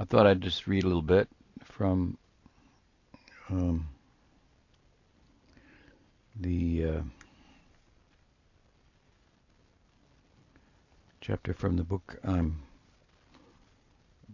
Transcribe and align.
I 0.00 0.04
thought 0.04 0.28
I'd 0.28 0.40
just 0.40 0.68
read 0.68 0.84
a 0.84 0.86
little 0.86 1.02
bit 1.02 1.28
from 1.64 2.16
um, 3.50 3.88
the 6.38 6.84
uh, 6.84 7.00
chapter 11.20 11.52
from 11.52 11.76
the 11.76 11.82
book 11.82 12.16
I'm 12.22 12.62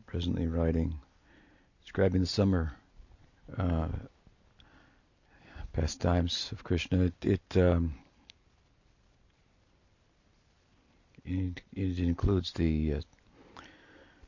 presently 0.05 0.49
writing, 0.49 0.99
describing 1.83 2.21
the 2.21 2.27
summer 2.27 2.73
uh, 3.57 3.89
pastimes 5.73 6.51
of 6.53 6.63
Krishna. 6.63 7.05
It 7.05 7.15
it, 7.23 7.57
um, 7.57 7.95
it, 11.25 11.63
it 11.73 11.99
includes 12.01 12.53
the 12.53 12.95
uh, 12.95 13.01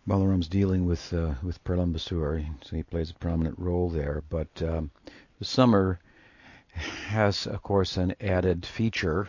Balaram's 0.06 0.46
dealing 0.46 0.86
with 0.86 1.12
uh, 1.12 1.34
with 1.42 1.62
Pralambasur, 1.64 2.46
so 2.62 2.76
he 2.76 2.84
plays 2.84 3.10
a 3.10 3.14
prominent 3.14 3.58
role 3.58 3.90
there. 3.90 4.22
But 4.28 4.62
um, 4.62 4.92
the 5.40 5.44
summer 5.44 5.98
has, 7.08 7.46
of 7.46 7.62
course, 7.62 7.96
an 7.96 8.14
added 8.20 8.64
feature 8.64 9.28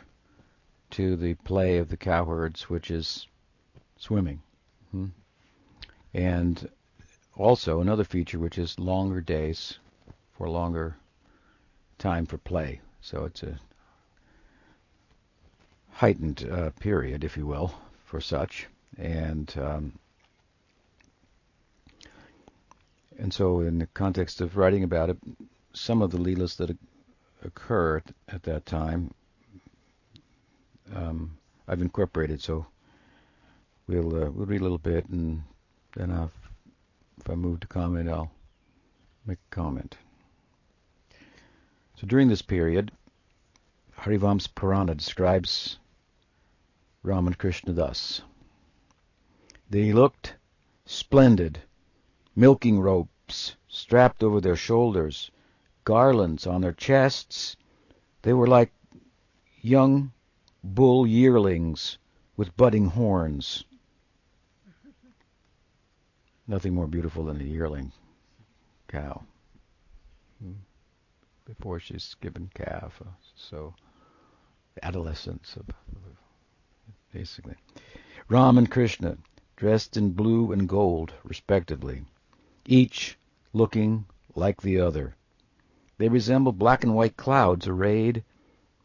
to 0.91 1.16
the 1.16 1.34
play 1.34 1.80
of 1.80 1.90
the 1.90 1.98
cowherds, 1.98 2.70
which 2.70 2.91
is 2.91 3.26
swimming, 3.98 4.41
hmm? 4.91 5.08
and 6.13 6.70
also 7.36 7.81
another 7.81 8.03
feature, 8.03 8.38
which 8.38 8.59
is 8.59 8.78
longer 8.78 9.20
days 9.20 9.80
for 10.34 10.48
longer 10.48 10.95
time 11.98 12.28
for 12.28 12.38
play. 12.38 12.81
So 13.02 13.25
it's 13.25 13.41
a 13.41 13.59
heightened 15.89 16.48
uh, 16.52 16.70
period, 16.80 17.23
if 17.23 17.36
you 17.36 17.48
will, 17.48 17.73
for 18.05 18.22
such, 18.22 18.67
and 18.98 19.52
um, 19.59 19.94
and 23.17 23.34
so, 23.34 23.62
in 23.62 23.80
the 23.80 23.88
context 23.88 24.41
of 24.41 24.57
writing 24.57 24.83
about 24.83 25.09
it, 25.09 25.17
some 25.73 26.02
of 26.02 26.11
the 26.11 26.17
leelas 26.17 26.58
that 26.58 26.78
occur 27.44 28.02
at 28.28 28.44
that 28.44 28.66
time, 28.66 29.14
um, 30.95 31.38
I've 31.67 31.81
incorporated. 31.81 32.42
So 32.42 32.66
we'll 33.88 34.23
uh, 34.23 34.30
we'll 34.30 34.45
read 34.45 34.61
a 34.61 34.64
little 34.64 34.77
bit, 34.77 35.08
and 35.09 35.44
then 35.95 36.11
I'll, 36.11 36.31
if 37.19 37.30
I 37.30 37.36
move 37.36 37.59
to 37.61 37.67
comment, 37.67 38.08
I'll 38.08 38.31
make 39.25 39.39
a 39.52 39.55
comment. 39.55 39.97
So 41.95 42.05
during 42.05 42.27
this 42.27 42.44
period, 42.44 42.92
Harivam's 43.97 44.45
Purana 44.45 44.94
describes 44.94 45.80
Ram 47.02 47.25
and 47.25 47.38
Krishna 47.38 47.73
thus. 47.73 48.22
They 49.70 49.92
looked 49.92 50.36
splendid 50.86 51.59
milking 52.38 52.80
ropes 52.80 53.55
strapped 53.67 54.21
over 54.21 54.39
their 54.39 54.55
shoulders, 54.55 55.31
garlands 55.83 56.45
on 56.45 56.61
their 56.61 56.71
chests. 56.71 57.57
They 58.21 58.31
were 58.31 58.45
like 58.45 58.71
young 59.61 60.11
bull 60.63 61.08
yearlings 61.08 61.97
with 62.38 62.55
budding 62.55 62.85
horns. 62.85 63.63
Nothing 66.47 66.75
more 66.75 66.85
beautiful 66.85 67.25
than 67.25 67.41
a 67.41 67.43
yearling 67.43 67.91
cow 68.88 69.23
before 71.43 71.80
she's 71.80 72.15
given 72.21 72.52
calf. 72.53 73.02
Uh, 73.03 73.09
so, 73.35 73.73
adolescence 74.83 75.55
of, 75.55 75.65
basically. 77.11 77.55
Ram 78.30 78.59
and 78.59 78.69
Krishna, 78.69 79.17
dressed 79.55 79.97
in 79.97 80.11
blue 80.11 80.52
and 80.52 80.69
gold, 80.69 81.13
respectively 81.23 82.03
each 82.68 83.18
looking 83.54 84.06
like 84.36 84.62
the 84.62 84.80
other. 84.80 85.16
They 85.98 86.10
resemble 86.10 86.52
black 86.52 86.84
and 86.84 86.94
white 86.94 87.18
clouds 87.18 87.68
arrayed 87.68 88.23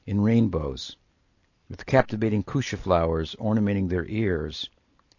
in 0.07 0.23
rainbows, 0.23 0.97
with 1.69 1.85
captivating 1.85 2.45
kusha 2.45 2.79
flowers 2.79 3.37
ornamenting 3.39 3.89
their 3.89 4.07
ears. 4.07 4.71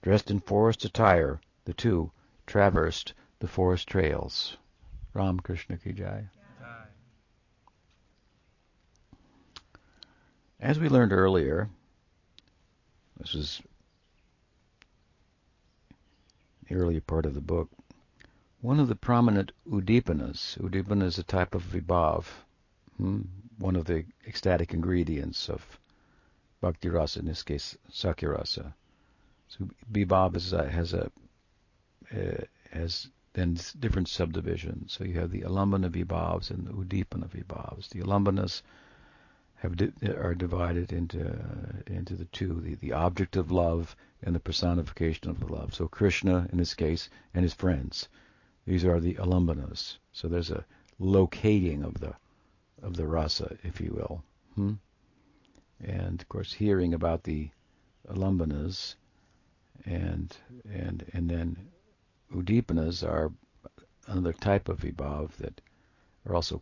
Dressed 0.02 0.32
in 0.32 0.40
forest 0.40 0.84
attire, 0.86 1.40
the 1.66 1.74
two 1.74 2.12
traversed 2.48 3.14
the 3.40 3.48
forest 3.48 3.88
trails. 3.88 4.58
Ram 5.14 5.40
Krishna. 5.40 5.78
As 10.60 10.80
we 10.80 10.88
learned 10.88 11.12
earlier, 11.12 11.70
this 13.18 13.36
is 13.36 13.62
the 16.68 16.76
earlier 16.76 17.02
part 17.02 17.26
of 17.26 17.34
the 17.34 17.42
book, 17.42 17.70
one 18.64 18.80
of 18.80 18.88
the 18.88 18.96
prominent 18.96 19.52
udipanas, 19.70 20.58
udipana 20.58 21.04
is 21.04 21.18
a 21.18 21.24
type 21.24 21.54
of 21.54 21.64
vibhav, 21.64 22.24
hmm? 22.96 23.20
one 23.58 23.76
of 23.76 23.84
the 23.84 24.06
ecstatic 24.26 24.74
ingredients 24.74 25.50
of 25.50 25.78
bhakti 26.62 26.88
rasa, 26.88 27.20
in 27.20 27.26
this 27.26 27.44
case 27.44 27.78
sakhya 27.92 28.30
rasa. 28.38 28.74
So 29.50 29.68
vibhav 29.92 30.54
uh, 30.54 30.64
has 30.70 30.94
a 30.94 31.12
uh, 32.16 32.46
has 32.72 33.10
then 33.34 33.60
different 33.82 34.08
subdivisions. 34.08 34.94
So 34.94 35.04
you 35.04 35.20
have 35.20 35.32
the 35.32 35.42
alambana 35.42 35.90
vibhavs 35.92 36.50
and 36.50 36.66
the 36.66 36.72
udipana 36.72 37.28
vibhavs. 37.28 37.90
The 37.90 38.00
alambanas 38.00 38.62
have 39.56 39.76
di- 39.76 39.92
are 40.08 40.36
divided 40.36 40.94
into 40.94 41.20
uh, 41.20 41.82
into 41.88 42.16
the 42.16 42.30
two: 42.32 42.62
the, 42.62 42.76
the 42.76 42.94
object 42.94 43.36
of 43.36 43.52
love 43.52 43.94
and 44.22 44.34
the 44.34 44.40
personification 44.40 45.30
of 45.30 45.42
the 45.42 45.48
love. 45.48 45.74
So 45.74 45.90
Krishna, 45.90 46.48
in 46.50 46.60
this 46.60 46.74
case, 46.74 47.10
and 47.34 47.44
his 47.44 47.54
friends. 47.54 48.08
These 48.66 48.86
are 48.86 49.02
the 49.02 49.16
alambanas. 49.16 49.98
So 50.14 50.30
there's 50.30 50.50
a 50.50 50.66
locating 50.98 51.84
of 51.84 52.00
the 52.00 52.16
of 52.82 52.96
the 52.96 53.06
rasa, 53.08 53.58
if 53.62 53.82
you 53.82 53.92
will. 53.92 54.24
Hmm? 54.56 54.74
And 55.82 56.22
of 56.22 56.30
course, 56.30 56.54
hearing 56.54 56.94
about 56.94 57.24
the 57.24 57.50
alambanas 58.08 58.96
and 59.86 60.38
and 60.64 61.06
and 61.12 61.30
then 61.30 61.58
udipanas 62.32 63.04
are 63.04 63.34
another 64.08 64.32
type 64.32 64.70
of 64.70 64.80
vibhav 64.80 65.36
that 65.38 65.60
are 66.26 66.36
also 66.36 66.62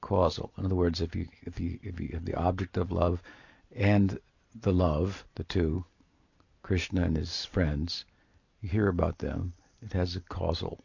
causal. 0.00 0.52
In 0.58 0.64
other 0.64 0.74
words, 0.74 1.00
if 1.00 1.14
you 1.14 1.28
if 1.42 1.60
you 1.60 1.78
if 1.84 2.00
you 2.00 2.08
have 2.14 2.24
the 2.24 2.34
object 2.34 2.76
of 2.76 2.90
love 2.90 3.22
and 3.76 4.18
the 4.60 4.72
love, 4.72 5.24
the 5.36 5.44
two, 5.44 5.84
Krishna 6.62 7.02
and 7.02 7.16
his 7.16 7.44
friends, 7.44 8.04
you 8.60 8.68
hear 8.68 8.88
about 8.88 9.18
them, 9.18 9.52
it 9.80 9.92
has 9.92 10.16
a 10.16 10.20
causal 10.20 10.82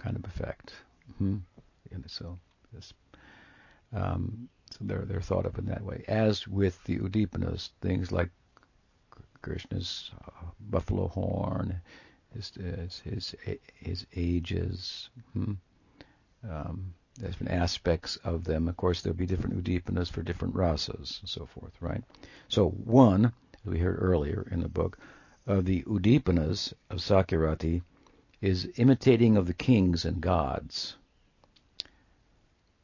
kind 0.00 0.16
of 0.16 0.24
effect. 0.24 0.72
Mm-hmm. 1.12 1.36
And 1.92 2.04
so 2.06 2.38
this, 2.72 2.92
um, 3.92 4.48
so 4.70 4.78
they're 4.82 5.04
they're 5.04 5.20
thought 5.20 5.46
of 5.46 5.58
in 5.58 5.66
that 5.66 5.84
way. 5.84 6.04
As 6.08 6.48
with 6.48 6.82
the 6.84 6.98
Udipanas, 6.98 7.70
things 7.80 8.10
like 8.10 8.30
Krishna's 9.42 10.10
uh, 10.26 10.46
buffalo 10.60 11.08
horn, 11.08 11.80
his 12.34 12.52
his 12.54 13.00
his, 13.00 13.34
his 13.74 14.06
ages. 14.16 15.10
Hmm? 15.32 15.52
Um, 16.48 16.94
there's 17.18 17.36
been 17.36 17.48
aspects 17.48 18.16
of 18.24 18.44
them. 18.44 18.68
Of 18.68 18.76
course, 18.76 19.02
there'll 19.02 19.16
be 19.16 19.26
different 19.26 19.62
udipanas 19.62 20.10
for 20.10 20.22
different 20.22 20.54
rasas 20.54 21.20
and 21.20 21.28
so 21.28 21.44
forth, 21.44 21.72
right? 21.80 22.02
So 22.48 22.68
one, 22.68 23.32
we 23.64 23.78
heard 23.78 23.98
earlier 24.00 24.46
in 24.50 24.60
the 24.60 24.68
book, 24.68 24.98
of 25.46 25.64
the 25.64 25.82
udipanas 25.82 26.72
of 26.88 26.98
Sakhyarati 26.98 27.82
is 28.40 28.68
imitating 28.76 29.36
of 29.36 29.46
the 29.46 29.54
kings 29.54 30.04
and 30.04 30.20
gods. 30.20 30.96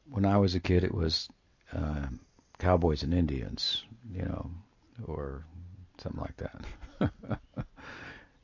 When 0.09 0.25
I 0.25 0.37
was 0.37 0.55
a 0.55 0.59
kid, 0.59 0.83
it 0.83 0.93
was 0.93 1.29
uh, 1.73 2.07
cowboys 2.59 3.03
and 3.03 3.13
Indians, 3.13 3.83
you 4.11 4.23
know, 4.23 4.51
or 5.05 5.43
something 5.97 6.21
like 6.21 6.37
that 6.37 6.65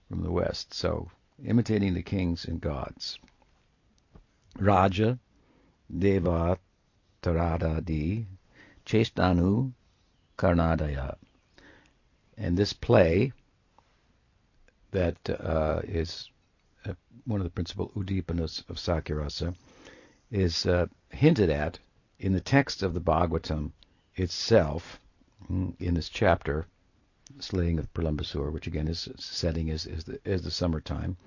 from 0.09 0.23
the 0.23 0.31
West. 0.31 0.73
So 0.73 1.09
imitating 1.45 1.93
the 1.93 2.03
kings 2.03 2.45
and 2.45 2.59
gods. 2.59 3.19
Raja, 4.59 5.17
Deva, 5.97 6.57
Taradadi, 7.21 8.25
Chestanu, 8.85 9.71
Karnadaya. 10.37 11.15
And 12.37 12.57
this 12.57 12.73
play 12.73 13.31
that 14.91 15.17
uh, 15.29 15.81
is 15.83 16.29
uh, 16.85 16.93
one 17.25 17.39
of 17.39 17.43
the 17.45 17.49
principal 17.49 17.91
udipanas 17.95 18.67
of 18.69 18.77
Sakhyarasa, 18.77 19.55
is 20.31 20.65
uh, 20.65 20.87
hinted 21.09 21.49
at 21.49 21.79
in 22.19 22.33
the 22.33 22.41
text 22.41 22.83
of 22.83 22.93
the 22.93 23.01
Bhagavatam 23.01 23.71
itself, 24.15 24.99
mm, 25.49 25.73
in 25.79 25.93
this 25.93 26.09
chapter, 26.09 26.65
slaying 27.39 27.79
of 27.79 27.93
Pralambasur, 27.93 28.51
which 28.51 28.67
again 28.67 28.87
is 28.87 29.09
setting 29.17 29.67
is, 29.69 29.85
is, 29.85 30.03
the, 30.03 30.19
is 30.25 30.41
the 30.43 30.51
summertime. 30.51 31.17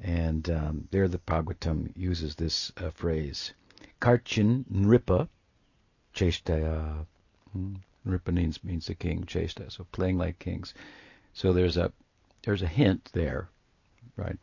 And 0.00 0.48
um, 0.50 0.88
there 0.90 1.08
the 1.08 1.18
Bhagavatam 1.18 1.92
uses 1.96 2.34
this 2.34 2.72
uh, 2.76 2.90
phrase, 2.90 3.52
Karchin 4.00 4.64
Nripa 4.72 5.28
Chestaya. 6.14 7.06
Mm, 7.56 7.76
Nripa 8.06 8.32
means, 8.32 8.62
means 8.64 8.86
the 8.86 8.94
king, 8.94 9.24
Chesta, 9.24 9.70
so 9.70 9.86
playing 9.92 10.18
like 10.18 10.38
kings. 10.38 10.72
So 11.34 11.52
there's 11.52 11.76
a 11.76 11.92
there's 12.42 12.62
a 12.62 12.66
hint 12.66 13.10
there, 13.12 13.48
right, 14.16 14.38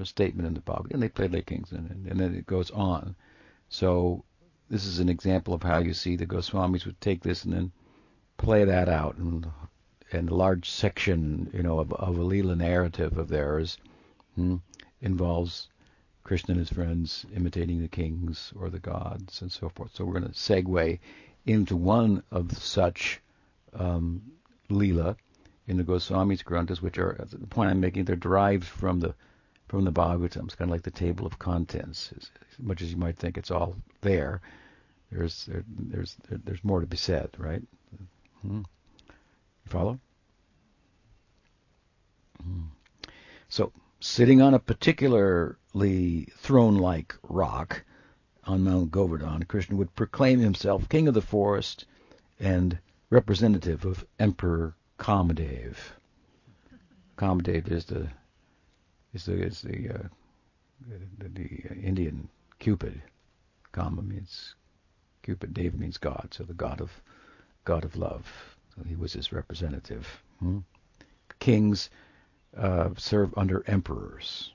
a 0.00 0.06
statement 0.06 0.46
in 0.46 0.54
the 0.54 0.60
Bhagavad 0.60 0.92
and 0.92 1.02
they 1.02 1.08
played 1.08 1.32
like 1.32 1.46
kings, 1.46 1.72
and, 1.72 2.06
and 2.08 2.20
then 2.20 2.34
it 2.34 2.46
goes 2.46 2.70
on. 2.70 3.14
So 3.68 4.24
this 4.68 4.86
is 4.86 4.98
an 4.98 5.08
example 5.08 5.54
of 5.54 5.62
how 5.62 5.78
you 5.78 5.94
see 5.94 6.16
the 6.16 6.26
Goswamis 6.26 6.86
would 6.86 7.00
take 7.00 7.22
this 7.22 7.44
and 7.44 7.52
then 7.52 7.72
play 8.36 8.64
that 8.64 8.88
out, 8.88 9.16
and 9.16 9.46
and 10.12 10.30
a 10.30 10.34
large 10.34 10.70
section, 10.70 11.50
you 11.52 11.62
know, 11.62 11.80
of, 11.80 11.92
of 11.92 12.18
a 12.18 12.22
Leela 12.22 12.56
narrative 12.56 13.18
of 13.18 13.28
theirs 13.28 13.78
hmm, 14.36 14.56
involves 15.00 15.68
Krishna 16.22 16.52
and 16.52 16.60
his 16.60 16.70
friends 16.70 17.26
imitating 17.34 17.80
the 17.80 17.88
kings 17.88 18.52
or 18.56 18.70
the 18.70 18.78
gods 18.78 19.42
and 19.42 19.50
so 19.50 19.68
forth. 19.68 19.94
So 19.94 20.04
we're 20.04 20.20
going 20.20 20.32
to 20.32 20.38
segue 20.38 20.98
into 21.46 21.76
one 21.76 22.22
of 22.30 22.56
such 22.56 23.20
um, 23.74 24.22
Leela 24.70 25.16
in 25.66 25.76
the 25.76 25.84
Goswami's 25.84 26.42
Granthas, 26.42 26.80
which 26.80 26.98
are 26.98 27.26
the 27.30 27.46
point 27.46 27.70
I'm 27.70 27.80
making. 27.80 28.04
They're 28.04 28.16
derived 28.16 28.64
from 28.64 29.00
the 29.00 29.14
from 29.68 29.84
the 29.84 29.92
Bhagavatam. 29.92 30.44
It's 30.44 30.54
kind 30.54 30.70
of 30.70 30.74
like 30.74 30.82
the 30.82 30.90
table 30.90 31.26
of 31.26 31.38
contents. 31.38 32.12
As, 32.16 32.30
much 32.58 32.82
as 32.82 32.90
you 32.90 32.96
might 32.96 33.16
think 33.16 33.36
it's 33.36 33.50
all 33.50 33.76
there, 34.02 34.40
there's 35.10 35.46
there, 35.46 35.64
there's 35.68 36.16
there, 36.28 36.38
there's 36.44 36.64
more 36.64 36.80
to 36.80 36.86
be 36.86 36.96
said, 36.96 37.30
right? 37.38 37.62
Hmm. 38.42 38.58
You 38.58 39.70
follow? 39.70 39.98
Hmm. 42.42 42.64
So, 43.48 43.72
sitting 44.00 44.42
on 44.42 44.54
a 44.54 44.58
particularly 44.58 46.28
throne-like 46.38 47.14
rock 47.22 47.84
on 48.44 48.64
Mount 48.64 48.90
Govardhan, 48.90 49.44
Krishna 49.44 49.76
would 49.76 49.94
proclaim 49.94 50.40
himself 50.40 50.88
king 50.88 51.08
of 51.08 51.14
the 51.14 51.22
forest 51.22 51.86
and 52.38 52.78
representative 53.10 53.84
of 53.84 54.04
Emperor 54.18 54.74
Kamadev. 54.98 55.76
Kamadev 57.16 57.70
is 57.70 57.84
the 57.86 58.08
is 59.14 59.24
the 59.26 59.34
the, 59.62 59.94
uh, 59.94 60.08
the, 61.18 61.28
the 61.28 61.64
uh, 61.70 61.74
Indian 61.74 62.28
Cupid. 62.58 63.00
Kama 63.72 64.02
means 64.02 64.54
Cupid. 65.22 65.54
Dev 65.54 65.74
means 65.74 65.98
God, 65.98 66.28
so 66.32 66.44
the 66.44 66.54
god 66.54 66.80
of 66.80 66.90
god 67.64 67.84
of 67.84 67.96
love. 67.96 68.26
So 68.74 68.82
he 68.84 68.96
was 68.96 69.12
his 69.12 69.32
representative. 69.32 70.06
Hmm? 70.40 70.58
Kings 71.38 71.90
uh, 72.56 72.90
serve 72.96 73.32
under 73.36 73.64
emperors, 73.66 74.52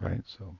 right? 0.00 0.22
So 0.26 0.56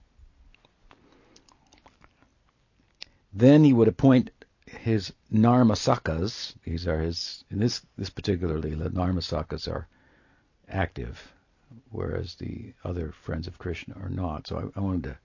then 3.32 3.64
he 3.64 3.72
would 3.72 3.88
appoint 3.88 4.30
his 4.66 5.12
narmasakas. 5.32 6.54
These 6.64 6.86
are 6.86 7.00
his 7.00 7.44
in 7.50 7.58
this 7.58 7.82
this 7.98 8.10
particular 8.10 8.58
lila. 8.58 8.90
Narmasakas 8.90 9.68
are 9.68 9.88
active, 10.68 11.33
whereas 11.90 12.34
the 12.36 12.72
other 12.84 13.12
friends 13.12 13.46
of 13.46 13.58
Krishna 13.58 13.94
are 14.00 14.08
not. 14.08 14.46
So 14.46 14.72
I, 14.76 14.78
I 14.78 14.82
wanted 14.82 15.04
to 15.04 15.18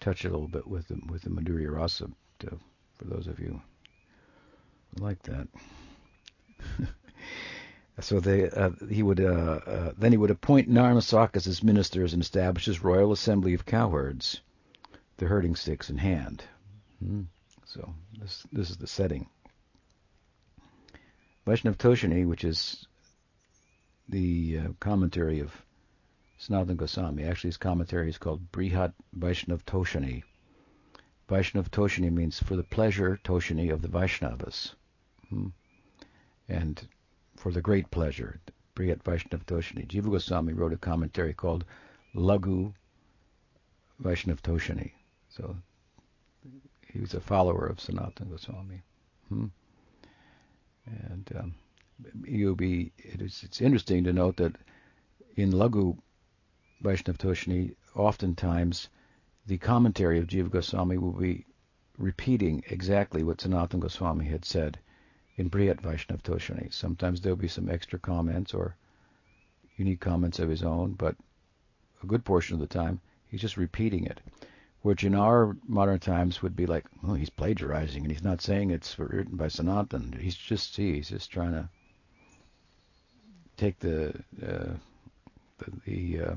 touch 0.00 0.24
a 0.24 0.30
little 0.30 0.48
bit 0.48 0.66
with 0.66 0.88
the 0.88 1.00
with 1.08 1.22
the 1.22 1.30
Madhurya 1.30 1.70
Rasa 1.70 2.10
to, 2.40 2.58
for 2.96 3.04
those 3.04 3.26
of 3.26 3.38
you 3.38 3.60
who 4.96 5.04
like 5.04 5.22
that. 5.22 5.48
so 8.00 8.20
they, 8.20 8.50
uh, 8.50 8.70
he 8.88 9.02
would 9.02 9.20
uh, 9.20 9.60
uh, 9.66 9.92
then 9.96 10.12
he 10.12 10.18
would 10.18 10.30
appoint 10.30 10.70
Narmasakas 10.70 11.46
as 11.46 11.62
ministers 11.62 12.12
and 12.12 12.22
establish 12.22 12.66
his 12.66 12.82
royal 12.82 13.12
assembly 13.12 13.54
of 13.54 13.66
cowherds, 13.66 14.40
the 15.16 15.26
herding 15.26 15.56
sticks 15.56 15.90
in 15.90 15.98
hand. 15.98 16.44
Hmm. 17.02 17.22
So 17.66 17.94
this 18.18 18.46
this 18.52 18.70
is 18.70 18.76
the 18.76 18.86
setting. 18.86 19.28
Vaishnav 21.46 21.76
Toshani, 21.76 22.26
which 22.26 22.44
is 22.44 22.86
the 24.08 24.58
uh, 24.58 24.68
commentary 24.80 25.40
of 25.40 25.63
Sanatana 26.48 26.76
Goswami. 26.76 27.24
Actually, 27.24 27.48
his 27.48 27.56
commentary 27.56 28.08
is 28.08 28.18
called 28.18 28.50
Brihat 28.52 28.92
Vaishnav 29.18 29.64
Toshani. 29.64 30.22
Vaishnav 31.28 31.68
Toshani 31.70 32.12
means 32.12 32.38
for 32.38 32.56
the 32.56 32.62
pleasure 32.62 33.18
Toshani 33.24 33.72
of 33.72 33.82
the 33.82 33.88
Vaishnavas. 33.88 34.74
Hmm 35.30 35.48
and 36.48 36.86
for 37.36 37.52
the 37.52 37.60
great 37.60 37.90
pleasure. 37.90 38.40
Brihat 38.76 39.02
Vaishnav 39.02 39.44
Toshani. 39.44 39.86
Jiva 39.86 40.10
Goswami 40.10 40.52
wrote 40.52 40.72
a 40.72 40.76
commentary 40.76 41.32
called 41.32 41.64
Laghu 42.14 42.72
Vaishnav 44.02 44.40
Toshani. 44.42 44.92
So 45.28 45.56
he 46.92 47.00
was 47.00 47.14
a 47.14 47.20
follower 47.20 47.66
of 47.66 47.78
Sanatana 47.78 48.30
Goswami. 48.30 48.82
Hmm? 49.28 49.46
And 50.86 51.32
um, 51.38 51.54
you'll 52.24 52.56
be, 52.56 52.92
it 52.98 53.22
is, 53.22 53.42
it's 53.42 53.60
interesting 53.60 54.04
to 54.04 54.12
note 54.12 54.36
that 54.36 54.56
in 55.36 55.52
Laghu 55.52 55.96
Vaishnav 56.84 57.16
Toshani, 57.16 57.74
oftentimes 57.96 58.90
the 59.46 59.56
commentary 59.56 60.18
of 60.18 60.26
Jiva 60.26 60.50
Goswami 60.50 60.98
will 60.98 61.12
be 61.12 61.46
repeating 61.96 62.62
exactly 62.68 63.22
what 63.22 63.38
Sanatana 63.38 63.80
Goswami 63.80 64.26
had 64.26 64.44
said 64.44 64.78
in 65.36 65.48
Brihat 65.48 65.80
Vaishnav 65.80 66.22
Toshani. 66.22 66.72
Sometimes 66.72 67.20
there'll 67.20 67.36
be 67.36 67.48
some 67.48 67.70
extra 67.70 67.98
comments 67.98 68.52
or 68.52 68.76
unique 69.78 70.00
comments 70.00 70.38
of 70.38 70.50
his 70.50 70.62
own, 70.62 70.92
but 70.92 71.16
a 72.02 72.06
good 72.06 72.22
portion 72.22 72.52
of 72.54 72.60
the 72.60 72.66
time 72.66 73.00
he's 73.28 73.40
just 73.40 73.56
repeating 73.56 74.04
it. 74.04 74.20
Which 74.82 75.04
in 75.04 75.14
our 75.14 75.56
modern 75.66 75.98
times 76.00 76.42
would 76.42 76.54
be 76.54 76.66
like, 76.66 76.84
oh, 77.02 77.14
he's 77.14 77.30
plagiarizing 77.30 78.02
and 78.02 78.12
he's 78.12 78.22
not 78.22 78.42
saying 78.42 78.70
it's 78.70 78.98
written 78.98 79.36
by 79.36 79.48
Sanatan. 79.48 80.18
He's 80.20 80.36
just, 80.36 80.74
see, 80.74 80.96
he's 80.96 81.08
just 81.08 81.30
trying 81.30 81.52
to 81.52 81.70
take 83.56 83.78
the 83.78 84.08
uh, 84.46 84.74
the, 85.58 85.70
the 85.86 86.20
uh, 86.20 86.34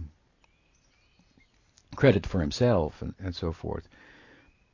credit 1.97 2.25
for 2.25 2.39
himself 2.39 3.01
and, 3.01 3.13
and 3.19 3.35
so 3.35 3.51
forth. 3.51 3.89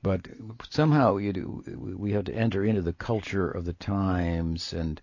But 0.03 0.27
somehow 0.69 1.17
do, 1.17 1.63
we 1.97 2.11
have 2.11 2.25
to 2.25 2.35
enter 2.35 2.63
into 2.63 2.81
the 2.81 2.93
culture 2.93 3.49
of 3.49 3.65
the 3.65 3.73
times 3.73 4.73
and 4.73 5.01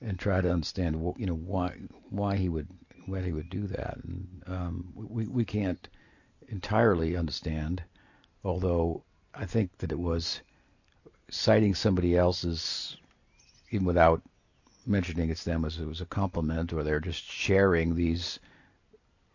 and 0.00 0.16
try 0.16 0.40
to 0.40 0.52
understand 0.52 0.94
you 1.18 1.26
know 1.26 1.34
why 1.34 1.74
why 2.08 2.36
he 2.36 2.48
would 2.48 2.68
why 3.06 3.20
he 3.20 3.32
would 3.32 3.50
do 3.50 3.66
that. 3.66 3.98
And 4.04 4.42
um, 4.46 4.92
we 4.94 5.26
we 5.26 5.44
can't 5.44 5.88
entirely 6.48 7.16
understand 7.16 7.82
although 8.44 9.02
I 9.34 9.44
think 9.44 9.76
that 9.78 9.92
it 9.92 9.98
was 9.98 10.40
citing 11.30 11.74
somebody 11.74 12.16
else's 12.16 12.96
even 13.70 13.84
without 13.84 14.22
mentioning 14.86 15.28
it's 15.28 15.44
them 15.44 15.64
as 15.64 15.78
it 15.78 15.86
was 15.86 16.00
a 16.00 16.06
compliment 16.06 16.72
or 16.72 16.82
they're 16.82 17.00
just 17.00 17.24
sharing 17.24 17.94
these 17.96 18.38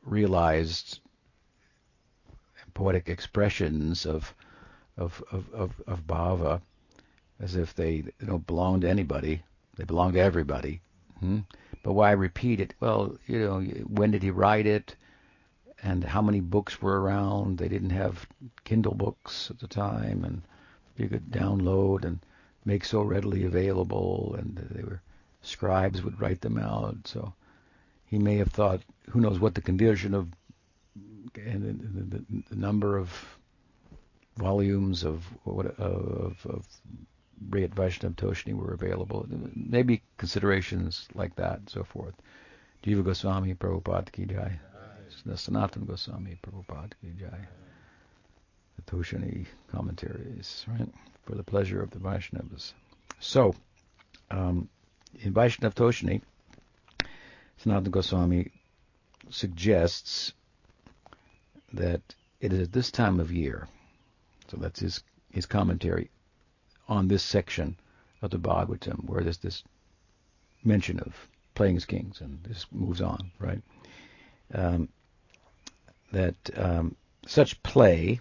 realized 0.06 1.00
poetic 2.74 3.10
expressions 3.10 4.06
of 4.06 4.34
of, 4.98 5.24
of, 5.32 5.51
of, 5.53 5.82
of 5.88 6.06
bhava 6.06 6.62
as 7.39 7.56
if 7.56 7.74
they 7.74 8.03
don't 8.25 8.46
belong 8.46 8.82
to 8.82 8.89
anybody. 8.89 9.42
They 9.75 9.84
belong 9.84 10.13
to 10.13 10.20
everybody. 10.20 10.82
Hmm? 11.20 11.39
But 11.84 11.94
why 11.94 12.12
repeat 12.12 12.60
it? 12.60 12.74
Well, 12.80 13.18
you 13.27 13.39
know, 13.39 13.60
when 13.88 14.12
did 14.12 14.24
he 14.24 14.32
write 14.32 14.68
it? 14.68 14.96
And 15.82 16.03
how 16.03 16.22
many 16.22 16.39
books 16.39 16.82
were 16.82 17.01
around? 17.01 17.58
They 17.58 17.68
didn't 17.68 17.89
have 17.89 18.25
Kindle 18.63 18.94
books 18.94 19.50
at 19.50 19.60
the 19.60 19.68
time, 19.68 20.24
and 20.24 20.42
you 20.96 21.10
could 21.10 21.32
download 21.32 22.06
and 22.06 22.20
make 22.63 22.86
so 22.86 23.01
readily 23.01 23.44
available, 23.44 24.36
and 24.38 24.56
they 24.72 24.84
were 24.84 25.01
scribes 25.42 26.01
would 26.01 26.22
write 26.22 26.39
them 26.39 26.58
out. 26.58 27.08
So 27.08 27.34
he 28.06 28.18
may 28.18 28.38
have 28.38 28.51
thought, 28.51 28.82
who 29.10 29.20
knows 29.20 29.39
what 29.39 29.56
the 29.56 29.62
condition 29.62 30.13
of 30.13 30.30
and 31.38 31.63
the, 31.63 32.18
the, 32.18 32.44
the 32.50 32.56
number 32.56 32.98
of 32.98 33.10
volumes 34.38 35.04
of 35.04 35.24
what 35.44 35.66
of, 35.80 36.46
of 36.46 36.66
Brihat 37.50 37.70
Vaishnav 37.72 38.16
Toshani 38.16 38.54
were 38.54 38.74
available. 38.74 39.25
Maybe 39.56 40.02
considerations 40.18 41.08
like 41.13 41.36
that 41.36 41.60
and 41.60 41.70
so 41.70 41.84
forth. 41.84 42.13
Jiva 42.84 43.04
Goswami 43.04 43.54
Prabhupada 43.54 44.12
ki 44.12 44.25
jai. 44.25 44.60
Sanatana 45.25 45.86
Goswami 45.86 46.38
Prabhupada 46.42 46.94
ki 47.02 47.13
jai. 47.20 47.48
The 48.75 48.82
Toshani 48.92 49.46
commentaries, 49.72 50.66
right? 50.68 50.90
For 51.25 51.36
the 51.36 51.44
pleasure 51.44 51.82
of 51.82 51.92
the 51.92 52.00
Vaishnavas. 52.00 52.74
So, 53.20 53.56
um, 54.32 54.70
in 55.22 55.34
Vaishnav 55.34 55.74
Toshani, 55.75 56.22
Sanatana 57.63 57.92
Goswami 57.92 58.52
suggests 59.30 60.34
that 61.74 62.01
it 62.39 62.53
is 62.53 62.62
at 62.62 62.72
this 62.72 62.92
time 62.92 63.20
of 63.20 63.32
year 63.32 63.68
so 64.48 64.58
that's 64.58 64.80
his 64.80 65.03
his 65.32 65.46
commentary 65.48 66.12
on 66.88 67.08
this 67.08 67.24
section 67.24 67.75
of 68.22 68.30
the 68.30 68.38
Bhagavatam, 68.38 69.06
where 69.06 69.24
there's 69.24 69.39
this 69.39 69.63
mention 70.63 71.00
of 71.00 71.27
playing 71.56 71.75
as 71.75 71.86
kings, 71.86 72.22
and 72.22 72.42
this 72.44 72.68
moves 72.72 73.01
on, 73.01 73.32
right? 73.39 73.62
Um, 74.53 74.89
that 76.12 76.36
um, 76.56 76.96
such 77.25 77.62
play 77.63 78.20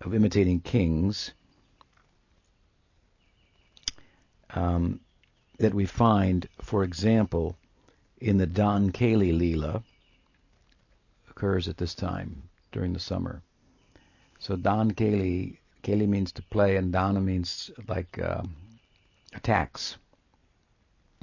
of 0.00 0.14
imitating 0.14 0.60
kings 0.60 1.32
um, 4.50 5.00
that 5.58 5.74
we 5.74 5.84
find, 5.84 6.48
for 6.62 6.82
example, 6.82 7.56
in 8.18 8.38
the 8.38 8.46
Dan 8.46 8.90
Keli 8.90 9.32
Leela 9.32 9.82
occurs 11.28 11.68
at 11.68 11.76
this 11.76 11.94
time 11.94 12.48
during 12.74 12.92
the 12.92 12.98
summer. 12.98 13.40
So 14.40 14.56
Dan 14.56 14.92
Keli, 14.92 15.58
Keli 15.84 16.08
means 16.08 16.32
to 16.32 16.42
play, 16.42 16.76
and 16.76 16.92
Dana 16.92 17.20
means 17.20 17.70
like 17.88 18.18
uh, 18.18 18.42
attacks. 19.32 19.96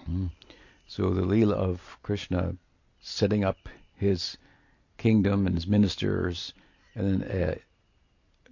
Mm-hmm. 0.01 0.27
So 0.87 1.09
the 1.11 1.21
Leela 1.21 1.53
of 1.53 1.97
Krishna 2.03 2.55
setting 3.01 3.43
up 3.43 3.69
his 3.95 4.37
kingdom 4.97 5.45
and 5.45 5.55
his 5.55 5.67
ministers, 5.67 6.53
and 6.95 7.21
then 7.21 7.31
uh, 7.31 7.55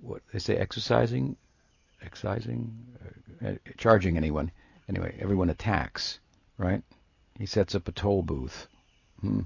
what 0.01 0.21
they 0.33 0.39
say, 0.39 0.57
exercising, 0.57 1.37
excising, 2.01 2.75
uh, 3.45 3.53
charging 3.77 4.17
anyone. 4.17 4.51
Anyway, 4.89 5.15
everyone 5.19 5.49
attacks, 5.49 6.19
right? 6.57 6.83
He 7.37 7.45
sets 7.45 7.75
up 7.75 7.87
a 7.87 7.91
toll 7.91 8.23
booth 8.23 8.67
hmm, 9.21 9.41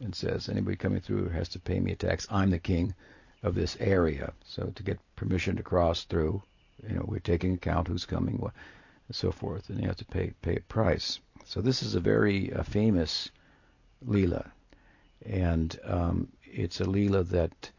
and 0.00 0.14
says, 0.14 0.48
anybody 0.48 0.76
coming 0.76 1.00
through 1.00 1.28
has 1.28 1.48
to 1.50 1.58
pay 1.58 1.80
me 1.80 1.92
a 1.92 1.96
tax. 1.96 2.26
I'm 2.30 2.50
the 2.50 2.58
king 2.58 2.94
of 3.42 3.54
this 3.54 3.76
area. 3.80 4.32
So 4.44 4.72
to 4.74 4.82
get 4.82 4.98
permission 5.16 5.56
to 5.56 5.62
cross 5.62 6.04
through, 6.04 6.42
you 6.88 6.96
know, 6.96 7.04
we're 7.06 7.20
taking 7.20 7.54
account 7.54 7.88
who's 7.88 8.04
coming, 8.04 8.38
what, 8.38 8.52
and 9.08 9.14
so 9.14 9.30
forth, 9.30 9.68
and 9.68 9.80
you 9.80 9.86
have 9.86 9.96
to 9.96 10.04
pay 10.04 10.32
pay 10.42 10.56
a 10.56 10.60
price. 10.60 11.20
So 11.44 11.60
this 11.60 11.82
is 11.82 11.94
a 11.94 12.00
very 12.00 12.52
uh, 12.52 12.62
famous 12.62 13.30
lila, 14.02 14.50
and 15.24 15.78
um, 15.84 16.28
it's 16.44 16.80
a 16.80 16.88
lila 16.88 17.22
that 17.24 17.70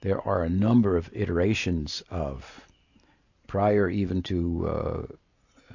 there 0.00 0.20
are 0.20 0.44
a 0.44 0.50
number 0.50 0.96
of 0.96 1.10
iterations 1.12 2.02
of, 2.10 2.66
prior 3.46 3.88
even 3.88 4.22
to 4.22 4.68
uh, 4.68 5.06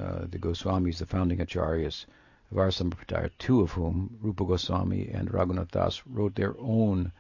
uh, 0.02 0.26
the 0.30 0.40
Goswamis, 0.40 1.00
the 1.00 1.06
founding 1.06 1.40
acharyas 1.40 2.06
Sampradaya, 2.54 3.32
two 3.40 3.62
of 3.62 3.72
whom, 3.72 4.18
Rupa 4.22 4.44
Goswami 4.44 5.08
and 5.08 5.30
Raghunath 5.30 5.72
Das, 5.72 6.06
wrote 6.06 6.36
their 6.36 6.54
own 6.60 7.12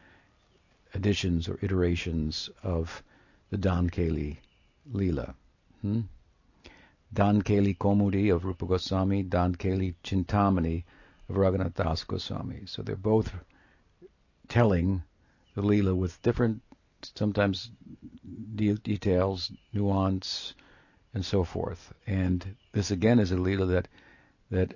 editions 0.94 1.48
or 1.48 1.58
iterations 1.62 2.50
of 2.64 3.02
the 3.50 3.58
Dan 3.58 3.90
Keli 3.90 4.38
Leela. 4.92 5.34
Hmm? 5.82 6.02
Dan 7.14 7.42
Keli 7.42 7.78
Kaumudi 7.78 8.34
of 8.34 8.44
Rupa 8.44 8.66
Goswami, 8.66 9.24
Dan 9.24 9.56
Keli 9.56 9.96
Chintamani 10.04 10.84
of 11.30 11.36
Raghunath 11.36 11.76
Das 11.76 12.04
Goswami. 12.04 12.64
So 12.66 12.82
they're 12.82 12.96
both 12.96 13.34
telling 14.50 15.04
the 15.56 15.62
Leela 15.62 15.96
with 15.96 16.22
different, 16.22 16.62
sometimes 17.16 17.72
de- 18.56 18.74
details, 18.74 19.52
nuance, 19.74 20.54
and 21.14 21.26
so 21.26 21.44
forth. 21.44 21.94
And 22.06 22.56
this 22.74 22.92
again 22.92 23.20
is 23.20 23.32
a 23.32 23.36
Leela 23.36 23.68
that 23.70 23.88
that 24.50 24.76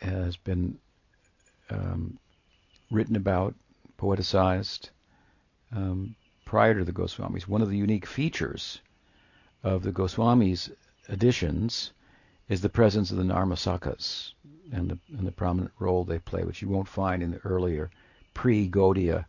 has 0.00 0.36
been 0.36 0.78
um, 1.70 2.18
written 2.90 3.16
about, 3.16 3.54
poeticized, 3.98 4.90
um, 5.74 6.14
prior 6.44 6.74
to 6.74 6.84
the 6.84 6.92
Goswamis. 6.92 7.46
One 7.46 7.62
of 7.62 7.70
the 7.70 7.76
unique 7.76 8.06
features 8.06 8.80
of 9.62 9.82
the 9.82 9.92
Goswamis 9.92 10.70
editions 11.08 11.92
is 12.48 12.60
the 12.60 12.68
presence 12.68 13.10
of 13.10 13.16
the 13.16 13.22
Narmasakas 13.22 14.32
and 14.72 14.90
the, 14.90 14.98
and 15.16 15.26
the 15.26 15.32
prominent 15.32 15.72
role 15.78 16.04
they 16.04 16.18
play, 16.18 16.44
which 16.44 16.62
you 16.62 16.68
won't 16.68 16.88
find 16.88 17.22
in 17.22 17.30
the 17.30 17.38
earlier 17.44 17.90
pre-Gaudiya 18.34 19.24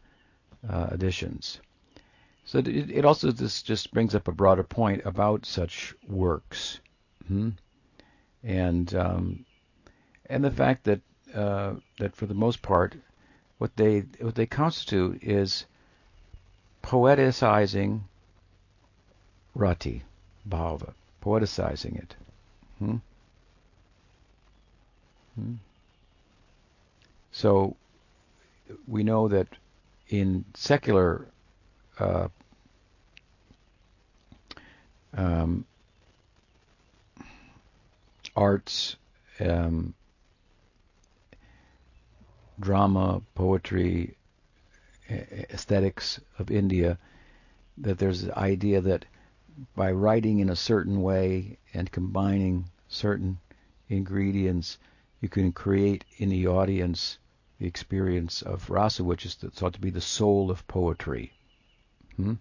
uh, 0.68 0.88
editions. 0.92 1.60
So 2.46 2.60
it, 2.60 2.68
it, 2.68 3.06
also 3.06 3.32
this 3.32 3.62
just 3.62 3.94
brings 3.94 4.16
up 4.16 4.28
a 4.28 4.32
broader 4.32 4.63
point 4.63 5.04
about 5.06 5.46
such 5.46 5.94
works, 6.08 6.80
hmm? 7.28 7.50
and 8.44 8.94
um, 8.96 9.46
and 10.32 10.44
the 10.44 10.50
fact 10.50 10.86
that 10.86 11.02
uh, 11.36 11.74
that 12.00 12.16
for 12.16 12.26
the 12.26 12.34
most 12.34 12.62
part, 12.62 12.96
what 13.58 13.76
they 13.76 14.00
what 14.20 14.36
they 14.36 14.46
constitute 14.46 15.22
is 15.22 15.66
poeticizing 16.82 18.02
rati, 19.54 20.04
bhava, 20.48 20.94
poeticizing 21.22 21.98
it. 22.00 22.16
Hmm? 22.80 22.96
Hmm? 25.36 25.56
So 27.32 27.76
we 28.88 29.04
know 29.04 29.28
that 29.28 29.48
in 30.08 30.46
secular 30.54 31.28
uh, 32.00 32.30
um, 35.14 35.66
arts, 38.36 38.96
um, 39.40 39.94
drama, 42.62 43.22
poetry, 43.36 44.15
aesthetics 45.10 46.20
of 46.39 46.50
India 46.50 46.98
that 47.77 47.98
there's 47.98 48.22
the 48.22 48.38
idea 48.38 48.80
that 48.80 49.06
by 49.75 49.91
writing 49.91 50.39
in 50.39 50.50
a 50.50 50.56
certain 50.56 51.01
way 51.01 51.58
and 51.74 51.91
combining 51.91 52.70
certain 52.88 53.38
ingredients, 53.89 54.77
you 55.20 55.27
can 55.27 55.51
create 55.51 56.06
in 56.18 56.30
the 56.30 56.48
audience 56.48 57.18
the 57.60 57.68
experience 57.68 58.41
of 58.41 58.70
rasa, 58.70 59.03
which 59.03 59.25
is 59.25 59.36
thought 59.36 59.74
to 59.74 59.82
be 59.82 59.89
the 59.89 60.01
soul 60.01 60.50
of 60.50 60.68
poetry. 60.68 61.32
Hmm? 62.15 62.36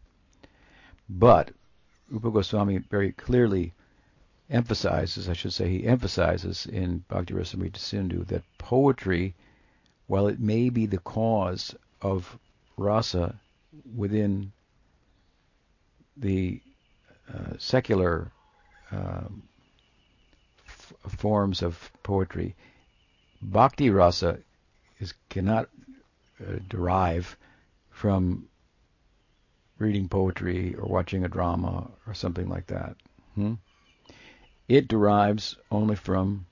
But 1.09 1.53
Rupa 2.09 2.31
Goswami 2.31 2.79
very 2.79 3.13
clearly 3.13 3.75
emphasizes, 4.49 5.29
I 5.29 5.33
should 5.33 5.53
say, 5.53 5.69
he 5.69 5.87
emphasizes 5.87 6.67
in 6.67 7.05
Bhakti 7.09 7.35
Rasamrita 7.35 7.79
Sindhu 7.79 8.25
that 8.27 8.45
poetry, 8.59 9.35
while 10.11 10.27
it 10.27 10.41
may 10.41 10.71
be 10.71 10.87
the 10.87 10.99
cause 10.99 11.73
of 12.03 12.37
rasa 12.77 13.33
within 13.95 14.51
the 16.17 16.61
uh, 17.33 17.53
secular 17.59 18.33
uh, 18.91 19.29
f- 20.67 20.93
forms 21.17 21.63
of 21.63 21.93
poetry, 22.03 22.57
bhakti 23.41 23.89
rasa 23.89 24.41
is 24.99 25.15
cannot 25.29 25.69
uh, 26.41 26.59
derive 26.69 27.37
from 27.91 28.49
reading 29.79 30.09
poetry 30.09 30.75
or 30.75 30.89
watching 30.89 31.25
a 31.25 31.29
drama 31.29 31.89
or 32.09 32.15
something 32.15 32.49
like 32.49 32.67
that. 32.67 32.97
Hmm? 33.37 33.55
It 34.69 34.89
derives 34.89 35.57
only 35.71 35.95
from 35.95 36.47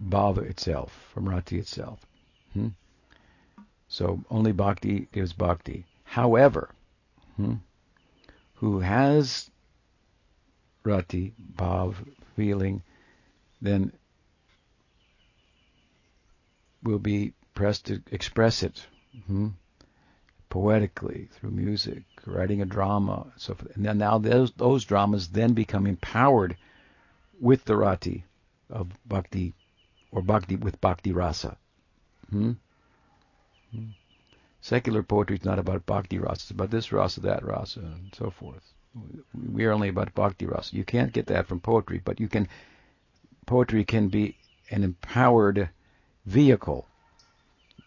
bhava 0.00 0.42
itself, 0.42 0.92
from 1.12 1.28
rati 1.28 1.58
itself. 1.58 2.06
Hmm? 2.52 2.68
So 3.88 4.24
only 4.30 4.52
bhakti 4.52 5.08
gives 5.12 5.32
bhakti. 5.32 5.86
However, 6.04 6.70
hmm, 7.36 7.54
who 8.54 8.80
has 8.80 9.50
rati, 10.84 11.34
bhav, 11.56 11.94
feeling, 12.36 12.82
then 13.60 13.92
will 16.82 16.98
be 16.98 17.32
pressed 17.54 17.86
to 17.86 18.02
express 18.10 18.62
it 18.62 18.86
hmm, 19.26 19.48
poetically 20.48 21.28
through 21.32 21.50
music, 21.50 22.04
writing 22.24 22.62
a 22.62 22.66
drama, 22.66 23.32
so 23.36 23.54
forth. 23.54 23.74
And 23.74 23.84
then 23.84 23.98
now 23.98 24.18
those 24.18 24.52
those 24.52 24.84
dramas 24.84 25.28
then 25.28 25.54
become 25.54 25.86
empowered 25.86 26.56
with 27.40 27.64
the 27.64 27.76
rati 27.76 28.24
of 28.70 28.88
bhakti 29.06 29.54
or 30.10 30.22
bhakti 30.22 30.56
with 30.56 30.80
bhakti 30.80 31.12
rasa. 31.12 31.56
Hmm? 32.30 32.52
Secular 34.60 35.02
poetry 35.02 35.36
is 35.36 35.44
not 35.44 35.58
about 35.58 35.86
bhakti 35.86 36.18
rasa, 36.18 36.42
it's 36.42 36.50
about 36.50 36.70
this 36.70 36.92
rasa, 36.92 37.20
that 37.20 37.44
rasa, 37.44 37.80
and 37.80 38.14
so 38.14 38.30
forth. 38.30 38.72
We 39.52 39.64
are 39.64 39.72
only 39.72 39.88
about 39.88 40.14
bhakti 40.14 40.46
rasa. 40.46 40.76
You 40.76 40.84
can't 40.84 41.12
get 41.12 41.26
that 41.26 41.46
from 41.46 41.60
poetry, 41.60 42.00
but 42.04 42.20
you 42.20 42.28
can. 42.28 42.48
Poetry 43.46 43.84
can 43.84 44.08
be 44.08 44.36
an 44.70 44.82
empowered 44.82 45.70
vehicle 46.26 46.86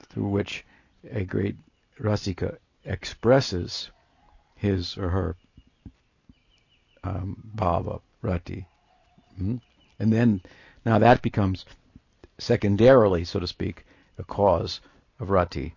through 0.09 0.29
which 0.29 0.65
a 1.09 1.23
great 1.23 1.55
rasika 1.99 2.57
expresses 2.85 3.91
his 4.55 4.97
or 4.97 5.09
her 5.09 5.35
um, 7.03 7.51
bhava, 7.55 8.01
rati. 8.21 8.65
Mm-hmm. 9.33 9.57
And 9.99 10.13
then, 10.13 10.41
now 10.85 10.99
that 10.99 11.21
becomes 11.21 11.65
secondarily, 12.41 13.23
so 13.23 13.39
to 13.39 13.45
speak, 13.45 13.85
a 14.17 14.23
cause 14.23 14.81
of 15.19 15.29
rati 15.29 15.75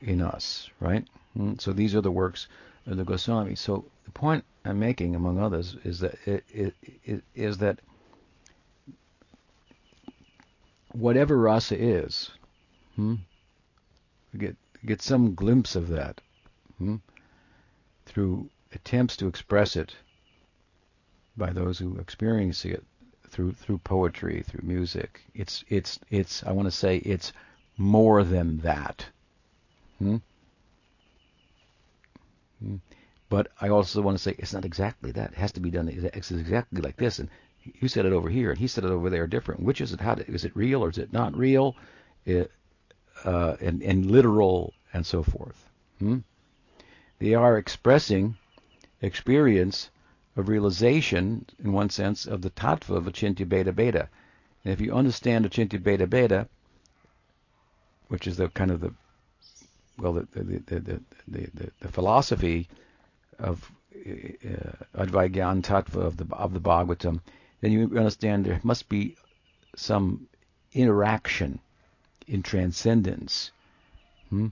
in 0.00 0.22
us, 0.22 0.70
right? 0.80 1.06
Mm, 1.36 1.60
so 1.60 1.72
these 1.72 1.94
are 1.94 2.00
the 2.00 2.10
works 2.10 2.48
of 2.86 2.96
the 2.96 3.04
Goswami. 3.04 3.54
So 3.54 3.84
the 4.06 4.10
point 4.12 4.42
I'm 4.64 4.78
making, 4.78 5.14
among 5.14 5.38
others, 5.38 5.76
is 5.84 6.00
that 6.00 6.16
it, 6.26 6.44
it, 6.48 6.74
it 7.04 7.22
is 7.34 7.58
that 7.58 7.80
whatever 10.92 11.36
rasa 11.36 11.78
is, 11.78 12.30
hmm, 12.94 13.16
we 14.32 14.38
get 14.38 14.56
get 14.86 15.02
some 15.02 15.34
glimpse 15.34 15.76
of 15.76 15.88
that 15.88 16.20
hmm, 16.78 16.96
through 18.06 18.48
attempts 18.72 19.16
to 19.16 19.26
express 19.26 19.76
it 19.76 19.94
by 21.36 21.52
those 21.52 21.78
who 21.78 21.98
experience 21.98 22.64
it 22.64 22.84
through 23.30 23.52
through 23.52 23.78
poetry, 23.78 24.42
through 24.46 24.66
music. 24.66 25.22
It's 25.34 25.64
it's 25.68 25.98
it's 26.10 26.42
I 26.44 26.52
want 26.52 26.66
to 26.66 26.72
say 26.72 26.98
it's 26.98 27.32
more 27.76 28.24
than 28.24 28.58
that. 28.58 29.06
Hmm? 29.98 30.16
Hmm? 32.60 32.76
But 33.28 33.48
I 33.60 33.68
also 33.68 34.00
want 34.02 34.16
to 34.16 34.22
say 34.22 34.34
it's 34.38 34.52
not 34.52 34.64
exactly 34.64 35.10
that. 35.12 35.32
It 35.32 35.38
has 35.38 35.52
to 35.52 35.60
be 35.60 35.70
done 35.70 35.88
it's 35.88 36.30
exactly 36.30 36.80
like 36.80 36.96
this. 36.96 37.18
And 37.18 37.28
you 37.62 37.88
said 37.88 38.06
it 38.06 38.12
over 38.12 38.28
here, 38.28 38.50
and 38.50 38.58
he 38.58 38.68
said 38.68 38.84
it 38.84 38.90
over 38.90 39.10
there, 39.10 39.26
different. 39.26 39.62
Which 39.62 39.80
is 39.80 39.92
it? 39.92 40.00
How 40.00 40.14
to, 40.14 40.30
is 40.30 40.44
it 40.44 40.56
real 40.56 40.84
or 40.84 40.90
is 40.90 40.98
it 40.98 41.12
not 41.12 41.36
real? 41.36 41.74
It, 42.24 42.50
uh, 43.24 43.56
and, 43.60 43.82
and 43.82 44.10
literal 44.10 44.72
and 44.92 45.04
so 45.04 45.22
forth. 45.22 45.68
Hmm? 45.98 46.18
They 47.18 47.34
are 47.34 47.58
expressing 47.58 48.36
experience 49.00 49.90
of 50.36 50.48
realization, 50.48 51.46
in 51.62 51.72
one 51.72 51.90
sense, 51.90 52.26
of 52.26 52.42
the 52.42 52.50
tattva 52.50 52.96
of 52.96 53.04
Achintya 53.04 53.46
Bheda 53.46 53.72
Bheda. 53.72 54.08
And 54.64 54.72
if 54.72 54.80
you 54.80 54.92
understand 54.92 55.46
Achintya 55.46 55.80
Bheda 55.80 56.06
Bheda, 56.06 56.48
which 58.08 58.26
is 58.26 58.36
the 58.36 58.48
kind 58.48 58.70
of 58.70 58.80
the 58.80 58.92
well, 59.98 60.12
the 60.12 60.26
the 60.32 60.42
the 60.66 60.80
the, 60.80 61.50
the, 61.54 61.70
the 61.80 61.88
philosophy 61.88 62.68
of 63.38 63.70
uh, 63.94 65.04
Advaigyan 65.04 65.62
Tattva 65.62 66.02
of 66.02 66.16
the 66.18 66.26
of 66.34 66.52
the 66.52 66.60
Bhagavatam, 66.60 67.20
then 67.60 67.72
you 67.72 67.84
understand 67.96 68.44
there 68.44 68.60
must 68.62 68.88
be 68.88 69.16
some 69.74 70.28
interaction 70.72 71.58
in 72.26 72.42
transcendence 72.42 73.52
hmm, 74.28 74.48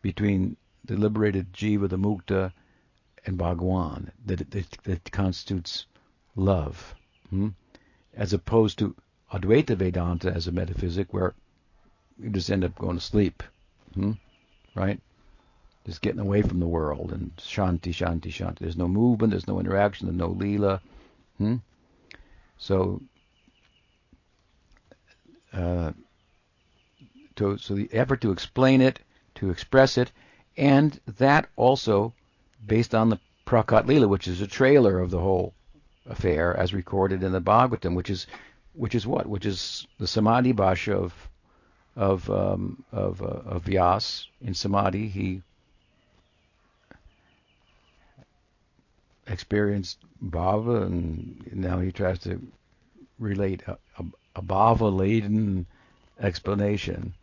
between 0.00 0.56
the 0.84 0.96
liberated 0.96 1.52
jiva, 1.52 1.88
the 1.88 1.98
mukta, 1.98 2.52
and 3.26 3.36
Bhagwan 3.36 4.12
that, 4.24 4.50
that, 4.52 4.70
that 4.84 5.10
constitutes 5.10 5.86
love, 6.36 6.94
hmm, 7.28 7.48
as 8.14 8.32
opposed 8.32 8.78
to 8.78 8.94
Advaita 9.32 9.76
Vedanta 9.76 10.32
as 10.32 10.46
a 10.46 10.52
metaphysic 10.52 11.12
where 11.12 11.34
you 12.18 12.30
just 12.30 12.50
end 12.50 12.64
up 12.64 12.78
going 12.78 12.96
to 12.96 13.04
sleep, 13.04 13.42
hmm, 13.94 14.12
right? 14.74 15.00
Just 15.84 16.00
getting 16.00 16.20
away 16.20 16.42
from 16.42 16.60
the 16.60 16.66
world 16.66 17.12
and 17.12 17.34
shanti, 17.36 17.92
shanti, 17.92 18.30
shanti. 18.32 18.60
There's 18.60 18.76
no 18.76 18.88
movement, 18.88 19.32
there's 19.32 19.48
no 19.48 19.60
interaction, 19.60 20.06
there's 20.06 20.16
no 20.16 20.28
lila. 20.28 20.80
Hmm? 21.38 21.56
So, 22.58 23.02
uh, 25.52 25.92
to, 27.36 27.58
so 27.58 27.74
the 27.74 27.92
effort 27.92 28.20
to 28.22 28.32
explain 28.32 28.80
it, 28.80 29.00
to 29.36 29.50
express 29.50 29.98
it, 29.98 30.10
and 30.56 30.98
that 31.18 31.48
also 31.56 32.14
based 32.64 32.94
on 32.94 33.10
the 33.10 33.18
Prakat 33.46 33.86
Lila, 33.86 34.08
which 34.08 34.28
is 34.28 34.40
a 34.40 34.46
trailer 34.46 35.00
of 35.00 35.10
the 35.10 35.20
whole 35.20 35.54
affair 36.08 36.56
as 36.56 36.74
recorded 36.74 37.22
in 37.22 37.32
the 37.32 37.40
Bhagavatam, 37.40 37.94
which 37.94 38.10
is 38.10 38.26
which 38.74 38.94
is 38.94 39.06
what? 39.06 39.26
Which 39.26 39.46
is 39.46 39.86
the 39.98 40.06
Samadhi 40.06 40.52
Bhasha 40.52 40.94
of 40.94 41.14
of 41.96 42.30
um, 42.30 42.84
of, 42.92 43.22
uh, 43.22 43.26
of 43.26 43.64
Vyas. 43.64 44.26
In 44.42 44.54
Samadhi, 44.54 45.08
he 45.08 45.42
experienced 49.26 49.98
bhava, 50.22 50.84
and 50.84 51.50
now 51.52 51.80
he 51.80 51.90
tries 51.90 52.18
to 52.20 52.40
relate 53.18 53.62
a, 53.66 53.78
a, 53.98 54.04
a 54.36 54.42
bhava 54.42 54.94
laden 54.94 55.66
explanation 56.20 57.14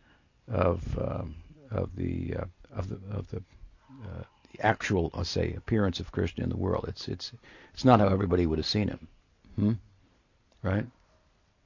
of 0.48 0.98
um, 0.98 1.34
of 1.70 1.94
the 1.96 2.34
uh, 2.36 2.44
of 2.76 2.88
the 2.88 2.98
of 3.10 3.30
the, 3.30 3.38
uh, 3.38 4.22
the 4.22 4.24
actual, 4.60 5.10
let's 5.14 5.30
say, 5.30 5.52
appearance 5.54 6.00
of 6.00 6.12
Krishna 6.12 6.44
in 6.44 6.50
the 6.50 6.56
world. 6.56 6.86
It's 6.88 7.08
it's 7.08 7.32
it's 7.72 7.84
not 7.84 8.00
how 8.00 8.08
everybody 8.08 8.46
would 8.46 8.58
have 8.58 8.66
seen 8.66 8.88
him, 8.88 9.08
hmm? 9.56 9.72
right? 10.62 10.86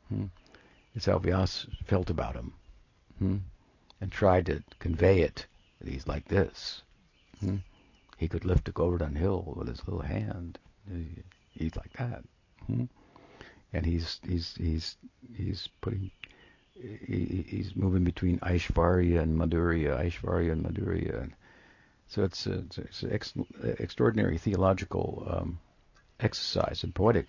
Hmm? 0.08 0.26
It's 0.94 1.06
how 1.06 1.18
Vyas 1.18 1.66
felt 1.84 2.10
about 2.10 2.34
him, 2.34 2.52
hmm? 3.18 3.36
and 4.00 4.10
tried 4.10 4.46
to 4.46 4.62
convey 4.78 5.20
it 5.20 5.46
that 5.80 5.88
he's 5.88 6.06
like 6.06 6.26
this. 6.28 6.82
Hmm? 7.40 7.56
He 8.16 8.28
could 8.28 8.44
lift 8.44 8.68
a 8.68 8.72
Govardhan 8.72 9.14
hill 9.14 9.54
with 9.56 9.68
his 9.68 9.86
little 9.86 10.02
hand. 10.02 10.58
He's 11.50 11.76
like 11.76 11.92
that. 11.94 12.24
Hmm? 12.66 12.84
And 13.72 13.86
he's 13.86 14.20
he's 14.26 14.54
he's 14.56 14.96
he's 15.36 15.68
putting 15.80 16.10
he, 16.80 17.44
he's 17.48 17.74
moving 17.76 18.04
between 18.04 18.38
Aishvarya 18.40 19.20
and 19.20 19.38
Madhurya, 19.38 19.98
Aishvarya 19.98 20.52
and 20.52 20.64
Madhurya. 20.64 21.22
And 21.22 21.32
so 22.08 22.24
it's 22.24 22.46
a, 22.46 22.64
it's 22.78 23.02
an 23.02 23.12
ex, 23.12 23.34
extraordinary 23.62 24.38
theological 24.38 25.26
um, 25.30 25.58
exercise 26.20 26.82
and 26.82 26.94
poetic 26.94 27.28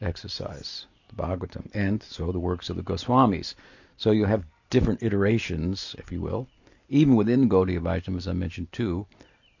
exercise, 0.00 0.86
the 1.08 1.14
Bhagavatam, 1.14 1.70
and 1.74 2.02
so 2.02 2.32
the 2.32 2.40
works 2.40 2.70
of 2.70 2.76
the 2.76 2.82
Goswamis. 2.82 3.54
So 3.96 4.10
you 4.10 4.24
have 4.24 4.44
different 4.70 5.02
iterations, 5.02 5.94
if 5.98 6.10
you 6.10 6.20
will, 6.20 6.48
even 6.88 7.16
within 7.16 7.48
Gaudiya 7.48 7.80
Vaishnava, 7.80 8.16
as 8.16 8.26
I 8.26 8.32
mentioned 8.32 8.72
too, 8.72 9.06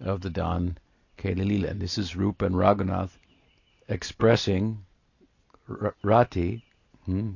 of 0.00 0.22
the 0.22 0.30
Dan 0.30 0.78
Kelilila. 1.18 1.70
And 1.70 1.80
this 1.80 1.98
is 1.98 2.16
Rupa 2.16 2.46
and 2.46 2.54
Raghunath 2.56 3.18
expressing 3.88 4.84
R- 5.68 5.94
Rati 6.02 6.62
hmm, 7.04 7.32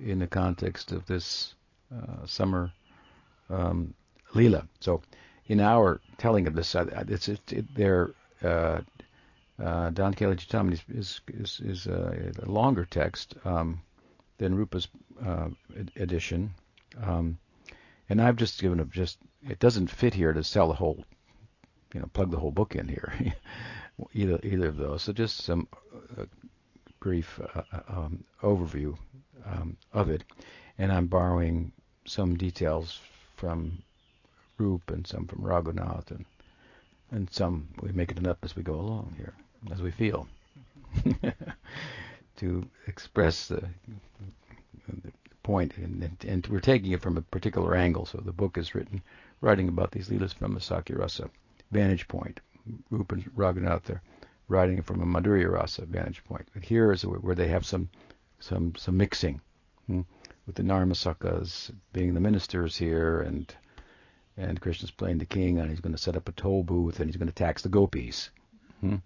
in 0.00 0.18
the 0.18 0.26
context 0.26 0.92
of 0.92 1.06
this 1.06 1.54
uh, 1.94 2.26
summer 2.26 2.72
um, 3.48 3.94
lila. 4.34 4.68
So, 4.80 5.02
in 5.48 5.60
our 5.60 6.00
telling 6.18 6.46
of 6.46 6.54
this, 6.54 6.74
uh, 6.74 7.04
it's 7.08 7.28
it, 7.28 7.52
it, 7.52 7.74
their 7.74 8.10
uh, 8.42 8.80
uh, 9.58 9.90
Dan 9.90 10.14
Keli 10.14 10.36
Chintamani 10.36 10.80
is 10.94 11.20
is, 11.28 11.60
is 11.64 11.86
uh, 11.86 12.32
a 12.40 12.50
longer 12.50 12.84
text 12.84 13.34
um, 13.44 13.80
than 14.36 14.54
Rupa's 14.54 14.88
uh, 15.24 15.48
edition, 15.96 16.54
um, 17.02 17.38
and 18.08 18.20
I've 18.20 18.36
just 18.36 18.60
given 18.60 18.78
a 18.78 18.84
just 18.84 19.18
it 19.48 19.58
doesn't 19.58 19.90
fit 19.90 20.14
here 20.14 20.32
to 20.32 20.44
sell 20.44 20.68
the 20.68 20.74
whole, 20.74 21.04
you 21.94 22.00
know, 22.00 22.10
plug 22.12 22.30
the 22.30 22.38
whole 22.38 22.52
book 22.52 22.76
in 22.76 22.86
here, 22.86 23.12
either 24.12 24.38
either 24.42 24.68
of 24.68 24.76
those. 24.76 25.02
So 25.02 25.12
just 25.12 25.38
some 25.38 25.66
uh, 26.18 26.26
brief 27.00 27.40
uh, 27.54 27.62
um, 27.88 28.24
overview 28.42 28.96
um, 29.46 29.78
of 29.94 30.10
it, 30.10 30.24
and 30.76 30.92
I'm 30.92 31.06
borrowing 31.06 31.72
some 32.04 32.36
details 32.36 33.00
from 33.36 33.82
Rup 34.58 34.90
and 34.90 35.06
some 35.06 35.26
from 35.26 35.42
Raghunath 35.42 36.10
and 36.10 36.24
and 37.10 37.30
some 37.32 37.68
we 37.80 37.92
make 37.92 38.10
it 38.10 38.26
up 38.26 38.38
as 38.42 38.54
we 38.54 38.62
go 38.62 38.74
along 38.74 39.14
here, 39.16 39.32
as 39.72 39.80
we 39.80 39.90
feel, 39.90 40.28
to 42.36 42.68
express 42.86 43.48
the, 43.48 43.62
the 45.02 45.12
point, 45.42 45.76
and, 45.78 46.10
and, 46.26 46.46
we're 46.48 46.60
taking 46.60 46.92
it 46.92 47.00
from 47.00 47.16
a 47.16 47.22
particular 47.22 47.74
angle. 47.74 48.04
So 48.04 48.18
the 48.18 48.32
book 48.32 48.58
is 48.58 48.74
written, 48.74 49.00
writing 49.40 49.68
about 49.68 49.92
these 49.92 50.08
leelas 50.10 50.34
from 50.34 50.56
a 50.56 50.60
Sakhya 50.60 51.30
vantage 51.70 52.06
point. 52.08 52.40
Rup 52.90 53.12
and 53.12 53.24
Raghunath 53.34 53.88
are 53.88 54.02
writing 54.48 54.82
from 54.82 55.00
a 55.00 55.06
Madhurya 55.06 55.50
Rasa 55.50 55.86
vantage 55.86 56.22
point. 56.24 56.46
But 56.52 56.64
here 56.64 56.92
is 56.92 57.02
where 57.06 57.34
they 57.34 57.48
have 57.48 57.64
some 57.64 57.88
some 58.40 58.74
some 58.76 58.96
mixing 58.96 59.40
hmm, 59.86 60.02
with 60.46 60.56
the 60.56 60.62
Narmasakas 60.62 61.70
being 61.94 62.12
the 62.12 62.20
ministers 62.20 62.76
here, 62.76 63.20
and 63.22 63.54
and 64.38 64.60
Krishna's 64.60 64.92
playing 64.92 65.18
the 65.18 65.26
king, 65.26 65.58
and 65.58 65.68
he's 65.68 65.80
going 65.80 65.94
to 65.94 66.00
set 66.00 66.16
up 66.16 66.28
a 66.28 66.32
toll 66.32 66.62
booth, 66.62 67.00
and 67.00 67.08
he's 67.08 67.16
going 67.16 67.28
to 67.28 67.34
tax 67.34 67.62
the 67.62 67.68
gopis 67.68 68.30
hmm, 68.80 68.96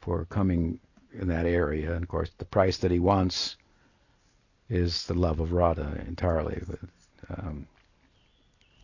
for 0.00 0.26
coming 0.26 0.78
in 1.18 1.28
that 1.28 1.46
area. 1.46 1.94
And 1.94 2.02
of 2.02 2.08
course, 2.08 2.30
the 2.36 2.44
price 2.44 2.76
that 2.78 2.90
he 2.90 2.98
wants 2.98 3.56
is 4.68 5.06
the 5.06 5.14
love 5.14 5.40
of 5.40 5.52
Radha 5.52 6.04
entirely. 6.06 6.62
Um, 7.28 7.66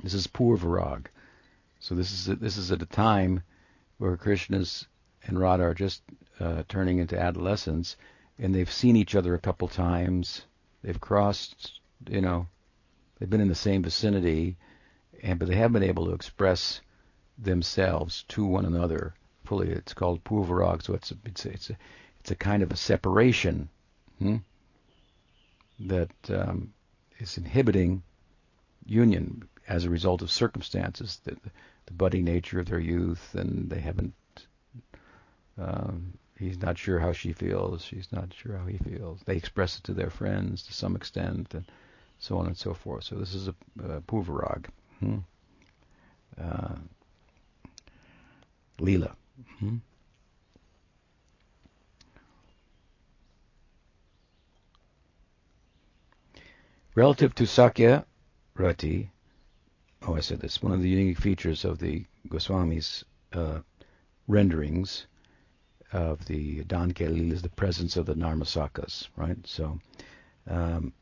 this 0.02 0.14
is 0.14 0.26
Purvarag. 0.26 1.06
So 1.80 1.94
this 1.94 2.10
is 2.10 2.28
a, 2.28 2.36
this 2.36 2.56
is 2.56 2.72
at 2.72 2.82
a 2.82 2.86
time 2.86 3.42
where 3.98 4.16
Krishna's 4.16 4.86
and 5.24 5.38
Radha 5.38 5.64
are 5.64 5.74
just 5.74 6.02
uh, 6.40 6.62
turning 6.68 6.98
into 6.98 7.20
adolescents, 7.20 7.96
and 8.38 8.54
they've 8.54 8.70
seen 8.70 8.96
each 8.96 9.14
other 9.14 9.34
a 9.34 9.40
couple 9.40 9.68
times. 9.68 10.42
They've 10.82 11.00
crossed, 11.00 11.80
you 12.08 12.20
know, 12.20 12.46
they've 13.18 13.30
been 13.30 13.40
in 13.40 13.48
the 13.48 13.54
same 13.54 13.82
vicinity, 13.82 14.56
and 15.26 15.40
but 15.40 15.48
they 15.48 15.56
haven't 15.56 15.80
been 15.80 15.90
able 15.90 16.06
to 16.06 16.12
express 16.12 16.80
themselves 17.36 18.24
to 18.28 18.44
one 18.44 18.64
another 18.64 19.12
fully. 19.44 19.68
It's 19.70 19.92
called 19.92 20.24
purvarag, 20.24 20.82
so 20.82 20.94
it's 20.94 21.10
a, 21.10 21.16
it's 21.24 21.44
a, 21.44 21.50
it's 21.50 21.70
a, 21.70 21.76
it's 22.20 22.30
a 22.30 22.36
kind 22.36 22.62
of 22.62 22.70
a 22.70 22.76
separation 22.76 23.68
hmm, 24.18 24.36
that 25.80 26.10
um, 26.28 26.72
is 27.18 27.36
inhibiting 27.36 28.02
union 28.84 29.48
as 29.68 29.84
a 29.84 29.90
result 29.90 30.22
of 30.22 30.30
circumstances, 30.30 31.20
the, 31.24 31.36
the 31.86 31.92
budding 31.92 32.24
nature 32.24 32.60
of 32.60 32.66
their 32.66 32.78
youth, 32.78 33.34
and 33.34 33.68
they 33.68 33.80
haven't 33.80 34.14
um, 35.58 36.18
he's 36.38 36.60
not 36.60 36.78
sure 36.78 37.00
how 37.00 37.12
she 37.12 37.32
feels. 37.32 37.82
She's 37.82 38.12
not 38.12 38.32
sure 38.32 38.56
how 38.56 38.66
he 38.66 38.78
feels. 38.78 39.20
They 39.24 39.36
express 39.36 39.78
it 39.78 39.84
to 39.84 39.94
their 39.94 40.10
friends 40.10 40.62
to 40.64 40.72
some 40.72 40.94
extent, 40.94 41.52
and 41.54 41.64
so 42.18 42.38
on 42.38 42.46
and 42.46 42.56
so 42.56 42.74
forth. 42.74 43.04
So 43.04 43.16
this 43.16 43.34
is 43.34 43.48
a, 43.48 43.54
a. 43.82 44.00
Hmm? 45.00 45.18
Uh, 46.40 46.74
Leela. 48.78 49.14
Hmm? 49.58 49.76
Relative 56.94 57.34
to 57.34 57.44
Sakhya 57.44 58.04
Rati, 58.54 59.10
oh, 60.06 60.14
I 60.14 60.20
said 60.20 60.40
this, 60.40 60.62
one 60.62 60.72
of 60.72 60.80
the 60.80 60.88
unique 60.88 61.18
features 61.18 61.64
of 61.64 61.78
the 61.78 62.04
Goswamis' 62.28 63.04
uh, 63.34 63.60
renderings 64.28 65.06
of 65.92 66.24
the 66.24 66.64
Dan 66.64 66.92
Keli 66.92 67.32
is 67.32 67.42
the 67.42 67.50
presence 67.50 67.96
of 67.96 68.06
the 68.06 68.14
Narmasakas, 68.14 69.08
right? 69.16 69.36
So, 69.46 69.78
um, 70.48 70.92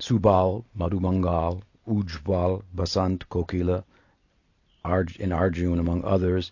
Subal, 0.00 0.64
Madhumangal, 0.78 1.62
Ujval, 1.86 2.62
Basant, 2.74 3.28
Kokila, 3.28 3.84
Arj- 4.84 5.18
and 5.20 5.32
Arjun, 5.32 5.78
among 5.78 6.04
others, 6.04 6.50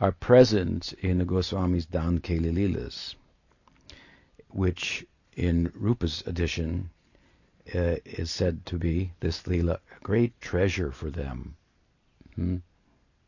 are 0.00 0.12
present 0.12 0.92
in 0.94 1.18
the 1.18 1.24
Goswami's 1.24 1.86
Dan 1.86 2.20
Keli 2.20 3.14
which 4.48 5.06
in 5.36 5.70
Rupa's 5.74 6.22
edition 6.26 6.90
uh, 7.74 7.96
is 8.04 8.30
said 8.30 8.66
to 8.66 8.78
be 8.78 9.12
this 9.20 9.42
Leela 9.42 9.74
a 9.74 10.00
great 10.02 10.40
treasure 10.40 10.90
for 10.90 11.10
them. 11.10 11.56
Hmm? 12.34 12.56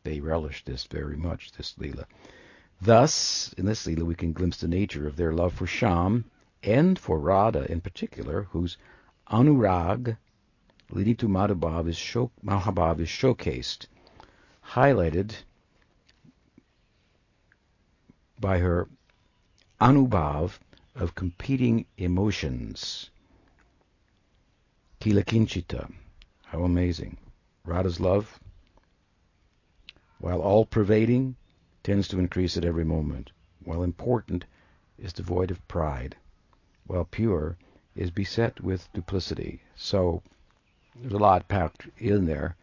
They 0.03 0.19
relish 0.19 0.65
this 0.65 0.85
very 0.85 1.15
much, 1.15 1.51
this 1.53 1.75
Leela. 1.79 2.05
Thus, 2.81 3.53
in 3.57 3.65
this 3.65 3.85
Leela, 3.85 4.03
we 4.03 4.15
can 4.15 4.33
glimpse 4.33 4.57
the 4.57 4.67
nature 4.67 5.07
of 5.07 5.15
their 5.15 5.33
love 5.33 5.53
for 5.53 5.67
Sham 5.67 6.25
and 6.61 6.97
for 6.99 7.19
Radha 7.19 7.71
in 7.71 7.81
particular, 7.81 8.43
whose 8.51 8.77
anurag 9.29 10.17
leading 10.93 11.15
to 11.15 11.27
Madhubhav 11.27 11.87
is, 11.87 11.97
show, 11.97 12.29
Mahabhav 12.45 12.99
is 12.99 13.07
showcased, 13.07 13.87
highlighted 14.63 15.33
by 18.39 18.59
her 18.59 18.87
anubhav 19.81 20.59
of 20.93 21.15
competing 21.15 21.87
emotions. 21.97 23.09
Kilakinchita. 25.01 25.91
How 26.45 26.63
amazing. 26.63 27.17
Radha's 27.65 27.99
love, 27.99 28.39
while 30.19 30.41
all 30.41 30.63
pervading, 30.63 31.35
tends 31.81 32.07
to 32.09 32.19
increase 32.19 32.55
at 32.55 32.65
every 32.65 32.85
moment. 32.85 33.31
While 33.63 33.81
important, 33.81 34.45
is 34.99 35.11
devoid 35.11 35.49
of 35.49 35.67
pride. 35.67 36.15
While 36.85 37.05
pure, 37.05 37.57
is 37.95 38.11
beset 38.11 38.61
with 38.61 38.87
duplicity. 38.93 39.61
So 39.75 40.21
there's 40.95 41.13
a 41.13 41.17
lot 41.17 41.47
packed 41.47 41.87
in 41.97 42.25
there, 42.25 42.55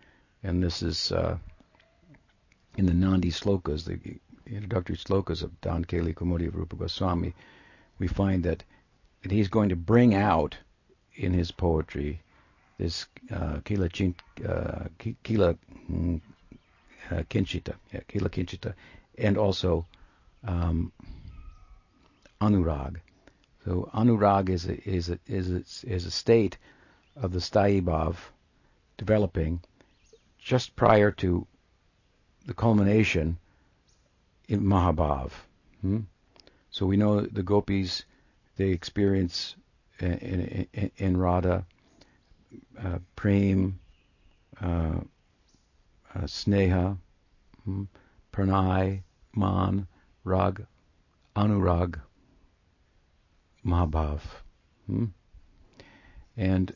and 0.43 0.62
this 0.62 0.83
is 0.83 1.12
uh, 1.12 1.37
in 2.77 2.87
the 2.87 2.95
Nandi 2.95 3.31
slokas, 3.31 3.85
the 3.85 3.99
introductory 4.47 4.97
slokas 4.97 5.43
of 5.43 5.61
Dan 5.61 5.85
Keli 5.85 6.14
Kaumudi 6.14 6.49
of 6.49 6.57
Rupa 6.57 6.77
Goswami. 6.77 7.35
We 7.99 8.09
find 8.09 8.45
that, 8.45 8.64
that 9.23 9.33
he's 9.33 9.49
going 9.49 9.69
to 9.69 9.77
bring 9.77 10.14
out 10.14 10.57
in 11.14 11.33
his 11.33 11.51
poetry 11.51 12.23
this 12.79 13.07
uh, 13.31 13.59
Kila, 13.64 13.88
Chin, 13.90 14.14
uh, 14.49 14.87
Kila 15.23 15.57
mm, 15.90 16.21
uh, 17.11 17.23
Kinchita, 17.29 17.75
yeah, 17.93 18.01
Kila 18.09 18.31
Kinchita, 18.31 18.75
and 19.19 19.37
also 19.37 19.87
um, 20.45 20.93
Anurag. 22.40 22.97
So 23.64 23.90
Anurag 23.93 24.49
is 24.49 24.66
a, 24.66 24.88
is 24.88 25.11
a, 25.11 25.19
is 25.27 25.51
a, 25.51 25.93
is 25.95 26.07
a 26.07 26.11
state 26.11 26.57
of 27.16 27.33
the 27.33 27.38
Sthayi 27.38 28.14
developing 28.96 29.61
just 30.38 30.75
prior 30.77 31.11
to 31.11 31.46
the 32.46 32.55
culmination 32.55 33.38
in 34.49 34.61
Mahabhav. 34.62 35.31
Hmm? 35.81 36.01
So 36.70 36.87
we 36.87 36.96
know 36.96 37.20
the 37.20 37.42
gopis, 37.42 38.05
they 38.57 38.70
experience 38.70 39.57
in, 39.99 40.12
in, 40.12 40.68
in, 40.73 40.90
in 40.96 41.16
Radha 41.16 41.64
uh, 42.79 42.99
Prem, 43.16 43.79
uh, 44.61 45.01
uh, 46.14 46.20
Sneha, 46.25 46.96
hmm? 47.64 47.85
Pranay, 48.33 49.03
Man, 49.35 49.87
Rag, 50.25 50.66
Anurag, 51.37 52.01
Mahabhav. 53.64 54.20
Hmm? 54.87 55.07
And 56.37 56.75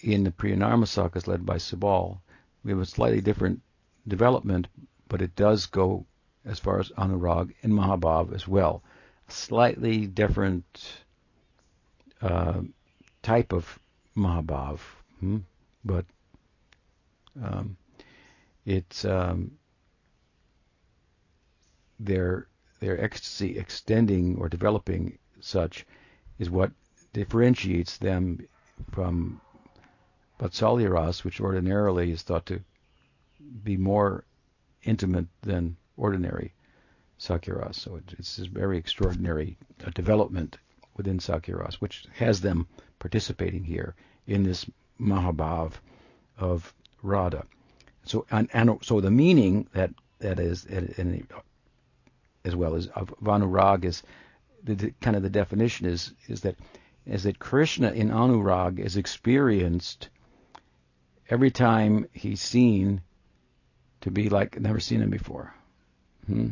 in 0.00 0.24
the 0.24 0.30
Priyanarmasakas 0.30 1.26
led 1.26 1.46
by 1.46 1.56
Subal, 1.56 2.20
we 2.64 2.70
have 2.72 2.80
a 2.80 2.86
slightly 2.86 3.20
different 3.20 3.62
development, 4.06 4.68
but 5.08 5.22
it 5.22 5.34
does 5.36 5.66
go 5.66 6.06
as 6.44 6.58
far 6.58 6.78
as 6.78 6.90
Anurag 6.90 7.54
and 7.62 7.72
Mahabhav 7.72 8.34
as 8.34 8.46
well. 8.46 8.82
Slightly 9.28 10.06
different 10.06 11.02
uh, 12.22 12.60
type 13.22 13.52
of 13.52 13.78
Mahabhav, 14.16 14.80
hmm? 15.20 15.38
but 15.84 16.04
um, 17.42 17.76
it's 18.64 19.04
um, 19.04 19.52
their 21.98 22.46
their 22.80 23.02
ecstasy 23.02 23.58
extending 23.58 24.36
or 24.36 24.48
developing 24.48 25.18
such 25.40 25.86
is 26.38 26.50
what 26.50 26.70
differentiates 27.12 27.96
them 27.98 28.46
from 28.90 29.40
Vatsalya 30.38 30.90
Ras, 30.90 31.24
which 31.24 31.40
ordinarily 31.40 32.10
is 32.10 32.22
thought 32.22 32.46
to 32.46 32.60
be 33.62 33.76
more 33.76 34.24
intimate 34.82 35.26
than 35.42 35.76
ordinary 35.96 36.52
Sakhyaras. 37.18 37.76
So 37.76 38.00
it's 38.18 38.36
this 38.36 38.46
very 38.46 38.76
extraordinary 38.76 39.56
uh, 39.84 39.90
development 39.90 40.58
within 40.96 41.18
Sakhyaras, 41.18 41.76
which 41.76 42.06
has 42.14 42.40
them 42.40 42.66
participating 42.98 43.64
here 43.64 43.94
in 44.26 44.42
this 44.42 44.66
Mahabhav 45.00 45.72
of 46.38 46.74
Radha. 47.02 47.46
So 48.04 48.26
and, 48.30 48.48
and 48.52 48.78
so 48.82 49.00
the 49.00 49.10
meaning 49.10 49.68
that 49.72 49.90
that 50.18 50.38
is 50.38 50.64
in, 50.64 51.26
as 52.44 52.54
well 52.54 52.74
as 52.74 52.86
of 52.88 53.14
Vanurag 53.22 53.84
is 53.84 54.02
the, 54.62 54.74
the, 54.74 54.90
kind 55.00 55.16
of 55.16 55.22
the 55.22 55.30
definition 55.30 55.86
is 55.86 56.12
is 56.28 56.42
that 56.42 56.56
is 57.06 57.22
that 57.22 57.38
Krishna 57.38 57.90
in 57.90 58.10
Anurag 58.10 58.78
is 58.78 58.96
experienced 58.96 60.08
every 61.28 61.50
time 61.50 62.06
he's 62.12 62.40
seen 62.40 63.00
to 64.00 64.10
be 64.10 64.28
like 64.28 64.60
never 64.60 64.80
seen 64.80 65.02
him 65.02 65.10
before. 65.10 65.54
Hmm? 66.26 66.50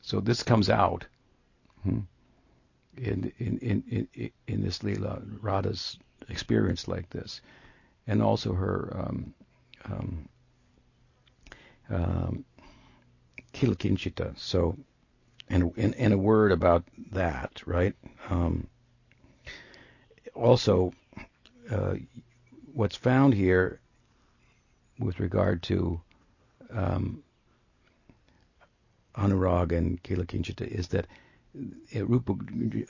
So 0.00 0.20
this 0.20 0.42
comes 0.42 0.68
out 0.68 1.06
hmm, 1.82 2.00
in, 2.96 3.32
in, 3.38 3.58
in, 3.58 4.08
in, 4.14 4.30
in 4.46 4.62
this 4.62 4.80
Leela, 4.80 5.22
Radha's 5.40 5.98
experience 6.28 6.88
like 6.88 7.08
this, 7.10 7.40
and 8.06 8.22
also 8.22 8.52
her 8.52 8.96
um, 8.96 9.34
um, 9.84 10.28
um. 11.90 12.44
So, 14.36 14.76
and, 15.48 15.72
and, 15.76 15.94
and 15.94 16.12
a 16.12 16.18
word 16.18 16.50
about 16.52 16.84
that, 17.12 17.62
right? 17.66 17.94
Um, 18.28 18.66
also, 20.34 20.92
uh, 21.70 21.94
what's 22.72 22.96
found 22.96 23.34
here 23.34 23.80
with 24.98 25.20
regard 25.20 25.62
to 25.64 26.00
um, 26.72 27.22
Anurag 29.16 29.72
and 29.72 30.02
Kilakinchita 30.02 30.66
is 30.66 30.88
that 30.88 31.06
uh, 31.94 32.04
Rupa, 32.04 32.32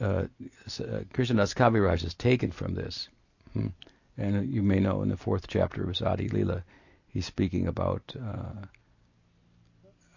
uh, 0.01 0.05
uh, 0.05 0.27
Krishnadas 1.13 1.55
Kaviraj 1.55 2.05
is 2.05 2.15
taken 2.15 2.51
from 2.51 2.75
this. 2.75 3.09
Hmm. 3.53 3.69
And 4.17 4.53
you 4.53 4.63
may 4.63 4.81
know 4.81 5.03
in 5.03 5.09
the 5.09 5.17
fourth 5.17 5.47
chapter 5.49 5.83
of 5.83 5.89
his 5.89 6.03
Adi 6.03 6.29
Leela, 6.29 6.63
he's 7.09 7.27
speaking 7.27 7.67
about 7.67 8.15
uh, 8.19 8.67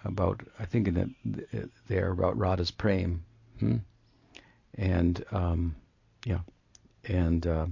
about 0.03 0.41
I 0.59 0.65
think 0.65 0.87
in 0.87 1.15
the, 1.25 1.69
there 1.87 2.11
about 2.11 2.37
Radha's 2.37 2.71
prem, 2.71 3.23
hmm? 3.59 3.77
and 4.75 5.23
um, 5.31 5.75
yeah, 6.25 6.41
and 7.03 7.45
uh, 7.45 7.67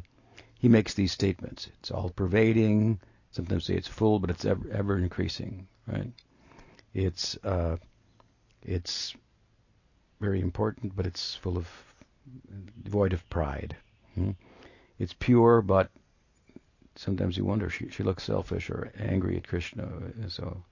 he 0.60 0.68
makes 0.68 0.96
these 0.96 1.12
statements. 1.12 1.70
It's 1.80 1.92
all 1.92 2.10
pervading. 2.10 3.00
Sometimes 3.36 3.66
say 3.66 3.74
it's 3.74 3.90
full, 3.90 4.20
but 4.20 4.30
it's 4.30 4.46
ever, 4.46 4.66
ever 4.72 4.98
increasing, 4.98 5.68
right? 5.88 6.10
It's 6.94 7.36
uh, 7.44 7.76
it's 8.64 9.14
very 10.22 10.40
important, 10.40 10.96
but 10.96 11.06
it's 11.06 11.36
full 11.36 11.58
of 11.58 11.68
devoid 12.82 13.12
of 13.12 13.30
pride. 13.30 13.76
Hmm? 14.14 14.32
It's 15.00 15.12
pure, 15.12 15.62
but 15.62 15.92
sometimes 16.96 17.36
you 17.36 17.44
wonder 17.44 17.70
she, 17.70 17.90
she 17.90 18.04
looks 18.04 18.24
selfish 18.24 18.70
or 18.70 18.94
angry 18.98 19.36
at 19.36 19.50
Krishna. 19.50 19.86
So 20.30 20.64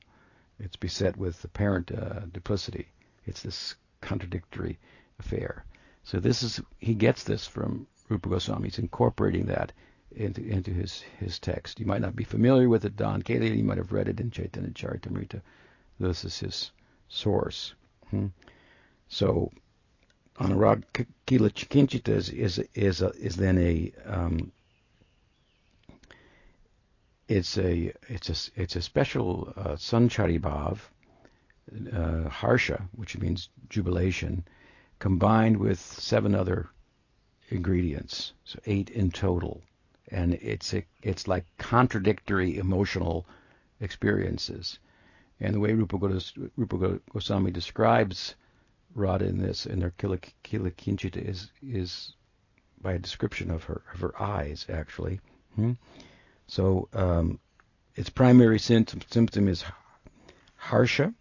it's 0.58 0.78
beset 0.78 1.18
with 1.18 1.44
apparent 1.44 1.92
uh, 1.92 2.22
duplicity. 2.32 2.88
It's 3.26 3.42
this 3.42 3.76
contradictory 4.00 4.80
affair. 5.20 5.66
So 6.04 6.22
this 6.22 6.42
is 6.42 6.62
he 6.80 6.94
gets 6.94 7.26
this 7.26 7.46
from 7.46 7.88
Rupa 8.08 8.30
Goswami. 8.30 8.70
He's 8.70 8.80
incorporating 8.80 9.48
that 9.48 9.74
into, 10.16 10.42
into 10.42 10.72
his, 10.72 11.02
his 11.20 11.40
text. 11.40 11.80
You 11.80 11.86
might 11.86 12.02
not 12.02 12.16
be 12.16 12.24
familiar 12.24 12.70
with 12.70 12.86
it, 12.86 12.96
Dan 12.96 13.22
Keli. 13.22 13.58
You 13.58 13.64
might 13.64 13.78
have 13.78 13.92
read 13.92 14.08
it 14.08 14.20
in 14.20 14.32
Chaitanya 14.32 14.70
Charitamrita. 14.70 15.42
This 16.00 16.26
is 16.26 16.40
his 16.40 16.72
source. 17.08 17.74
Hmm? 18.10 18.28
So, 19.08 19.52
Anurag 20.40 20.84
Kila 21.26 21.50
Kinchita 21.52 22.10
is, 22.10 22.30
is, 22.30 22.60
is, 22.74 23.02
a, 23.02 23.10
is 23.12 23.36
then 23.36 23.58
a 23.58 23.92
um, 24.06 24.52
it's 27.28 27.58
a 27.58 27.94
it's 28.10 28.30
a 28.30 28.62
it's 28.62 28.76
a 28.76 28.82
special 28.82 29.54
uh, 29.56 29.76
sanchari 29.76 30.40
bhav 30.40 30.80
uh, 31.94 32.30
harsha, 32.30 32.88
which 32.96 33.18
means 33.18 33.50
jubilation, 33.70 34.46
combined 35.00 35.58
with 35.58 35.80
seven 35.80 36.36
other 36.36 36.70
ingredients, 37.50 38.34
so 38.44 38.60
eight 38.66 38.90
in 38.90 39.12
total, 39.12 39.62
and 40.14 40.36
it's 40.36 40.74
a, 40.74 40.86
it's 41.02 41.28
like 41.28 41.46
contradictory 41.58 42.58
emotional 42.58 43.26
experiences. 43.82 44.80
And 45.40 45.54
the 45.54 45.60
way 45.60 45.74
Rupa, 45.74 45.98
Rupa 46.56 47.00
Goswami 47.12 47.52
describes 47.52 48.36
Radha 48.96 49.26
in 49.26 49.40
this 49.40 49.66
in 49.66 49.82
her 49.82 49.90
Kila, 49.98 50.20
Kila 50.44 50.72
Kinchita 50.72 51.18
is 51.18 51.52
is 51.62 52.14
by 52.80 52.94
a 52.94 53.00
description 53.00 53.50
of 53.50 53.64
her 53.64 53.82
of 53.94 54.00
her 54.02 54.22
eyes 54.22 54.68
actually. 54.70 55.20
Hmm? 55.56 55.74
So 56.48 56.88
um, 56.94 57.40
its 57.96 58.10
primary 58.10 58.60
symptom, 58.60 59.02
symptom 59.10 59.48
is 59.48 59.66
harsha, 60.56 61.14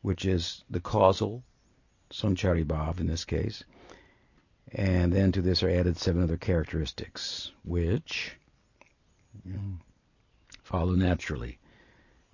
which 0.00 0.24
is 0.24 0.64
the 0.70 0.80
causal 0.80 1.44
sanchari 2.10 2.64
bhav 2.64 2.98
in 2.98 3.06
this 3.06 3.24
case. 3.24 3.64
And 4.74 5.12
then 5.12 5.32
to 5.32 5.42
this 5.42 5.62
are 5.62 5.68
added 5.68 5.98
seven 5.98 6.22
other 6.22 6.38
characteristics, 6.38 7.52
which 7.62 8.36
follow 10.62 10.94
naturally. 10.94 11.58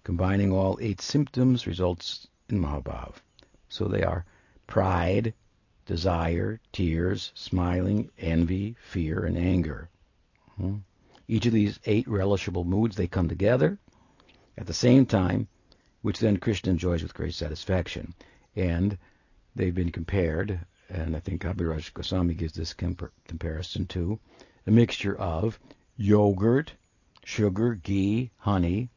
Combining 0.05 0.53
all 0.53 0.79
eight 0.81 1.01
symptoms 1.01 1.67
results 1.67 2.29
in 2.49 2.61
Mahabhav. 2.61 3.17
So 3.69 3.89
they 3.89 4.03
are 4.03 4.25
pride, 4.67 5.35
desire, 5.85 6.61
tears, 6.73 7.33
smiling, 7.35 8.11
envy, 8.19 8.77
fear, 8.81 9.25
and 9.25 9.37
anger. 9.37 9.89
Hmm? 10.57 10.77
Each 11.27 11.47
of 11.47 11.53
these 11.53 11.81
eight 11.85 12.07
relishable 12.07 12.65
moods, 12.65 12.97
they 12.97 13.09
come 13.09 13.29
together 13.29 13.79
at 14.57 14.67
the 14.67 14.73
same 14.73 15.07
time, 15.07 15.49
which 16.03 16.21
then 16.21 16.37
Krishna 16.37 16.71
enjoys 16.71 17.03
with 17.03 17.15
great 17.15 17.35
satisfaction. 17.35 18.15
And 18.55 18.97
they've 19.57 19.75
been 19.75 19.91
compared 19.91 20.61
and 20.89 21.15
I 21.17 21.21
think 21.21 21.43
Kaviraj 21.43 21.93
Goswami 21.93 22.35
gives 22.35 22.55
this 22.55 22.73
compar- 22.75 23.11
comparison 23.27 23.87
to 23.87 24.19
a 24.67 24.71
mixture 24.71 25.17
of 25.17 25.59
yogurt, 25.97 26.73
sugar, 27.25 27.75
ghee, 27.75 28.31
honey. 28.39 28.89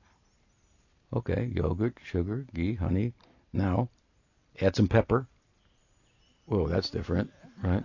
Okay, 1.13 1.51
yogurt, 1.53 1.97
sugar, 2.03 2.45
ghee, 2.53 2.75
honey. 2.75 3.13
Now, 3.51 3.89
add 4.61 4.75
some 4.75 4.87
pepper. 4.87 5.27
Whoa, 6.45 6.67
that's 6.67 6.89
different, 6.89 7.31
right? 7.63 7.83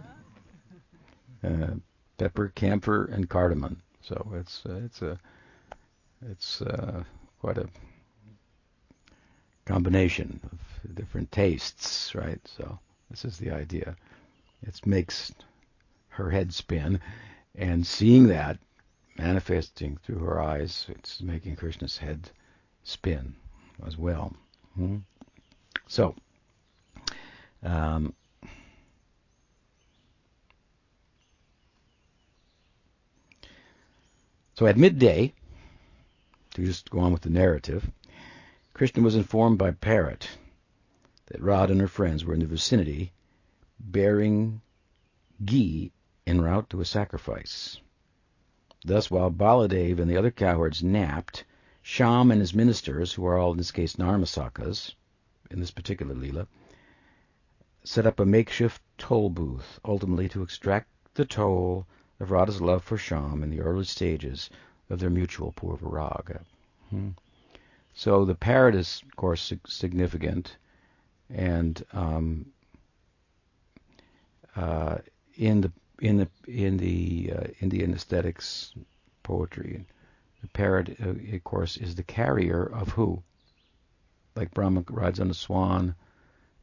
Uh, 1.42 1.74
pepper, 2.18 2.48
camphor, 2.54 3.06
and 3.06 3.28
cardamom. 3.28 3.82
So 4.02 4.32
it's 4.34 4.64
uh, 4.66 4.80
it's 4.84 5.02
a 5.02 5.18
it's 6.30 6.62
uh, 6.62 7.02
quite 7.40 7.58
a 7.58 7.68
combination 9.64 10.40
of 10.52 10.94
different 10.94 11.30
tastes, 11.32 12.14
right? 12.14 12.40
So 12.44 12.78
this 13.10 13.24
is 13.24 13.38
the 13.38 13.50
idea. 13.50 13.96
It 14.62 14.86
makes 14.86 15.32
her 16.08 16.30
head 16.30 16.52
spin, 16.52 17.00
and 17.54 17.86
seeing 17.86 18.28
that 18.28 18.58
manifesting 19.18 19.98
through 19.98 20.18
her 20.18 20.40
eyes, 20.40 20.86
it's 20.88 21.20
making 21.20 21.56
Krishna's 21.56 21.98
head 21.98 22.30
spin 22.84 23.34
as 23.86 23.96
well. 23.96 24.34
Hmm? 24.74 24.98
So, 25.88 26.14
um, 27.62 28.14
so 34.54 34.66
at 34.66 34.76
midday, 34.76 35.32
to 36.54 36.64
just 36.64 36.90
go 36.90 37.00
on 37.00 37.12
with 37.12 37.22
the 37.22 37.30
narrative, 37.30 37.88
Krishna 38.74 39.02
was 39.02 39.14
informed 39.14 39.58
by 39.58 39.70
Parrot 39.70 40.28
that 41.26 41.42
Rod 41.42 41.70
and 41.70 41.80
her 41.80 41.88
friends 41.88 42.24
were 42.24 42.34
in 42.34 42.40
the 42.40 42.46
vicinity 42.46 43.12
bearing 43.78 44.60
ghee 45.44 45.92
en 46.26 46.40
route 46.40 46.70
to 46.70 46.80
a 46.80 46.84
sacrifice. 46.84 47.80
Thus, 48.84 49.10
while 49.10 49.30
Baladev 49.30 49.98
and 49.98 50.10
the 50.10 50.16
other 50.16 50.30
cowherds 50.30 50.82
napped, 50.82 51.44
Sham 51.82 52.30
and 52.30 52.40
his 52.40 52.54
ministers, 52.54 53.12
who 53.12 53.26
are 53.26 53.36
all 53.36 53.52
in 53.52 53.58
this 53.58 53.72
case 53.72 53.96
Narmasakas, 53.96 54.94
in 55.50 55.60
this 55.60 55.70
particular 55.70 56.14
Leela, 56.14 56.46
set 57.84 58.06
up 58.06 58.18
a 58.20 58.24
makeshift 58.24 58.80
toll 58.98 59.30
booth, 59.30 59.78
ultimately 59.84 60.28
to 60.28 60.42
extract 60.42 60.88
the 61.14 61.24
toll 61.24 61.86
of 62.20 62.30
Radha's 62.30 62.60
love 62.60 62.82
for 62.82 62.96
Sham 62.96 63.42
in 63.42 63.50
the 63.50 63.60
early 63.60 63.84
stages 63.84 64.50
of 64.88 65.00
their 65.00 65.10
mutual 65.10 65.52
purva 65.52 66.40
Hmm. 66.90 67.10
So 67.94 68.24
the 68.24 68.34
parrot 68.34 68.74
is, 68.74 69.02
of 69.04 69.16
course, 69.16 69.52
significant 69.66 70.56
and 71.30 71.84
um, 71.92 72.46
uh, 74.54 74.98
in 75.34 75.60
the 75.60 75.72
in 76.00 76.16
the 76.18 76.28
in 76.46 76.76
the 76.76 77.32
uh, 77.36 77.44
Indian 77.60 77.94
aesthetics 77.94 78.72
poetry, 79.22 79.84
the 80.42 80.48
parrot, 80.48 80.96
uh, 81.04 81.10
of 81.34 81.44
course, 81.44 81.76
is 81.76 81.94
the 81.94 82.02
carrier 82.02 82.62
of 82.62 82.90
who? 82.90 83.22
Like 84.34 84.52
Brahma 84.52 84.84
rides 84.90 85.18
on 85.20 85.30
a 85.30 85.34
swan, 85.34 85.94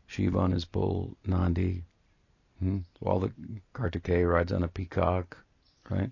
Shiva 0.06 0.38
on 0.38 0.52
his 0.52 0.66
bull, 0.66 1.18
Nandi. 1.26 1.84
Hmm? 2.60 2.80
The 3.02 3.32
Kartikeya 3.74 4.30
rides 4.30 4.52
on 4.52 4.64
a 4.64 4.68
peacock, 4.68 5.38
right? 5.90 6.12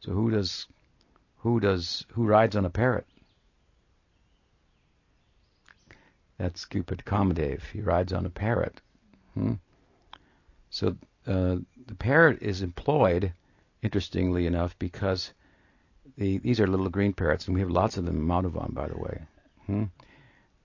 So 0.00 0.12
who 0.12 0.30
does 0.30 0.66
who 1.38 1.60
does 1.60 2.04
who 2.12 2.26
rides 2.26 2.56
on 2.56 2.64
a 2.64 2.70
parrot? 2.70 3.06
That's 6.38 6.64
Cupid 6.64 7.04
Kamadev. 7.04 7.62
He 7.72 7.80
rides 7.80 8.12
on 8.12 8.26
a 8.26 8.30
parrot. 8.30 8.80
Hmm? 9.34 9.54
So 10.70 10.96
uh, 11.26 11.56
the 11.86 11.94
parrot 11.98 12.42
is 12.42 12.62
employed, 12.62 13.32
interestingly 13.82 14.46
enough, 14.46 14.78
because 14.78 15.32
the, 16.16 16.38
these 16.38 16.60
are 16.60 16.66
little 16.66 16.88
green 16.88 17.12
parrots, 17.12 17.46
and 17.46 17.54
we 17.54 17.60
have 17.60 17.70
lots 17.70 17.96
of 17.96 18.04
them 18.04 18.16
in 18.16 18.26
Madhuvan, 18.26 18.74
by 18.74 18.88
the 18.88 18.98
way. 18.98 19.22
Hmm? 19.66 19.84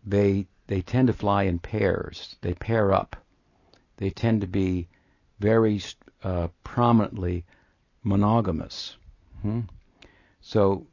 They 0.05 0.47
they 0.67 0.81
tend 0.81 1.07
to 1.07 1.13
fly 1.13 1.43
in 1.43 1.59
pairs. 1.59 2.35
They 2.41 2.53
pair 2.53 2.91
up. 2.91 3.15
They 3.97 4.09
tend 4.09 4.41
to 4.41 4.47
be 4.47 4.87
very 5.39 5.81
uh, 6.23 6.49
prominently 6.63 7.45
monogamous. 8.03 8.97
Hmm? 9.41 9.61
So 10.41 10.87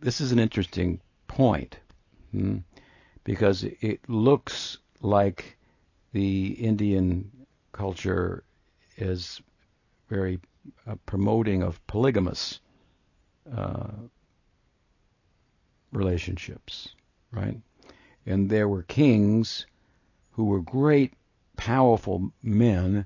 this 0.00 0.20
is 0.20 0.32
an 0.32 0.38
interesting 0.38 1.00
point. 1.26 1.78
Hmm? 2.32 2.58
Because 3.28 3.62
it 3.62 4.00
looks 4.08 4.78
like 5.02 5.58
the 6.12 6.46
Indian 6.52 7.30
culture 7.72 8.42
is 8.96 9.42
very 10.08 10.40
uh, 10.86 10.94
promoting 11.04 11.62
of 11.62 11.86
polygamous 11.86 12.60
uh, 13.54 13.90
relationships, 15.92 16.94
right? 17.30 17.60
And 18.24 18.48
there 18.48 18.66
were 18.66 18.84
kings 18.84 19.66
who 20.30 20.46
were 20.46 20.62
great, 20.62 21.12
powerful 21.54 22.32
men 22.42 23.04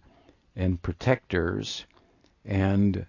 and 0.55 0.81
protectors, 0.81 1.85
and 2.45 3.07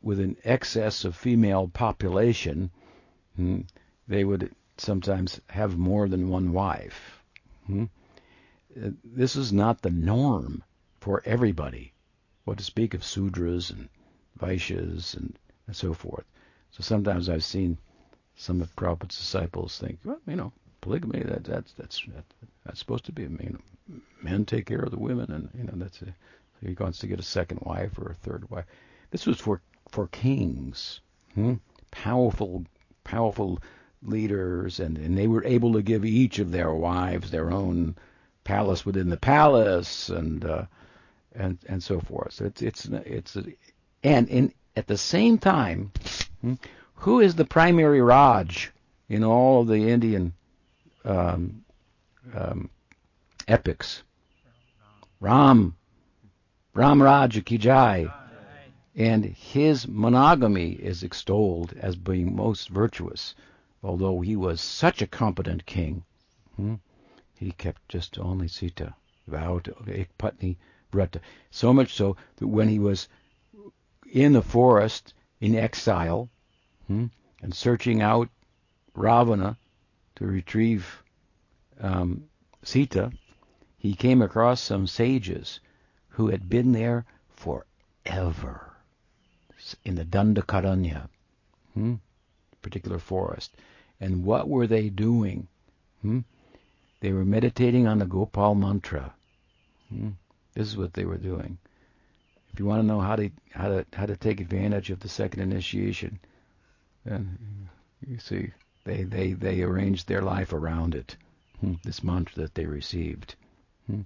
with 0.00 0.18
an 0.20 0.38
excess 0.42 1.04
of 1.04 1.14
female 1.14 1.68
population, 1.68 2.70
hmm, 3.36 3.60
they 4.08 4.24
would 4.24 4.54
sometimes 4.76 5.40
have 5.48 5.76
more 5.76 6.08
than 6.08 6.28
one 6.28 6.52
wife. 6.52 7.22
Hmm? 7.66 7.84
Uh, 8.76 8.90
this 9.04 9.36
is 9.36 9.52
not 9.52 9.82
the 9.82 9.90
norm 9.90 10.62
for 11.00 11.22
everybody. 11.24 11.92
What 12.44 12.58
to 12.58 12.64
speak 12.64 12.94
of 12.94 13.02
Sudras 13.02 13.70
and 13.70 13.88
Vaishyas 14.38 15.14
and, 15.16 15.38
and 15.66 15.76
so 15.76 15.94
forth. 15.94 16.24
So 16.70 16.82
sometimes 16.82 17.28
I've 17.28 17.44
seen 17.44 17.78
some 18.36 18.60
of 18.60 18.74
Prabhupada's 18.74 19.16
disciples 19.16 19.78
think, 19.78 20.00
well, 20.04 20.20
you 20.26 20.36
know, 20.36 20.52
polygamy 20.80 21.22
that 21.22 21.44
that's 21.44 21.72
that's 21.72 22.02
that, 22.14 22.24
that's 22.64 22.78
supposed 22.78 23.06
to 23.06 23.12
be. 23.12 23.22
You 23.22 23.28
know, 23.88 24.00
men 24.22 24.44
take 24.44 24.66
care 24.66 24.80
of 24.80 24.90
the 24.90 24.98
women, 24.98 25.30
and 25.30 25.48
you 25.56 25.64
know 25.64 25.72
that's 25.76 26.02
a, 26.02 26.14
he 26.60 26.76
wants 26.78 26.98
to 26.98 27.06
get 27.06 27.20
a 27.20 27.22
second 27.22 27.60
wife 27.62 27.98
or 27.98 28.10
a 28.10 28.14
third 28.14 28.50
wife. 28.50 28.66
This 29.10 29.26
was 29.26 29.38
for 29.38 29.60
for 29.88 30.08
kings, 30.08 31.00
hmm? 31.34 31.54
powerful, 31.90 32.64
powerful 33.04 33.60
leaders, 34.04 34.80
and, 34.80 34.98
and 34.98 35.16
they 35.16 35.26
were 35.26 35.44
able 35.44 35.72
to 35.74 35.82
give 35.82 36.04
each 36.04 36.38
of 36.38 36.50
their 36.50 36.72
wives 36.72 37.30
their 37.30 37.50
own 37.50 37.96
palace 38.44 38.84
within 38.84 39.08
the 39.08 39.16
palace, 39.16 40.08
and 40.08 40.44
uh, 40.44 40.64
and 41.34 41.58
and 41.66 41.82
so 41.82 42.00
forth. 42.00 42.40
It's 42.40 42.62
it's 42.62 42.86
it's 42.86 43.36
and 44.02 44.28
in 44.28 44.52
at 44.76 44.86
the 44.86 44.98
same 44.98 45.38
time, 45.38 45.92
hmm, 46.40 46.54
who 46.94 47.20
is 47.20 47.34
the 47.34 47.44
primary 47.44 48.00
Raj 48.00 48.72
in 49.08 49.24
all 49.24 49.62
of 49.62 49.68
the 49.68 49.90
Indian 49.90 50.32
um, 51.04 51.64
um, 52.34 52.70
epics? 53.48 54.02
Ram, 55.20 55.76
Ram 56.74 57.02
Raj 57.02 57.44
ki 57.44 57.58
jai. 57.58 58.12
And 58.96 59.24
his 59.24 59.88
monogamy 59.88 60.70
is 60.70 61.02
extolled 61.02 61.72
as 61.72 61.96
being 61.96 62.36
most 62.36 62.68
virtuous 62.68 63.34
although 63.84 64.22
he 64.22 64.34
was 64.34 64.62
such 64.62 65.02
a 65.02 65.06
competent 65.06 65.66
king, 65.66 66.04
hmm, 66.56 66.76
he 67.38 67.52
kept 67.52 67.86
just 67.86 68.18
only 68.18 68.48
Sita, 68.48 68.94
vowed 69.26 69.64
to 69.64 69.72
Ekpatni 69.72 70.56
Vrata. 70.90 71.20
So 71.50 71.72
much 71.74 71.92
so 71.92 72.16
that 72.36 72.48
when 72.48 72.68
he 72.68 72.78
was 72.78 73.08
in 74.10 74.32
the 74.32 74.40
forest 74.40 75.12
in 75.38 75.54
exile 75.54 76.30
hmm, 76.86 77.06
and 77.42 77.54
searching 77.54 78.00
out 78.00 78.30
Ravana 78.94 79.58
to 80.16 80.26
retrieve 80.26 81.02
um, 81.78 82.24
Sita, 82.62 83.12
he 83.76 83.94
came 83.94 84.22
across 84.22 84.62
some 84.62 84.86
sages 84.86 85.60
who 86.08 86.28
had 86.28 86.48
been 86.48 86.72
there 86.72 87.04
forever 87.28 88.72
in 89.84 89.96
the 89.96 90.04
Dandakaranya, 90.06 91.08
hmm, 91.74 91.96
particular 92.62 92.98
forest. 92.98 93.54
And 94.00 94.24
what 94.24 94.48
were 94.48 94.66
they 94.66 94.88
doing? 94.88 95.48
Hmm? 96.02 96.20
They 97.00 97.12
were 97.12 97.24
meditating 97.24 97.86
on 97.86 97.98
the 97.98 98.06
Gopal 98.06 98.54
mantra. 98.54 99.14
Hmm? 99.88 100.10
This 100.54 100.68
is 100.68 100.76
what 100.76 100.94
they 100.94 101.04
were 101.04 101.18
doing. 101.18 101.58
If 102.52 102.60
you 102.60 102.66
want 102.66 102.82
to 102.82 102.86
know 102.86 103.00
how 103.00 103.16
to 103.16 103.30
how 103.50 103.68
to 103.68 103.86
how 103.92 104.06
to 104.06 104.16
take 104.16 104.40
advantage 104.40 104.90
of 104.90 105.00
the 105.00 105.08
second 105.08 105.40
initiation, 105.42 106.20
then 107.04 107.68
you 108.06 108.18
see 108.18 108.52
they 108.84 109.02
they 109.02 109.32
they 109.32 109.62
arranged 109.62 110.06
their 110.06 110.22
life 110.22 110.52
around 110.52 110.94
it. 110.94 111.16
Hmm? 111.60 111.74
This 111.82 112.04
mantra 112.04 112.42
that 112.42 112.54
they 112.54 112.66
received. 112.66 113.34
Hmm? 113.86 114.02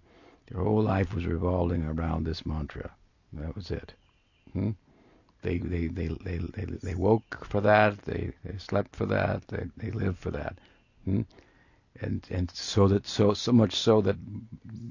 Their 0.48 0.62
whole 0.62 0.83
life 0.83 1.14
was 1.14 1.27
revolving 1.27 1.85
around 1.85 2.24
this 2.24 2.46
mantra. 2.46 2.90
That 3.35 3.55
was 3.55 3.70
it. 3.70 3.92
They, 5.42 5.59
they, 5.59 5.87
they, 5.87 6.09
they, 6.09 6.38
they, 6.38 6.64
they 6.64 6.94
woke 6.94 7.46
for 7.46 7.61
that. 7.61 7.98
They, 8.03 8.33
they 8.44 8.59
slept 8.59 8.96
for 8.96 9.07
that. 9.07 9.46
They, 9.48 9.66
they 9.77 9.90
lived 9.90 10.18
for 10.18 10.31
that. 10.33 10.59
Hmm? 11.05 11.22
And, 12.01 12.27
and 12.31 12.51
so 12.51 12.88
that, 12.88 13.07
so, 13.07 13.35
so 13.35 13.53
much 13.53 13.74
so 13.74 14.01
that, 14.03 14.16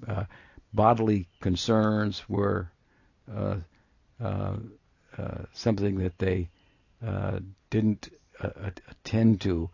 uh, 0.07 0.25
bodily 0.73 1.27
concerns 1.41 2.27
were, 2.29 2.69
uh, 3.33 3.57
uh, 4.23 4.57
uh 5.17 5.37
something 5.53 5.97
that 5.99 6.17
they, 6.17 6.49
uh, 7.05 7.39
didn't 7.69 8.09
uh, 8.41 8.71
attend 8.89 9.41
to 9.41 9.69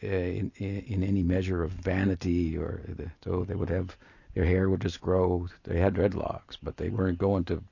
in, 0.00 0.52
in, 0.56 0.84
in, 0.86 1.02
any 1.02 1.22
measure 1.22 1.62
of 1.62 1.70
vanity 1.70 2.56
or 2.58 2.82
the, 2.88 3.10
so 3.22 3.44
they 3.44 3.54
would 3.54 3.70
have 3.70 3.96
their 4.34 4.44
hair 4.44 4.68
would 4.68 4.80
just 4.80 5.00
grow. 5.00 5.48
They 5.62 5.78
had 5.78 5.94
dreadlocks, 5.94 6.58
but 6.62 6.76
they 6.76 6.88
weren't 6.88 7.18
going 7.18 7.44
to 7.44 7.62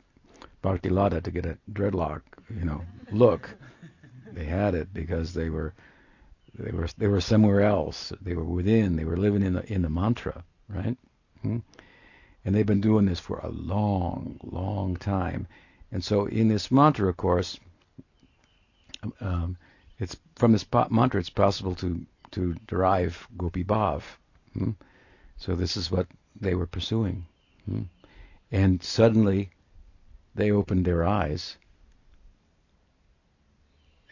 Bhakti 0.62 0.88
Lada 0.88 1.20
to 1.20 1.30
get 1.30 1.44
a 1.44 1.58
dreadlock, 1.70 2.22
you 2.48 2.64
know, 2.64 2.82
look. 3.10 3.50
They 4.32 4.44
had 4.44 4.74
it 4.74 4.94
because 4.94 5.34
they 5.34 5.50
were 5.50 5.74
they 6.54 6.70
were 6.70 6.88
they 6.96 7.08
were 7.08 7.20
somewhere 7.20 7.60
else. 7.62 8.12
They 8.22 8.34
were 8.34 8.44
within. 8.44 8.96
They 8.96 9.04
were 9.04 9.16
living 9.16 9.42
in 9.42 9.54
the 9.54 9.72
in 9.72 9.82
the 9.82 9.90
mantra, 9.90 10.44
right? 10.68 10.96
Hmm? 11.42 11.58
And 12.44 12.54
they've 12.54 12.66
been 12.66 12.80
doing 12.80 13.06
this 13.06 13.20
for 13.20 13.38
a 13.38 13.50
long, 13.50 14.40
long 14.42 14.96
time. 14.96 15.46
And 15.90 16.02
so 16.02 16.26
in 16.26 16.48
this 16.48 16.70
mantra, 16.70 17.08
of 17.08 17.16
course, 17.16 17.58
um, 19.20 19.56
it's 19.98 20.16
from 20.36 20.52
this 20.52 20.66
mantra 20.90 21.20
it's 21.20 21.30
possible 21.30 21.74
to 21.76 22.06
to 22.32 22.54
derive 22.66 23.26
gopi 23.36 23.64
bhav. 23.64 24.02
Hmm? 24.54 24.70
So 25.36 25.54
this 25.56 25.76
is 25.76 25.90
what 25.90 26.06
they 26.40 26.54
were 26.54 26.66
pursuing. 26.66 27.26
Hmm? 27.66 27.82
And 28.50 28.82
suddenly 28.82 29.50
they 30.34 30.50
opened 30.50 30.84
their 30.84 31.04
eyes, 31.04 31.56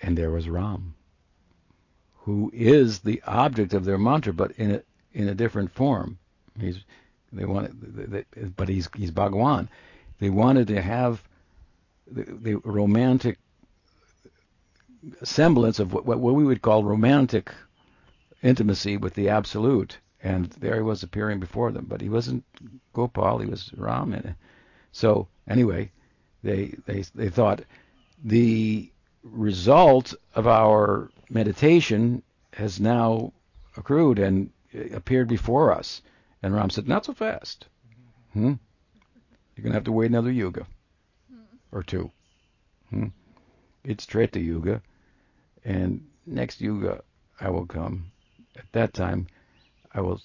and 0.02 0.16
there 0.16 0.30
was 0.30 0.48
Ram, 0.48 0.94
who 2.18 2.50
is 2.54 3.00
the 3.00 3.22
object 3.26 3.72
of 3.74 3.84
their 3.84 3.98
mantra, 3.98 4.32
but 4.32 4.52
in 4.52 4.70
a 4.72 4.82
in 5.12 5.28
a 5.28 5.34
different 5.34 5.70
form. 5.72 6.18
He's 6.58 6.80
they 7.32 7.44
wanted, 7.44 8.26
but 8.56 8.68
he's 8.68 8.88
he's 8.94 9.10
Bhagwan. 9.10 9.68
They 10.18 10.30
wanted 10.30 10.68
to 10.68 10.82
have 10.82 11.22
the, 12.10 12.24
the 12.24 12.54
romantic 12.56 13.38
semblance 15.22 15.78
of 15.78 15.92
what, 15.94 16.04
what 16.04 16.34
we 16.34 16.44
would 16.44 16.60
call 16.60 16.84
romantic 16.84 17.50
intimacy 18.42 18.96
with 18.96 19.14
the 19.14 19.28
absolute, 19.28 19.98
and 20.22 20.50
there 20.60 20.76
he 20.76 20.82
was 20.82 21.02
appearing 21.02 21.40
before 21.40 21.72
them. 21.72 21.86
But 21.88 22.00
he 22.00 22.08
wasn't 22.08 22.44
Gopal; 22.92 23.38
he 23.38 23.46
was 23.46 23.72
Ram. 23.74 24.34
So 24.92 25.28
anyway, 25.48 25.90
they 26.42 26.74
they 26.86 27.02
they 27.14 27.28
thought 27.28 27.62
the 28.24 28.90
result 29.22 30.14
of 30.34 30.46
our 30.46 31.10
meditation 31.28 32.22
has 32.52 32.80
now 32.80 33.32
accrued 33.76 34.18
and 34.18 34.50
appeared 34.92 35.28
before 35.28 35.72
us. 35.72 36.02
And 36.42 36.54
Ram 36.54 36.70
said, 36.70 36.88
"Not 36.88 37.04
so 37.04 37.12
fast. 37.12 37.66
Hmm? 38.32 38.54
You're 39.54 39.64
gonna 39.64 39.74
have 39.74 39.84
to 39.84 39.92
wait 39.92 40.10
another 40.10 40.32
yuga 40.32 40.66
or 41.72 41.82
two. 41.82 42.10
Hmm? 42.88 43.08
It's 43.84 44.06
Treta 44.06 44.40
Yuga, 44.40 44.82
and 45.64 46.06
next 46.26 46.60
yuga 46.60 47.02
I 47.40 47.50
will 47.50 47.66
come. 47.66 48.10
At 48.56 48.70
that 48.72 48.92
time, 48.92 49.26
I 49.92 50.00
will 50.00 50.20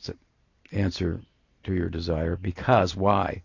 answer 0.72 1.22
to 1.64 1.74
your 1.74 1.90
desire. 1.90 2.36
Because 2.36 2.96
why? 2.96 3.44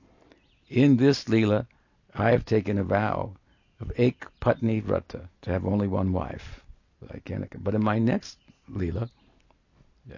In 0.69 0.97
this 0.97 1.29
lila, 1.29 1.67
I 2.15 2.31
have 2.31 2.45
taken 2.45 2.79
a 2.79 2.85
vow 2.85 3.33
of 3.81 3.93
Ek 3.97 4.27
Patni 4.41 4.83
Vrata, 4.83 5.29
to 5.43 5.51
have 5.51 5.65
only 5.65 5.89
one 5.89 6.13
wife. 6.13 6.63
But 7.01 7.75
in 7.75 7.83
my 7.83 7.99
next 7.99 8.39
Leela, 8.71 9.09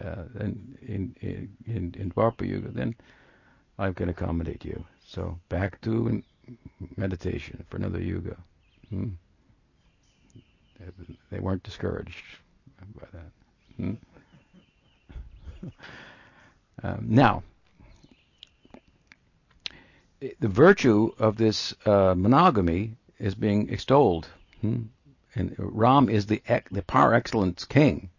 uh, 0.00 0.24
in, 0.40 0.76
in, 1.20 1.48
in, 1.66 1.94
in 1.98 2.10
Dwapara 2.10 2.48
Yuga, 2.48 2.68
then 2.68 2.94
I 3.78 3.92
can 3.92 4.08
accommodate 4.08 4.64
you. 4.64 4.84
So 5.06 5.38
back 5.48 5.80
to 5.82 6.22
meditation 6.96 7.64
for 7.68 7.76
another 7.76 8.00
Yuga. 8.00 8.36
Hmm. 8.88 9.10
They 11.30 11.38
weren't 11.38 11.62
discouraged 11.62 12.22
by 12.94 13.06
that. 13.12 13.30
Hmm. 13.76 13.94
um, 16.82 17.06
now, 17.08 17.42
the 20.38 20.48
virtue 20.48 21.12
of 21.18 21.36
this 21.36 21.74
uh, 21.84 22.14
monogamy 22.16 22.96
is 23.18 23.34
being 23.34 23.68
extolled. 23.70 24.28
Hmm? 24.60 24.82
And 25.34 25.54
Ram 25.58 26.08
is 26.08 26.26
the 26.26 26.40
the 26.70 26.82
par 26.82 27.12
excellence 27.12 27.64
king. 27.64 28.10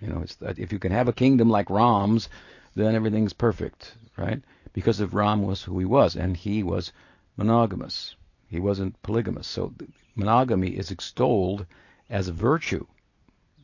You 0.00 0.08
know, 0.08 0.24
if 0.40 0.72
you 0.72 0.78
can 0.78 0.92
have 0.92 1.08
a 1.08 1.12
kingdom 1.12 1.50
like 1.50 1.68
Ram's, 1.68 2.28
then 2.74 2.94
everything's 2.94 3.34
perfect, 3.34 3.94
right? 4.16 4.42
Because 4.72 5.00
of 5.00 5.14
Ram 5.14 5.42
was 5.42 5.62
who 5.62 5.78
he 5.78 5.84
was, 5.84 6.16
and 6.16 6.36
he 6.36 6.62
was 6.62 6.92
monogamous. 7.36 8.16
He 8.48 8.60
wasn't 8.60 9.02
polygamous. 9.02 9.46
So 9.46 9.74
monogamy 10.14 10.70
is 10.70 10.90
extolled 10.90 11.66
as 12.08 12.28
a 12.28 12.32
virtue 12.32 12.86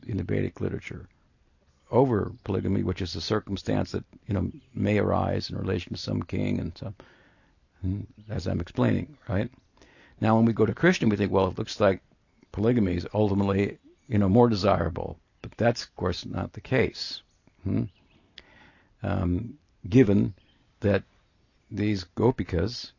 in 0.05 0.17
the 0.17 0.23
Vedic 0.23 0.61
literature 0.61 1.07
over 1.89 2.31
polygamy, 2.43 2.83
which 2.83 3.01
is 3.01 3.15
a 3.15 3.21
circumstance 3.21 3.91
that 3.91 4.03
you 4.27 4.35
know 4.35 4.51
may 4.73 4.99
arise 4.99 5.49
in 5.49 5.57
relation 5.57 5.93
to 5.93 5.99
some 5.99 6.21
king 6.21 6.59
and 6.59 6.77
some 6.77 6.93
Hmm, 6.93 7.20
as 8.29 8.47
I'm 8.47 8.61
explaining, 8.61 9.17
right? 9.27 9.49
Now, 10.19 10.35
when 10.35 10.45
we 10.45 10.53
go 10.53 10.65
to 10.65 10.73
Krishna, 10.73 11.07
we 11.07 11.17
think, 11.17 11.31
well, 11.31 11.47
it 11.47 11.57
looks 11.57 11.79
like 11.79 12.01
polygamy 12.51 12.95
is 12.95 13.07
ultimately, 13.13 13.79
you 14.07 14.17
know, 14.17 14.29
more 14.29 14.49
desirable, 14.49 15.17
but 15.41 15.51
that's 15.57 15.83
of 15.83 15.95
course 15.95 16.25
not 16.25 16.53
the 16.53 16.61
case. 16.61 17.21
Hmm? 17.63 17.83
Um, 19.03 19.57
given 19.89 20.33
that 20.81 21.03
these 21.71 22.05
gopikas 22.15 22.91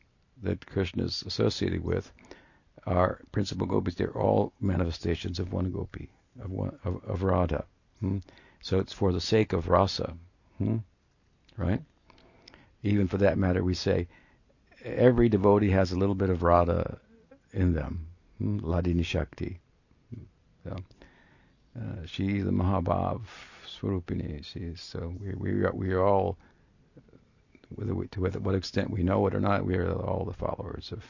that 0.42 0.66
Krishna 0.66 1.04
is 1.04 1.22
associated 1.26 1.84
with 1.84 2.10
are 2.86 3.20
principal 3.30 3.66
gopis, 3.66 3.94
they're 3.94 4.18
all 4.18 4.52
manifestations 4.60 5.38
of 5.38 5.52
one 5.52 5.70
gopi, 5.70 6.10
of 6.42 6.50
one 6.50 6.76
of, 6.84 7.04
of 7.04 7.22
Radha. 7.22 7.64
Hmm? 8.00 8.18
So 8.60 8.80
it's 8.80 8.92
for 8.92 9.12
the 9.12 9.20
sake 9.20 9.52
of 9.52 9.68
rasa, 9.68 10.14
hmm? 10.58 10.78
right? 11.56 11.82
Even 12.82 13.06
for 13.06 13.18
that 13.18 13.38
matter, 13.38 13.62
we 13.62 13.74
say 13.74 14.08
every 14.84 15.28
devotee 15.28 15.70
has 15.70 15.92
a 15.92 15.96
little 15.96 16.14
bit 16.14 16.30
of 16.30 16.42
Radha 16.42 16.98
in 17.52 17.72
them, 17.74 18.06
hmm, 18.38 18.58
Hladini 18.60 19.04
Shakti. 19.04 19.60
So, 20.64 20.76
uh, 21.78 22.06
she's 22.06 22.44
the 22.44 22.50
Mahabhav 22.50 23.22
Swarupini. 23.66 24.44
She's 24.44 24.80
so 24.80 25.14
we 25.20 25.34
we 25.34 25.64
are, 25.64 25.72
we 25.72 25.92
are 25.92 26.02
all, 26.02 26.36
whether 27.74 27.94
we, 27.94 28.06
to 28.08 28.20
what 28.20 28.54
extent 28.54 28.90
we 28.90 29.02
know 29.02 29.26
it 29.26 29.34
or 29.34 29.40
not, 29.40 29.64
we 29.64 29.76
are 29.76 29.92
all 29.92 30.24
the 30.24 30.32
followers 30.32 30.92
of 30.92 31.02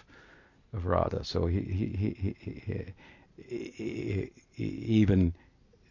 of 0.73 0.87
Radha. 0.87 1.25
So 1.25 1.47
he 1.47 1.61
he 1.61 1.87
he, 1.87 2.37
he, 2.39 2.95
he, 3.37 4.31
he 4.53 4.65
even 4.65 5.35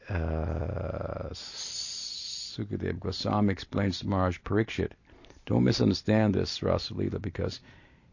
uh, 0.10 1.30
Sukadev 1.34 3.00
Goswami 3.00 3.52
explains 3.52 4.00
to 4.00 4.08
Maharaj 4.08 4.40
Parikshit 4.44 4.92
don't 5.46 5.64
misunderstand 5.64 6.36
this 6.36 6.60
Rasalila 6.60 7.22
because 7.22 7.60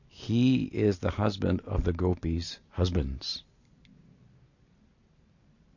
he 0.09 0.65
is 0.65 0.99
the 0.99 1.11
husband 1.11 1.61
of 1.67 1.85
the 1.85 1.93
gopis' 1.93 2.59
husbands. 2.71 3.45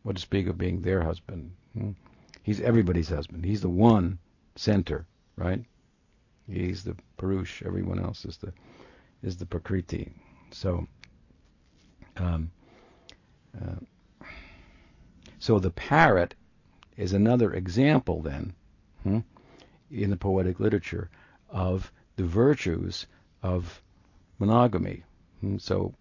What 0.04 0.16
to 0.16 0.22
speak 0.22 0.48
of 0.48 0.58
being 0.58 0.82
their 0.82 1.04
husband? 1.04 1.52
Hmm? 1.78 1.92
He's 2.42 2.60
everybody's 2.60 3.10
husband. 3.10 3.46
He's 3.46 3.62
the 3.62 3.70
one 3.70 4.18
center, 4.56 5.06
right? 5.36 5.64
He's 6.48 6.84
the 6.84 6.98
Purush. 7.18 7.64
Everyone 7.64 8.00
else 8.00 8.26
is 8.26 8.38
the 8.38 8.52
is 9.22 9.38
the 9.38 9.46
Prakriti. 9.46 10.12
So, 10.50 10.88
um, 12.18 12.50
uh, 13.56 14.26
so 15.38 15.60
the 15.60 15.70
parrot 15.70 16.34
is 16.98 17.14
another 17.14 17.54
example 17.54 18.22
then 18.22 18.54
hmm, 19.04 19.20
in 19.92 20.10
the 20.10 20.18
poetic 20.18 20.60
literature 20.60 21.10
of 21.52 21.92
the 22.16 22.24
virtues 22.24 23.08
of 23.44 23.82
monogamy. 24.40 25.04
Hmm, 25.42 25.58
so 25.58 25.94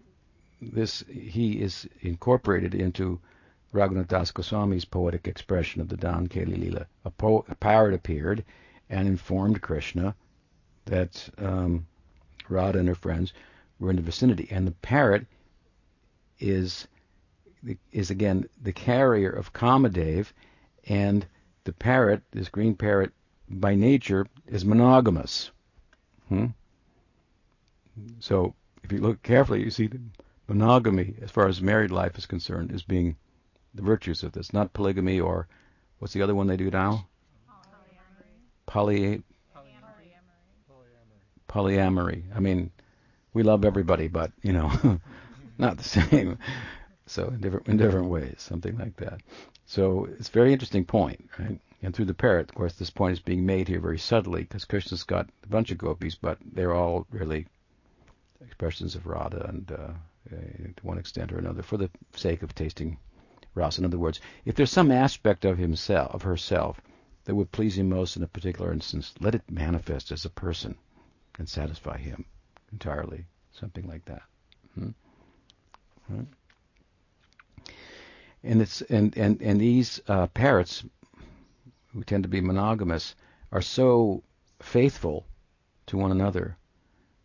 this 0.61 1.03
he 1.09 1.61
is 1.61 1.87
incorporated 2.01 2.73
into 2.75 3.19
Raghunath 3.73 4.07
Das 4.07 4.31
Goswami's 4.31 4.85
poetic 4.85 5.27
expression 5.27 5.81
of 5.81 5.89
the 5.89 5.97
Dan 5.97 6.27
Keli 6.27 6.57
Lila. 6.57 6.85
A, 7.05 7.11
po- 7.11 7.45
a 7.47 7.55
parrot 7.55 7.93
appeared 7.93 8.43
and 8.89 9.07
informed 9.07 9.61
Krishna 9.61 10.15
that 10.85 11.29
um, 11.37 11.87
Radha 12.49 12.79
and 12.79 12.87
her 12.87 12.95
friends 12.95 13.33
were 13.79 13.89
in 13.89 13.95
the 13.95 14.01
vicinity, 14.01 14.47
and 14.51 14.67
the 14.67 14.71
parrot 14.71 15.25
is 16.39 16.87
is 17.91 18.09
again 18.09 18.49
the 18.61 18.73
carrier 18.73 19.29
of 19.29 19.53
Kamadev, 19.53 20.33
and 20.87 21.25
the 21.63 21.73
parrot, 21.73 22.23
this 22.31 22.49
green 22.49 22.75
parrot, 22.75 23.13
by 23.47 23.75
nature 23.75 24.25
is 24.51 24.65
monogamous. 24.65 25.49
Hmm? 26.27 26.47
So 28.19 28.53
if 28.83 28.91
you 28.91 28.99
look 28.99 29.23
carefully, 29.23 29.63
you 29.63 29.71
see 29.71 29.87
that 29.87 30.01
monogamy, 30.47 31.15
as 31.21 31.31
far 31.31 31.47
as 31.47 31.61
married 31.61 31.91
life 31.91 32.17
is 32.17 32.25
concerned, 32.25 32.71
is 32.71 32.83
being 32.83 33.15
the 33.73 33.81
virtues 33.81 34.21
of 34.23 34.33
this, 34.33 34.53
not 34.53 34.73
polygamy 34.73 35.19
or 35.19 35.47
what's 35.99 36.13
the 36.13 36.21
other 36.21 36.35
one 36.35 36.47
they 36.47 36.57
do 36.57 36.69
now? 36.69 37.07
Polyamory. 38.67 39.23
Poly 39.23 39.23
polyamory. 41.49 42.23
polyamory. 42.23 42.23
I 42.35 42.39
mean, 42.39 42.71
we 43.33 43.43
love 43.43 43.63
everybody, 43.63 44.09
but 44.09 44.31
you 44.41 44.51
know, 44.51 44.99
not 45.57 45.77
the 45.77 45.83
same. 45.83 46.37
So 47.05 47.27
in 47.27 47.39
different 47.39 47.67
in 47.67 47.77
different 47.77 48.07
ways, 48.07 48.35
something 48.39 48.77
like 48.77 48.97
that. 48.97 49.21
So 49.65 50.07
it's 50.19 50.29
a 50.29 50.31
very 50.31 50.51
interesting 50.51 50.83
point, 50.83 51.29
right? 51.39 51.59
And 51.81 51.95
through 51.95 52.05
the 52.05 52.13
parrot, 52.13 52.49
of 52.49 52.55
course, 52.55 52.73
this 52.73 52.91
point 52.91 53.13
is 53.13 53.19
being 53.19 53.45
made 53.45 53.67
here 53.67 53.79
very 53.79 53.97
subtly 53.97 54.41
because 54.41 54.65
Krishna's 54.65 55.03
got 55.03 55.29
a 55.43 55.47
bunch 55.47 55.71
of 55.71 55.77
gopis, 55.79 56.15
but 56.15 56.37
they're 56.53 56.75
all 56.75 57.07
really 57.09 57.47
expressions 58.39 58.95
of 58.95 59.07
Radha 59.07 59.45
and 59.47 59.71
uh, 59.71 59.93
to 60.29 60.85
one 60.85 60.97
extent 60.97 61.31
or 61.31 61.39
another 61.39 61.63
for 61.63 61.77
the 61.77 61.89
sake 62.15 62.43
of 62.43 62.53
tasting 62.53 62.97
rasa. 63.55 63.81
In 63.81 63.85
other 63.85 63.97
words, 63.97 64.19
if 64.45 64.55
there's 64.55 64.71
some 64.71 64.91
aspect 64.91 65.45
of 65.45 65.57
himself, 65.57 66.13
of 66.13 66.21
herself, 66.21 66.79
that 67.25 67.35
would 67.35 67.51
please 67.51 67.77
him 67.77 67.89
most 67.89 68.15
in 68.15 68.23
a 68.23 68.27
particular 68.27 68.71
instance, 68.71 69.13
let 69.19 69.35
it 69.35 69.49
manifest 69.49 70.11
as 70.11 70.25
a 70.25 70.29
person 70.29 70.75
and 71.37 71.47
satisfy 71.47 71.97
him 71.97 72.25
entirely. 72.71 73.25
Something 73.53 73.87
like 73.87 74.05
that. 74.05 74.21
Hmm? 74.75 74.89
Hmm? 76.07 76.21
And 78.43 78.61
it's 78.61 78.81
and 78.81 79.15
and 79.17 79.41
and 79.41 79.59
these 79.59 80.01
uh, 80.07 80.27
parrots, 80.27 80.83
who 81.93 82.03
tend 82.03 82.23
to 82.23 82.29
be 82.29 82.41
monogamous, 82.41 83.15
are 83.51 83.61
so 83.61 84.23
faithful 84.59 85.25
to 85.87 85.97
one 85.97 86.11
another 86.11 86.57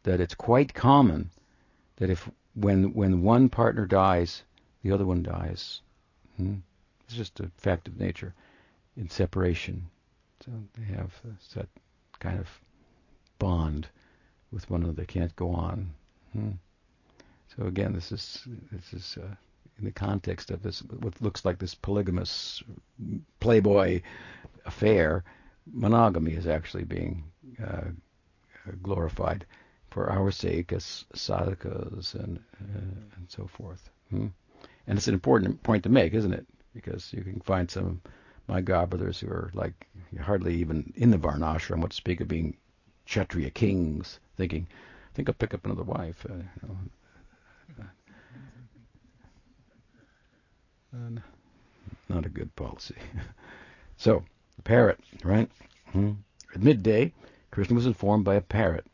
that 0.03 0.21
it's 0.21 0.35
quite 0.35 0.75
common 0.75 1.31
that 1.97 2.11
if 2.11 2.29
when 2.55 2.95
when 2.95 3.23
one 3.23 3.49
partner 3.49 3.87
dies, 3.87 4.43
the 4.83 4.93
other 4.93 5.07
one 5.07 5.23
dies. 5.23 5.81
Hmm? 6.37 6.57
It's 7.05 7.14
just 7.14 7.41
a 7.41 7.51
fact 7.59 7.89
of 7.89 7.99
nature 7.99 8.35
in 8.97 9.09
separation. 9.09 9.89
So 10.45 10.53
they 10.77 10.85
have 10.95 11.12
that 11.55 11.69
kind 12.19 12.39
of 12.41 12.49
bond 13.39 13.89
with 14.51 14.69
one 14.71 14.83
another. 14.83 14.97
They 14.97 15.07
can't 15.07 15.37
go 15.37 15.51
on. 15.51 15.93
Hmm? 16.33 16.53
So 17.57 17.67
again, 17.67 17.93
this 17.93 18.12
is 18.12 18.47
this 18.73 18.93
is 18.93 19.19
uh, 19.23 19.35
in 19.79 19.85
the 19.85 19.93
context 19.93 20.51
of 20.51 20.62
this 20.62 20.81
what 20.81 21.21
looks 21.21 21.45
like 21.45 21.59
this 21.59 21.75
polygamous 21.75 22.62
playboy 23.41 24.03
affair. 24.67 25.25
Monogamy 25.73 26.33
is 26.33 26.47
actually 26.47 26.85
being 26.85 27.25
uh, 27.64 27.89
glorified 28.83 29.47
for 29.91 30.11
our 30.11 30.31
sake 30.31 30.73
as 30.73 31.05
sadhakas 31.14 32.14
and 32.14 32.39
uh, 32.61 33.17
and 33.17 33.27
so 33.29 33.47
forth. 33.47 33.89
Hmm? 34.11 34.29
And 34.87 34.99
it's 34.99 35.09
an 35.09 35.14
important 35.14 35.62
point 35.62 35.83
to 35.85 35.89
make, 35.89 36.14
isn't 36.14 36.35
it? 36.35 36.47
Because 36.75 37.12
you 37.12 37.23
can 37.23 37.41
find 37.41 37.71
some 37.71 38.01
my 38.49 38.62
godbrothers 38.62 39.19
who 39.19 39.29
are 39.29 39.51
like 39.55 39.87
hardly 40.21 40.55
even 40.57 40.93
in 40.97 41.11
the 41.11 41.19
varnashram, 41.19 41.81
what 41.81 41.91
to 41.91 41.97
speak 41.97 42.21
of 42.21 42.29
being 42.29 42.57
kshatriya 43.07 43.51
kings, 43.51 44.21
thinking, 44.37 44.67
I 44.71 45.17
think 45.17 45.29
I'll 45.29 45.35
pick 45.35 45.55
up 45.55 45.64
another 45.64 45.83
wife. 45.83 46.27
Uh, 46.29 46.35
you 46.35 46.69
know. 46.69 46.77
Uh, 50.95 51.21
not 52.09 52.27
a 52.27 52.31
good 52.31 52.55
policy. 52.57 52.95
so, 53.97 54.25
the 54.57 54.63
parrot, 54.63 55.01
right? 55.23 55.51
Hmm. 55.93 56.13
At 56.55 56.63
midday, 56.63 57.13
Krishna 57.51 57.75
was 57.75 57.87
informed 57.87 58.25
by 58.25 58.35
a 58.35 58.41
parrot 58.41 58.87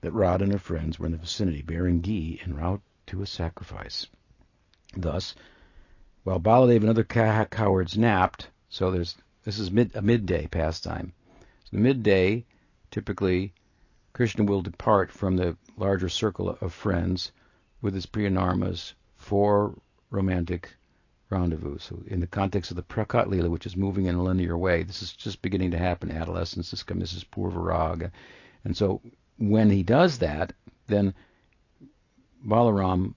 that 0.00 0.12
Radha 0.12 0.44
and 0.44 0.52
her 0.52 0.58
friends 0.58 0.98
were 0.98 1.06
in 1.06 1.12
the 1.12 1.18
vicinity 1.18 1.62
bearing 1.62 2.00
ghee 2.00 2.40
en 2.44 2.54
route 2.54 2.82
to 3.06 3.22
a 3.22 3.26
sacrifice. 3.26 4.06
Thus, 4.96 5.34
while 6.24 6.40
Baladev 6.40 6.80
and 6.80 6.88
other 6.88 7.04
cowards 7.04 7.98
napped, 7.98 8.50
so 8.68 8.90
there's 8.90 9.16
this 9.44 9.58
is 9.58 9.70
mid, 9.70 9.94
a 9.94 10.02
midday 10.02 10.46
pastime. 10.46 11.12
So 11.64 11.76
the 11.76 11.82
midday, 11.82 12.44
typically, 12.90 13.52
Krishna 14.12 14.44
will 14.44 14.62
depart 14.62 15.12
from 15.12 15.36
the 15.36 15.56
larger 15.76 16.08
circle 16.08 16.50
of 16.60 16.72
friends 16.72 17.32
with 17.80 17.94
his 17.94 18.06
Priyanarmas 18.06 18.94
for 19.16 19.78
romantic 20.10 20.76
rendezvous. 21.30 21.78
So 21.78 22.02
in 22.06 22.20
the 22.20 22.26
context 22.26 22.70
of 22.70 22.76
the 22.76 22.82
Prakat 22.82 23.28
Lila, 23.28 23.50
which 23.50 23.66
is 23.66 23.76
moving 23.76 24.06
in 24.06 24.14
a 24.14 24.22
linear 24.22 24.56
way, 24.56 24.82
this 24.82 25.02
is 25.02 25.12
just 25.12 25.42
beginning 25.42 25.72
to 25.72 25.78
happen. 25.78 26.10
Adolescence, 26.10 26.70
this 26.70 26.82
comes, 26.82 27.00
this 27.00 27.12
is 27.14 27.24
Purvarag. 27.24 28.10
And 28.64 28.76
so 28.76 29.00
when 29.36 29.70
he 29.70 29.82
does 29.82 30.18
that, 30.18 30.52
then 30.86 31.14
Balaram 32.46 33.14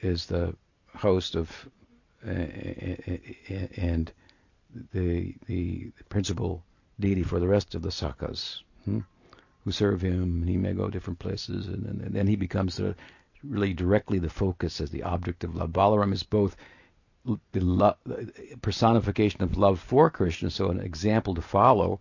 is 0.00 0.26
the 0.26 0.54
host 0.94 1.34
of 1.34 1.50
uh, 2.26 2.30
and 2.30 4.12
the 4.92 5.34
the 5.46 5.90
principal 6.08 6.62
deity 6.98 7.22
for 7.22 7.38
the 7.38 7.48
rest 7.48 7.74
of 7.74 7.82
the 7.82 7.90
sakas 7.90 8.62
hmm, 8.84 9.00
who 9.64 9.72
serve 9.72 10.00
him, 10.00 10.22
and 10.22 10.48
he 10.48 10.56
may 10.56 10.72
go 10.72 10.88
different 10.88 11.18
places, 11.18 11.66
and, 11.66 11.86
and, 11.86 12.00
and 12.00 12.14
then 12.14 12.26
he 12.26 12.36
becomes 12.36 12.76
the, 12.76 12.94
really 13.44 13.74
directly 13.74 14.18
the 14.18 14.30
focus 14.30 14.80
as 14.80 14.90
the 14.90 15.02
object 15.02 15.44
of 15.44 15.54
love. 15.54 15.70
Balaram 15.70 16.12
is 16.12 16.22
both 16.22 16.56
the 17.50 17.60
lo- 17.60 17.96
personification 18.62 19.42
of 19.42 19.58
love 19.58 19.80
for 19.80 20.10
Krishna, 20.10 20.48
so 20.48 20.70
an 20.70 20.78
example 20.78 21.34
to 21.34 21.42
follow, 21.42 22.00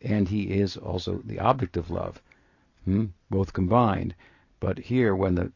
and 0.00 0.26
he 0.26 0.44
is 0.44 0.76
also 0.78 1.20
the 1.24 1.38
object 1.38 1.76
of 1.76 1.90
love, 1.90 2.22
hmm, 2.86 3.06
both 3.28 3.52
combined. 3.52 4.14
But 4.58 4.78
here, 4.78 5.14
when 5.14 5.34
the 5.34 5.52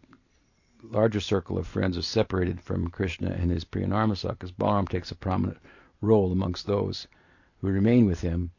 larger 0.82 1.20
circle 1.20 1.56
of 1.56 1.66
friends 1.66 1.96
is 1.96 2.06
separated 2.06 2.60
from 2.60 2.88
Krishna 2.88 3.30
and 3.30 3.50
his 3.50 3.64
Priyanarmasakas, 3.64 4.52
Balaram 4.52 4.86
takes 4.86 5.10
a 5.10 5.16
prominent 5.16 5.58
role 6.02 6.30
amongst 6.30 6.66
those 6.66 7.08
who 7.62 7.68
remain 7.68 8.04
with 8.04 8.20
him, 8.20 8.50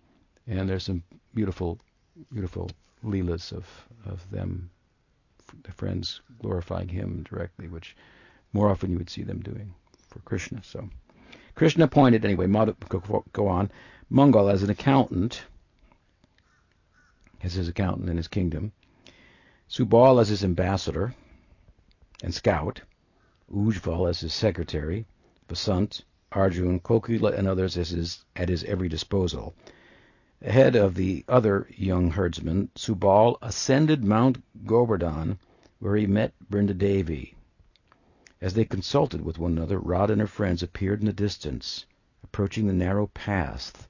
and 0.48 0.68
there's 0.68 0.86
some 0.86 1.04
beautiful, 1.36 1.80
beautiful 2.32 2.72
leelas 3.04 3.52
of, 3.52 3.88
of 4.06 4.28
them, 4.32 4.72
the 5.62 5.72
friends 5.72 6.22
glorifying 6.42 6.88
him 6.88 7.22
directly, 7.22 7.68
which 7.68 7.96
more 8.52 8.70
often 8.70 8.90
you 8.90 8.98
would 8.98 9.12
see 9.12 9.24
them 9.24 9.40
doing 9.40 9.76
for 10.14 10.20
Krishna. 10.20 10.62
So 10.64 10.90
Krishna 11.56 11.86
appointed, 11.86 12.24
anyway, 12.24 12.48
go, 12.48 13.24
go 13.34 13.48
on, 13.48 13.72
Mangal 14.12 14.48
as 14.50 14.62
an 14.62 14.70
accountant, 14.70 15.44
as 17.42 17.56
his 17.56 17.68
accountant 17.68 18.10
in 18.10 18.18
his 18.18 18.28
kingdom, 18.28 18.72
Subal 19.68 20.22
as 20.22 20.30
his 20.30 20.44
ambassador, 20.44 21.16
and 22.22 22.34
Scout, 22.34 22.82
Ujval 23.52 24.08
as 24.08 24.20
his 24.20 24.34
secretary, 24.34 25.06
Vasant, 25.50 26.04
Arjun, 26.32 26.80
Kokila, 26.80 27.36
and 27.36 27.48
others 27.48 27.76
as 27.76 27.90
his, 27.90 28.24
at 28.36 28.50
his 28.50 28.64
every 28.66 28.90
disposal. 28.90 29.56
Ahead 30.42 30.76
of 30.76 30.94
the 30.94 31.26
other 31.28 31.68
young 31.76 32.12
herdsmen, 32.12 32.70
Subal 32.76 33.38
ascended 33.42 34.04
Mount 34.04 34.44
Govardhan, 34.66 35.40
where 35.80 35.96
he 35.96 36.06
met 36.06 36.34
Brindadevi. 36.52 37.33
As 38.44 38.56
they 38.56 38.66
consulted 38.66 39.22
with 39.22 39.40
one 39.40 39.54
another, 39.54 39.80
Radha 39.80 40.12
and 40.12 40.20
her 40.20 40.28
friends 40.28 40.62
appeared 40.62 41.00
in 41.00 41.06
the 41.06 41.14
distance, 41.14 41.86
approaching 42.26 42.68
the 42.68 42.74
narrow 42.74 43.08
path, 43.08 43.88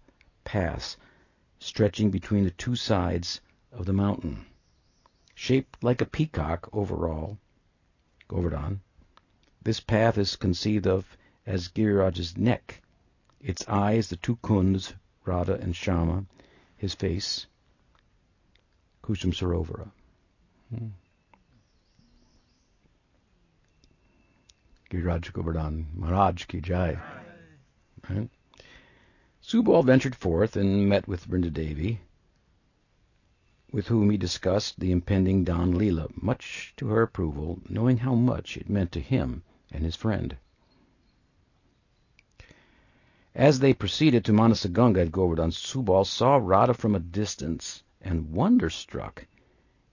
stretching 1.58 2.12
between 2.12 2.44
the 2.44 2.52
two 2.52 2.76
sides 2.76 3.42
of 3.72 3.88
the 3.88 3.94
mountain. 3.94 4.46
Shaped 5.34 5.84
like 5.84 6.02
a 6.02 6.06
peacock 6.06 6.70
overall, 6.72 7.40
Govardhan. 8.28 8.82
This 9.64 9.80
path 9.80 10.20
is 10.20 10.36
conceived 10.36 10.86
of 10.86 11.18
as 11.48 11.70
Giriraj's 11.70 12.38
neck, 12.38 12.84
its 13.42 13.68
eyes 13.68 14.10
the 14.10 14.18
two 14.18 14.36
Kunds, 14.44 14.94
Radha 15.26 15.56
and 15.56 15.74
Shyama, 15.74 16.28
his 16.78 16.94
face, 16.94 17.48
Kusum 19.02 19.32
Sarovara. 19.32 19.90
Hmm. 20.70 20.90
Giriraj 24.94 25.34
Govardhan 25.34 25.88
Maharaj 25.96 26.46
ki 26.46 26.62
jai. 26.62 27.00
Right? 28.08 28.30
Subal 29.42 29.84
ventured 29.84 30.16
forth 30.16 30.56
and 30.56 30.88
met 30.88 31.08
with 31.08 31.28
Devi, 31.28 32.00
with 33.72 33.88
whom 33.88 34.12
he 34.12 34.18
discussed 34.18 34.80
the 34.80 34.92
impending 34.92 35.44
Dan 35.44 35.74
Leela, 35.74 36.12
much 36.22 36.76
to 36.78 36.90
her 36.90 37.02
approval, 37.02 37.60
knowing 37.68 37.98
how 37.98 38.14
much 38.14 38.56
it 38.56 38.70
meant 38.70 38.92
to 38.92 39.00
him 39.00 39.42
and 39.72 39.84
his 39.84 39.96
friend. 39.96 40.38
As 43.34 43.58
they 43.58 43.74
proceeded 43.74 44.24
to 44.26 44.32
Manasaganga 44.32 45.02
at 45.02 45.12
Govardhan, 45.12 45.50
Subal 45.50 46.06
saw 46.06 46.36
Radha 46.36 46.76
from 46.76 46.94
a 46.94 47.00
distance, 47.00 47.82
and 48.00 48.32
wonderstruck, 48.32 49.26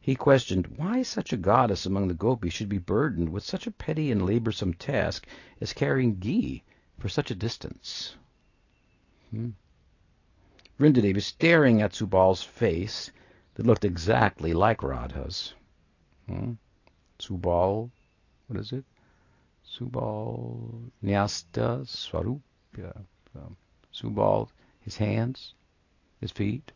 he 0.02 0.14
questioned 0.14 0.66
why 0.78 1.02
such 1.02 1.32
a 1.32 1.36
goddess 1.36 1.84
among 1.84 2.08
the 2.08 2.14
gopis 2.14 2.54
should 2.54 2.70
be 2.70 2.78
burdened 2.78 3.28
with 3.28 3.44
such 3.44 3.66
a 3.66 3.70
petty 3.70 4.10
and 4.10 4.22
laborsome 4.22 4.74
task 4.74 5.26
as 5.60 5.74
carrying 5.74 6.16
ghee 6.16 6.62
for 6.98 7.08
such 7.08 7.30
a 7.30 7.34
distance. 7.34 8.16
Hmm. 9.30 9.50
Was 10.78 11.26
staring 11.26 11.82
at 11.82 11.92
Subal's 11.92 12.42
face 12.42 13.10
that 13.54 13.66
looked 13.66 13.84
exactly 13.84 14.54
like 14.54 14.82
Radha's. 14.82 15.54
Hmm. 16.26 16.52
Subal, 17.18 17.90
what 18.46 18.58
is 18.58 18.72
it? 18.72 18.84
Subal 19.66 20.90
Nyasta 21.04 21.84
Swarupya. 21.84 23.04
Um, 23.36 23.56
Subal, 23.92 24.48
his 24.80 24.96
hands, 24.96 25.54
his 26.20 26.32
feet, 26.32 26.72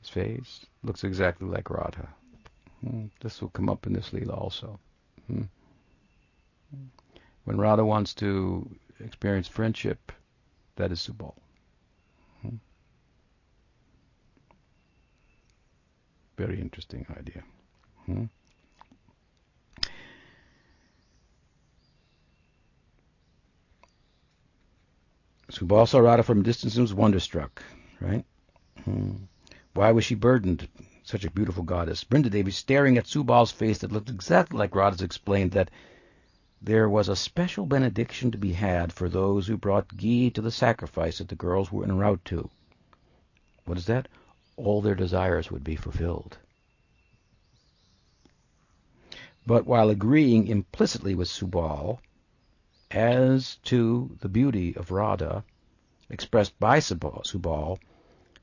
his 0.00 0.08
face, 0.08 0.64
looks 0.82 1.04
exactly 1.04 1.46
like 1.46 1.68
Radha. 1.68 2.08
Hmm. 2.84 3.06
This 3.20 3.40
will 3.40 3.50
come 3.50 3.68
up 3.68 3.86
in 3.86 3.92
this 3.92 4.10
Leela 4.10 4.36
also. 4.36 4.78
Hmm. 5.26 5.42
When 7.44 7.58
Radha 7.58 7.84
wants 7.84 8.14
to 8.14 8.68
experience 9.00 9.48
friendship, 9.48 10.12
that 10.76 10.90
is 10.90 11.00
Subal. 11.00 11.34
Hmm. 12.40 12.56
Very 16.36 16.60
interesting 16.60 17.06
idea. 17.18 17.42
Hmm. 18.06 18.24
Subal 25.50 25.86
saw 25.86 25.98
Radha 25.98 26.22
from 26.22 26.40
a 26.40 26.42
distance 26.42 26.76
and 26.76 26.82
was 26.82 26.94
wonderstruck, 26.94 27.62
right? 28.00 28.24
Hmm. 28.84 29.16
Why 29.74 29.92
was 29.92 30.04
she 30.04 30.14
burdened? 30.14 30.66
Such 31.04 31.24
a 31.24 31.30
beautiful 31.30 31.64
goddess. 31.64 32.04
Brindadevi, 32.04 32.52
staring 32.52 32.96
at 32.96 33.06
Subal's 33.06 33.50
face 33.50 33.78
that 33.78 33.90
looked 33.90 34.08
exactly 34.08 34.58
like 34.58 34.74
Radha's, 34.74 35.02
explained 35.02 35.50
that 35.52 35.70
there 36.60 36.88
was 36.88 37.08
a 37.08 37.16
special 37.16 37.66
benediction 37.66 38.30
to 38.30 38.38
be 38.38 38.52
had 38.52 38.92
for 38.92 39.08
those 39.08 39.48
who 39.48 39.56
brought 39.56 39.96
ghee 39.96 40.30
to 40.30 40.40
the 40.40 40.52
sacrifice 40.52 41.18
that 41.18 41.26
the 41.26 41.34
girls 41.34 41.72
were 41.72 41.82
en 41.82 41.98
route 41.98 42.24
to. 42.26 42.48
What 43.64 43.78
is 43.78 43.86
that? 43.86 44.06
All 44.56 44.80
their 44.80 44.94
desires 44.94 45.50
would 45.50 45.64
be 45.64 45.74
fulfilled. 45.74 46.38
But 49.44 49.66
while 49.66 49.90
agreeing 49.90 50.46
implicitly 50.46 51.16
with 51.16 51.26
Subal 51.26 51.98
as 52.92 53.56
to 53.64 54.16
the 54.20 54.28
beauty 54.28 54.76
of 54.76 54.92
Radha, 54.92 55.44
expressed 56.08 56.56
by 56.60 56.78
Subal, 56.78 57.78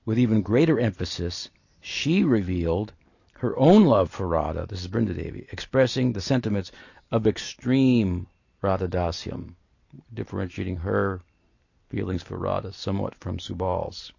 with 0.04 0.20
even 0.20 0.42
greater 0.42 0.78
emphasis, 0.78 1.50
she 1.82 2.24
revealed 2.24 2.94
her 3.34 3.58
own 3.58 3.86
love 3.86 4.10
for 4.10 4.28
Radha, 4.28 4.66
this 4.68 4.82
is 4.82 4.88
Brindadevi, 4.88 5.48
expressing 5.52 6.12
the 6.12 6.22
sentiments 6.22 6.72
of 7.12 7.26
extreme 7.26 8.28
Radhadasyam, 8.62 9.56
differentiating 10.14 10.78
her 10.78 11.22
feelings 11.90 12.22
for 12.22 12.38
Radha 12.38 12.74
somewhat 12.74 13.16
from 13.16 13.40
Subal's, 13.40 14.12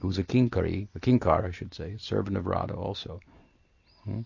who's 0.00 0.18
a 0.18 0.24
kinkari, 0.24 0.88
a 0.94 1.00
kinkar, 1.00 1.44
I 1.44 1.50
should 1.50 1.72
say, 1.72 1.96
servant 1.98 2.36
of 2.36 2.46
Radha 2.46 2.74
also. 2.74 3.20
Hmm? 4.04 4.22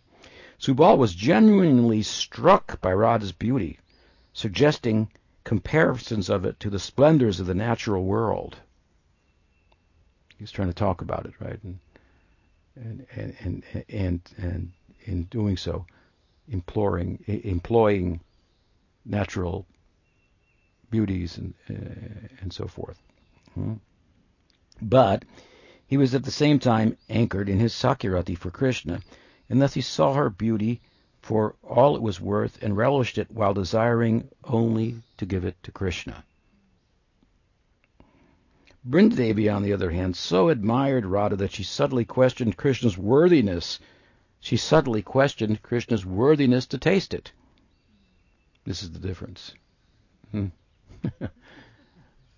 Subal 0.59 0.99
was 0.99 1.15
genuinely 1.15 2.03
struck 2.03 2.81
by 2.81 2.93
Radha's 2.93 3.33
beauty, 3.33 3.79
suggesting 4.33 5.11
comparisons 5.45 6.29
of 6.29 6.45
it 6.45 6.59
to 6.61 6.71
the 6.71 6.81
splendors 6.81 7.39
of 7.39 7.47
the 7.47 7.55
natural 7.55 8.05
world. 8.05 8.57
He's 10.39 10.51
trying 10.51 10.69
to 10.69 10.75
talk 10.75 11.01
about 11.01 11.27
it, 11.27 11.35
right? 11.41 11.63
And 11.63 11.79
and 12.83 13.07
and 13.41 13.65
and 13.89 14.23
and, 14.39 14.73
in 15.05 15.25
doing 15.25 15.57
so, 15.57 15.87
imploring, 16.49 17.25
employing 17.27 18.21
natural 19.05 19.67
beauties 20.91 21.39
and 21.39 21.55
uh, 21.71 22.29
and 22.41 22.53
so 22.53 22.67
forth. 22.67 22.99
Hmm? 23.55 23.75
But 24.81 25.25
he 25.87 25.97
was 25.97 26.15
at 26.15 26.25
the 26.25 26.31
same 26.31 26.59
time 26.59 26.97
anchored 27.09 27.49
in 27.49 27.59
his 27.59 27.73
Sakhyarati 27.73 28.37
for 28.37 28.51
Krishna, 28.51 29.01
and 29.49 29.61
thus 29.61 29.75
he 29.75 29.81
saw 29.81 30.15
her 30.15 30.31
beauty 30.31 30.81
for 31.23 31.57
all 31.63 31.97
it 31.97 32.03
was 32.03 32.21
worth 32.21 32.63
and 32.63 32.77
relished 32.77 33.19
it 33.19 33.31
while 33.31 33.55
desiring 33.55 34.29
only 34.45 35.03
to 35.17 35.27
give 35.27 35.45
it 35.45 35.57
to 35.63 35.73
Krishna. 35.73 36.25
Brindadevi, 38.87 39.55
on 39.55 39.63
the 39.63 39.73
other 39.73 39.91
hand, 39.91 40.17
so 40.17 40.49
admired 40.49 41.05
Radha 41.05 41.37
that 41.37 41.53
she 41.53 41.63
subtly 41.63 42.05
questioned 42.05 42.57
Krishna's 42.57 42.97
worthiness. 42.97 43.81
She 44.41 44.57
subtly 44.57 45.03
questioned 45.03 45.63
Krishna's 45.63 46.07
worthiness 46.07 46.67
to 46.67 46.79
taste 46.79 47.13
it. 47.13 47.33
This 48.65 48.83
is 48.83 48.93
the 48.93 48.99
difference. 48.99 49.55
Hmm. 50.31 50.47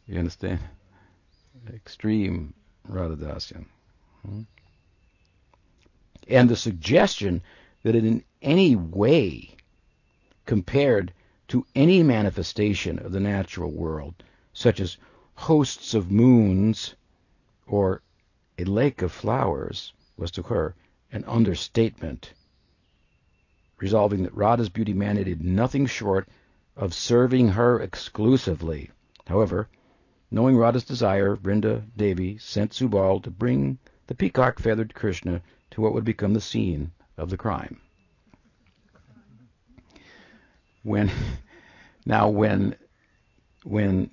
you 0.06 0.18
understand? 0.18 0.60
Extreme 1.72 2.54
Radha 2.84 3.38
Hmm? 4.24 4.42
And 6.28 6.48
the 6.48 6.56
suggestion 6.56 7.42
that 7.82 7.94
it 7.94 8.04
in 8.04 8.24
any 8.40 8.76
way 8.76 9.56
compared 10.46 11.12
to 11.48 11.66
any 11.74 12.02
manifestation 12.02 12.98
of 12.98 13.12
the 13.12 13.20
natural 13.20 13.70
world, 13.70 14.22
such 14.52 14.80
as 14.80 14.96
hosts 15.40 15.94
of 15.94 16.10
moons 16.10 16.94
or 17.66 18.02
a 18.58 18.64
lake 18.64 19.00
of 19.00 19.10
flowers, 19.10 19.94
was 20.18 20.30
to 20.30 20.42
her 20.42 20.74
an 21.12 21.24
understatement, 21.24 22.34
resolving 23.78 24.22
that 24.22 24.34
Radha's 24.34 24.68
beauty 24.68 24.92
mandated 24.92 25.40
nothing 25.40 25.86
short 25.86 26.28
of 26.76 26.92
serving 26.92 27.48
her 27.48 27.80
exclusively. 27.80 28.90
However, 29.26 29.66
knowing 30.30 30.58
Radha's 30.58 30.84
desire, 30.84 31.36
Vrinda 31.36 31.86
Devi 31.96 32.36
sent 32.36 32.72
Subal 32.72 33.22
to 33.22 33.30
bring 33.30 33.78
the 34.08 34.14
peacock 34.14 34.58
feathered 34.58 34.94
Krishna 34.94 35.40
to 35.70 35.80
what 35.80 35.94
would 35.94 36.04
become 36.04 36.34
the 36.34 36.42
scene 36.42 36.92
of 37.16 37.30
the 37.30 37.38
crime. 37.38 37.80
When 40.82 41.10
now 42.04 42.28
when 42.28 42.76
when 43.64 44.10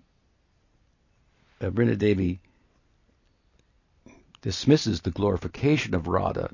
uh, 1.61 1.69
Brinda 1.69 1.97
Devi 1.97 2.39
dismisses 4.41 5.01
the 5.01 5.11
glorification 5.11 5.95
of 5.95 6.07
Radha 6.07 6.53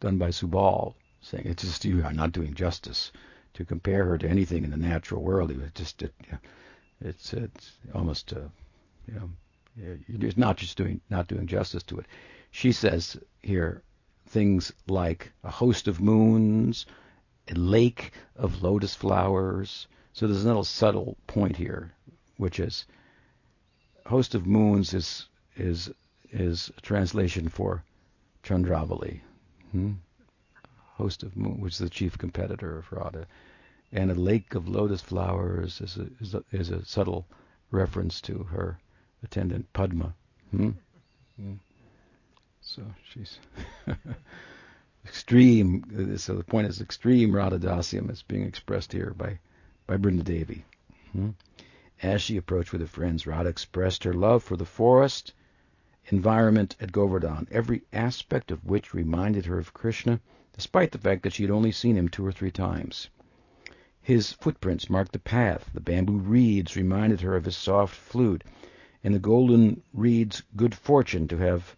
done 0.00 0.18
by 0.18 0.28
Subal, 0.28 0.94
saying 1.20 1.44
it's 1.46 1.62
just 1.62 1.84
you 1.84 2.04
are 2.04 2.12
not 2.12 2.32
doing 2.32 2.54
justice 2.54 3.12
to 3.54 3.64
compare 3.64 4.04
her 4.04 4.18
to 4.18 4.28
anything 4.28 4.64
in 4.64 4.70
the 4.70 4.76
natural 4.76 5.22
world. 5.22 5.50
It 5.50 5.58
was 5.58 5.70
just 5.74 6.02
it, 6.02 6.14
it's 7.00 7.32
it's 7.32 7.72
almost 7.94 8.32
uh, 8.32 8.48
you 9.06 9.14
know 9.14 9.30
you're 10.06 10.32
not 10.36 10.56
just 10.56 10.76
doing 10.76 11.00
not 11.10 11.28
doing 11.28 11.46
justice 11.46 11.82
to 11.84 11.98
it. 11.98 12.06
She 12.50 12.72
says 12.72 13.18
here 13.42 13.82
things 14.26 14.72
like 14.88 15.32
a 15.44 15.50
host 15.50 15.88
of 15.88 16.00
moons, 16.00 16.86
a 17.48 17.54
lake 17.54 18.12
of 18.36 18.62
lotus 18.62 18.94
flowers. 18.94 19.86
So 20.12 20.26
there's 20.26 20.44
a 20.44 20.48
little 20.48 20.64
subtle 20.64 21.16
point 21.26 21.56
here, 21.56 21.92
which 22.36 22.58
is 22.58 22.86
host 24.06 24.34
of 24.34 24.46
moons 24.46 24.94
is 24.94 25.26
is 25.56 25.90
is 26.30 26.70
a 26.76 26.80
translation 26.80 27.48
for 27.48 27.84
Chandravali. 28.42 29.20
Hmm? 29.72 29.92
Host 30.94 31.22
of 31.22 31.36
moon, 31.36 31.60
which 31.60 31.74
is 31.74 31.78
the 31.78 31.90
chief 31.90 32.16
competitor 32.16 32.78
of 32.78 32.90
Radha, 32.90 33.26
and 33.92 34.10
a 34.10 34.14
lake 34.14 34.54
of 34.54 34.68
lotus 34.68 35.00
flowers 35.00 35.80
is 35.80 35.96
a, 35.96 36.08
is 36.20 36.34
a, 36.34 36.44
is 36.52 36.70
a 36.70 36.84
subtle 36.84 37.26
reference 37.70 38.20
to 38.22 38.44
her 38.44 38.78
attendant 39.22 39.70
Padma. 39.72 40.14
Hmm? 40.50 40.70
Hmm. 41.36 41.54
So 42.60 42.82
she's 43.12 43.38
extreme. 45.04 46.16
So 46.18 46.34
the 46.34 46.44
point 46.44 46.68
is 46.68 46.80
extreme 46.80 47.32
Radhadasyam 47.32 48.10
is 48.10 48.22
being 48.22 48.44
expressed 48.44 48.92
here 48.92 49.14
by 49.16 49.38
by 49.86 49.96
Brindadevi. 49.96 50.62
As 52.02 52.20
she 52.20 52.36
approached 52.36 52.72
with 52.72 52.82
her 52.82 52.86
friends, 52.86 53.26
Radha 53.26 53.48
expressed 53.48 54.04
her 54.04 54.12
love 54.12 54.42
for 54.42 54.54
the 54.58 54.66
forest 54.66 55.32
environment 56.08 56.76
at 56.78 56.92
Govardhan, 56.92 57.48
every 57.50 57.84
aspect 57.90 58.50
of 58.50 58.66
which 58.66 58.92
reminded 58.92 59.46
her 59.46 59.58
of 59.58 59.72
Krishna, 59.72 60.20
despite 60.52 60.92
the 60.92 60.98
fact 60.98 61.22
that 61.22 61.32
she 61.32 61.42
had 61.42 61.50
only 61.50 61.72
seen 61.72 61.96
him 61.96 62.10
two 62.10 62.26
or 62.26 62.32
three 62.32 62.50
times. 62.50 63.08
His 64.02 64.30
footprints 64.30 64.90
marked 64.90 65.12
the 65.12 65.18
path, 65.18 65.70
the 65.72 65.80
bamboo 65.80 66.18
reeds 66.18 66.76
reminded 66.76 67.22
her 67.22 67.34
of 67.34 67.46
his 67.46 67.56
soft 67.56 67.94
flute, 67.96 68.44
and 69.02 69.14
the 69.14 69.18
golden 69.18 69.82
reeds 69.94 70.42
good 70.54 70.74
fortune 70.74 71.26
to 71.28 71.38
have 71.38 71.74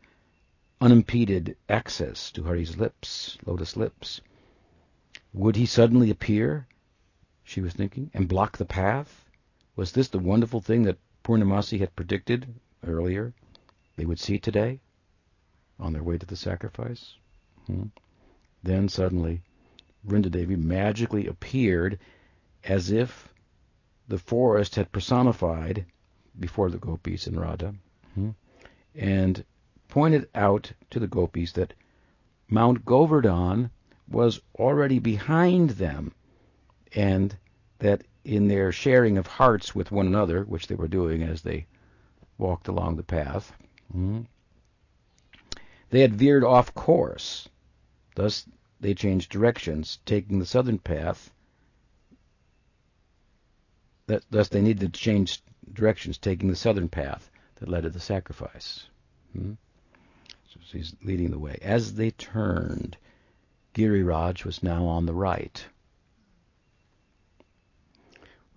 unimpeded 0.80 1.56
access 1.68 2.32
to 2.32 2.42
Hari's 2.42 2.76
lips, 2.76 3.38
lotus 3.46 3.76
lips. 3.76 4.20
Would 5.32 5.54
he 5.54 5.64
suddenly 5.64 6.10
appear, 6.10 6.66
she 7.44 7.60
was 7.60 7.72
thinking, 7.72 8.10
and 8.12 8.26
block 8.26 8.56
the 8.56 8.64
path? 8.64 9.24
Was 9.78 9.92
this 9.92 10.08
the 10.08 10.18
wonderful 10.18 10.60
thing 10.60 10.82
that 10.82 10.98
Purnamasi 11.22 11.78
had 11.78 11.94
predicted 11.94 12.52
earlier 12.84 13.32
they 13.94 14.04
would 14.04 14.18
see 14.18 14.36
today 14.36 14.80
on 15.78 15.92
their 15.92 16.02
way 16.02 16.18
to 16.18 16.26
the 16.26 16.34
sacrifice? 16.34 17.14
Hmm. 17.68 17.84
Then 18.64 18.88
suddenly, 18.88 19.40
Vrindadevi 20.04 20.56
magically 20.56 21.28
appeared 21.28 22.00
as 22.64 22.90
if 22.90 23.32
the 24.08 24.18
forest 24.18 24.74
had 24.74 24.90
personified 24.90 25.86
before 26.40 26.70
the 26.70 26.78
gopis 26.78 27.28
and 27.28 27.40
Radha, 27.40 27.72
hmm, 28.14 28.30
and 28.96 29.44
pointed 29.86 30.28
out 30.34 30.72
to 30.90 30.98
the 30.98 31.06
gopis 31.06 31.52
that 31.52 31.72
Mount 32.48 32.84
Govardhan 32.84 33.70
was 34.08 34.40
already 34.56 34.98
behind 34.98 35.70
them, 35.70 36.14
and 36.96 37.36
that 37.78 38.02
in 38.28 38.46
their 38.46 38.70
sharing 38.70 39.16
of 39.16 39.26
hearts 39.26 39.74
with 39.74 39.90
one 39.90 40.06
another, 40.06 40.44
which 40.44 40.66
they 40.66 40.74
were 40.74 40.86
doing 40.86 41.22
as 41.22 41.40
they 41.40 41.66
walked 42.36 42.68
along 42.68 42.96
the 42.96 43.02
path, 43.02 43.54
hmm, 43.90 44.20
they 45.88 46.00
had 46.00 46.14
veered 46.14 46.44
off 46.44 46.74
course. 46.74 47.48
Thus, 48.14 48.46
they 48.80 48.92
changed 48.92 49.32
directions, 49.32 49.98
taking 50.04 50.38
the 50.38 50.44
southern 50.44 50.78
path. 50.78 51.30
That, 54.08 54.22
Thus, 54.30 54.48
they 54.48 54.60
needed 54.60 54.92
to 54.92 55.00
change 55.00 55.42
directions, 55.72 56.18
taking 56.18 56.50
the 56.50 56.56
southern 56.56 56.90
path 56.90 57.30
that 57.56 57.68
led 57.68 57.84
to 57.84 57.90
the 57.90 57.98
sacrifice. 57.98 58.88
Hmm? 59.32 59.54
So 60.50 60.60
he's 60.76 60.94
leading 61.02 61.30
the 61.30 61.38
way. 61.38 61.58
As 61.62 61.94
they 61.94 62.10
turned, 62.10 62.98
Giriraj 63.72 64.44
was 64.44 64.62
now 64.62 64.84
on 64.84 65.06
the 65.06 65.14
right. 65.14 65.64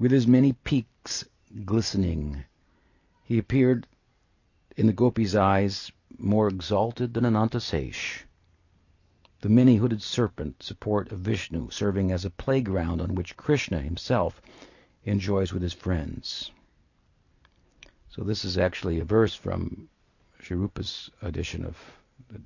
With 0.01 0.09
his 0.09 0.25
many 0.25 0.53
peaks 0.53 1.25
glistening, 1.63 2.45
he 3.23 3.37
appeared 3.37 3.85
in 4.75 4.87
the 4.87 4.93
gopi's 4.93 5.35
eyes 5.35 5.91
more 6.17 6.47
exalted 6.47 7.13
than 7.13 7.23
Anantasesh. 7.23 8.23
The 9.41 9.49
many-hooded 9.49 10.01
serpent 10.01 10.63
support 10.63 11.11
of 11.11 11.19
Vishnu, 11.19 11.69
serving 11.69 12.11
as 12.11 12.25
a 12.25 12.31
playground 12.31 12.99
on 12.99 13.13
which 13.13 13.37
Krishna 13.37 13.79
himself 13.79 14.41
enjoys 15.03 15.53
with 15.53 15.61
his 15.61 15.73
friends. 15.73 16.49
So 18.09 18.23
this 18.23 18.43
is 18.43 18.57
actually 18.57 18.99
a 18.99 19.05
verse 19.05 19.35
from 19.35 19.87
Sri 20.39 20.57
Rupa's 20.57 21.11
edition 21.21 21.63
of 21.63 21.77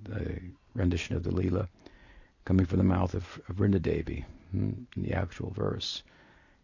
the 0.03 0.41
rendition 0.73 1.15
of 1.15 1.23
the 1.23 1.31
Leela, 1.31 1.69
coming 2.43 2.65
from 2.65 2.79
the 2.79 2.83
mouth 2.83 3.13
of, 3.13 3.39
of 3.47 3.55
Vrindadevi 3.55 4.25
hmm, 4.51 4.71
in 4.97 5.03
the 5.03 5.13
actual 5.13 5.51
verse. 5.51 6.03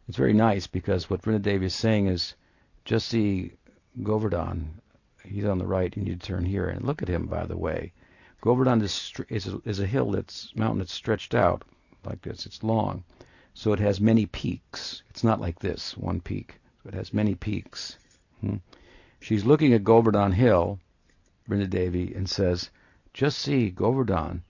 It's 0.07 0.17
very 0.17 0.33
nice 0.33 0.67
because 0.67 1.09
what 1.09 1.21
Vrindadevi 1.21 1.63
is 1.63 1.75
saying 1.75 2.07
is, 2.07 2.35
just 2.85 3.07
see 3.07 3.53
Govardhan. 4.03 4.81
He's 5.23 5.45
on 5.45 5.57
the 5.57 5.67
right. 5.67 5.95
You 5.95 6.03
need 6.03 6.19
to 6.19 6.27
turn 6.27 6.45
here. 6.45 6.67
And 6.67 6.85
look 6.85 7.01
at 7.01 7.07
him, 7.07 7.27
by 7.27 7.45
the 7.45 7.57
way. 7.57 7.93
Govardhan 8.41 8.81
is, 8.81 9.13
is, 9.29 9.47
a, 9.47 9.61
is 9.65 9.79
a 9.79 9.85
hill 9.85 10.11
that's 10.11 10.55
mountain 10.55 10.79
that's 10.79 10.93
stretched 10.93 11.35
out 11.35 11.63
like 12.03 12.21
this. 12.21 12.45
It's 12.45 12.63
long, 12.63 13.03
so 13.53 13.71
it 13.73 13.79
has 13.79 14.01
many 14.01 14.25
peaks. 14.25 15.03
It's 15.09 15.23
not 15.23 15.39
like 15.39 15.59
this 15.59 15.95
one 15.95 16.21
peak. 16.21 16.59
So 16.81 16.89
it 16.89 16.95
has 16.95 17.13
many 17.13 17.35
peaks. 17.35 17.97
Hmm. 18.39 18.57
She's 19.19 19.45
looking 19.45 19.73
at 19.73 19.83
Govardhan 19.83 20.31
Hill, 20.31 20.79
Brinda 21.47 21.69
Devi, 21.69 22.15
and 22.15 22.27
says, 22.27 22.71
"Just 23.13 23.37
see 23.37 23.69
Govardhan 23.69 24.43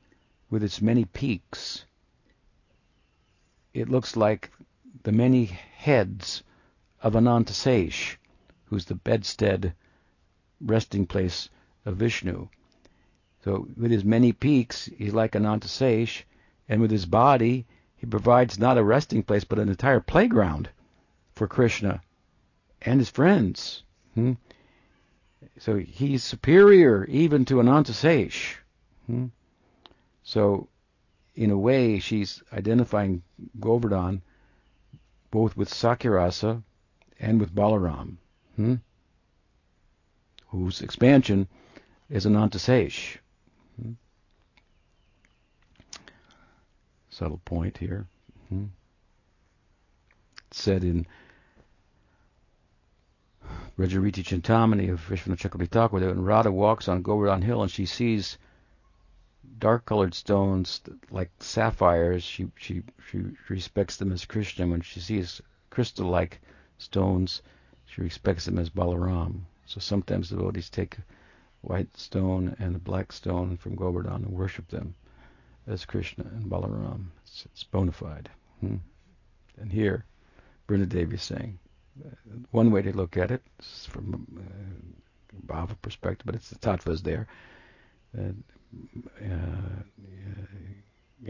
with 0.49 0.63
its 0.63 0.81
many 0.81 1.03
peaks. 1.03 1.85
It 3.73 3.89
looks 3.89 4.15
like 4.15 4.51
the 5.03 5.11
many 5.11 5.45
heads 5.45 6.43
of 7.01 7.15
Anantasesh, 7.15 8.17
who's 8.65 8.85
the 8.85 8.95
bedstead 8.95 9.73
resting 10.59 11.05
place 11.05 11.49
of 11.85 11.97
Vishnu." 11.97 12.47
So 13.43 13.67
with 13.75 13.91
his 13.91 14.05
many 14.05 14.33
peaks, 14.33 14.85
he's 14.97 15.13
like 15.13 15.35
Anantasesh, 15.35 16.23
and 16.69 16.81
with 16.81 16.91
his 16.91 17.05
body, 17.05 17.65
he 17.95 18.05
provides 18.05 18.59
not 18.59 18.77
a 18.77 18.83
resting 18.83 19.23
place, 19.23 19.43
but 19.43 19.59
an 19.59 19.69
entire 19.69 19.99
playground 19.99 20.69
for 21.33 21.47
Krishna 21.47 22.01
and 22.81 22.99
his 22.99 23.09
friends. 23.09 23.83
Hmm? 24.15 24.33
So 25.59 25.77
he's 25.77 26.23
superior 26.23 27.05
even 27.05 27.45
to 27.45 27.59
Anantasesh. 27.59 28.57
Hmm? 29.07 29.27
So, 30.23 30.67
in 31.35 31.49
a 31.49 31.57
way, 31.57 31.99
she's 31.99 32.43
identifying 32.53 33.23
Govardhan 33.59 34.21
both 35.31 35.55
with 35.55 35.69
Sakhyarasa 35.69 36.61
and 37.19 37.39
with 37.39 37.55
Balaram, 37.55 38.17
hmm? 38.55 38.75
whose 40.47 40.81
expansion 40.81 41.47
is 42.09 42.25
Anantasesh. 42.25 43.17
Subtle 47.09 47.41
point 47.43 47.77
here. 47.77 48.07
Hmm. 48.49 48.65
said 50.51 50.83
in 50.83 51.05
Brajariti 53.77 54.23
Chintamani 54.23 54.91
of 54.91 54.99
Vishwanath 55.01 55.37
Chakravarti 55.37 55.69
Thakur 55.69 55.99
that 55.99 56.07
when 56.07 56.23
Radha 56.23 56.51
walks 56.51 56.87
on 56.87 57.01
Govardhan 57.01 57.41
Hill 57.41 57.61
and 57.61 57.71
she 57.71 57.85
sees 57.85 58.37
dark-colored 59.59 60.13
stones 60.13 60.81
like 61.09 61.31
sapphires, 61.39 62.23
she, 62.23 62.47
she, 62.57 62.83
she 63.09 63.23
respects 63.49 63.97
them 63.97 64.11
as 64.11 64.25
Krishna. 64.25 64.67
When 64.67 64.81
she 64.81 64.99
sees 64.99 65.41
crystal-like 65.69 66.41
stones, 66.77 67.41
she 67.85 68.01
respects 68.01 68.45
them 68.45 68.57
as 68.57 68.69
Balaram. 68.69 69.41
So 69.65 69.79
sometimes 69.79 70.29
devotees 70.29 70.69
take 70.69 70.97
white 71.61 71.95
stone 71.95 72.55
and 72.59 72.75
a 72.75 72.79
black 72.79 73.11
stone 73.11 73.57
from 73.57 73.75
Govardhan 73.75 74.23
and 74.23 74.33
worship 74.33 74.67
them 74.67 74.95
as 75.67 75.85
Krishna 75.85 76.25
and 76.25 76.49
Balaram. 76.49 77.05
It's, 77.23 77.45
it's 77.45 77.63
bona 77.63 77.91
fide. 77.91 78.29
Hmm. 78.59 78.77
And 79.57 79.71
here, 79.71 80.05
Brindadevi 80.67 81.13
is 81.13 81.21
saying, 81.21 81.59
uh, 82.03 82.09
one 82.51 82.71
way 82.71 82.81
to 82.81 82.95
look 82.95 83.17
at 83.17 83.31
it 83.31 83.43
from 83.87 84.25
uh, 84.37 85.53
Bhava 85.53 85.75
perspective, 85.81 86.25
but 86.25 86.35
it's 86.35 86.49
the 86.49 86.57
tattvas 86.57 87.03
there. 87.03 87.27
Uh, 88.17 88.21
uh, 88.21 88.33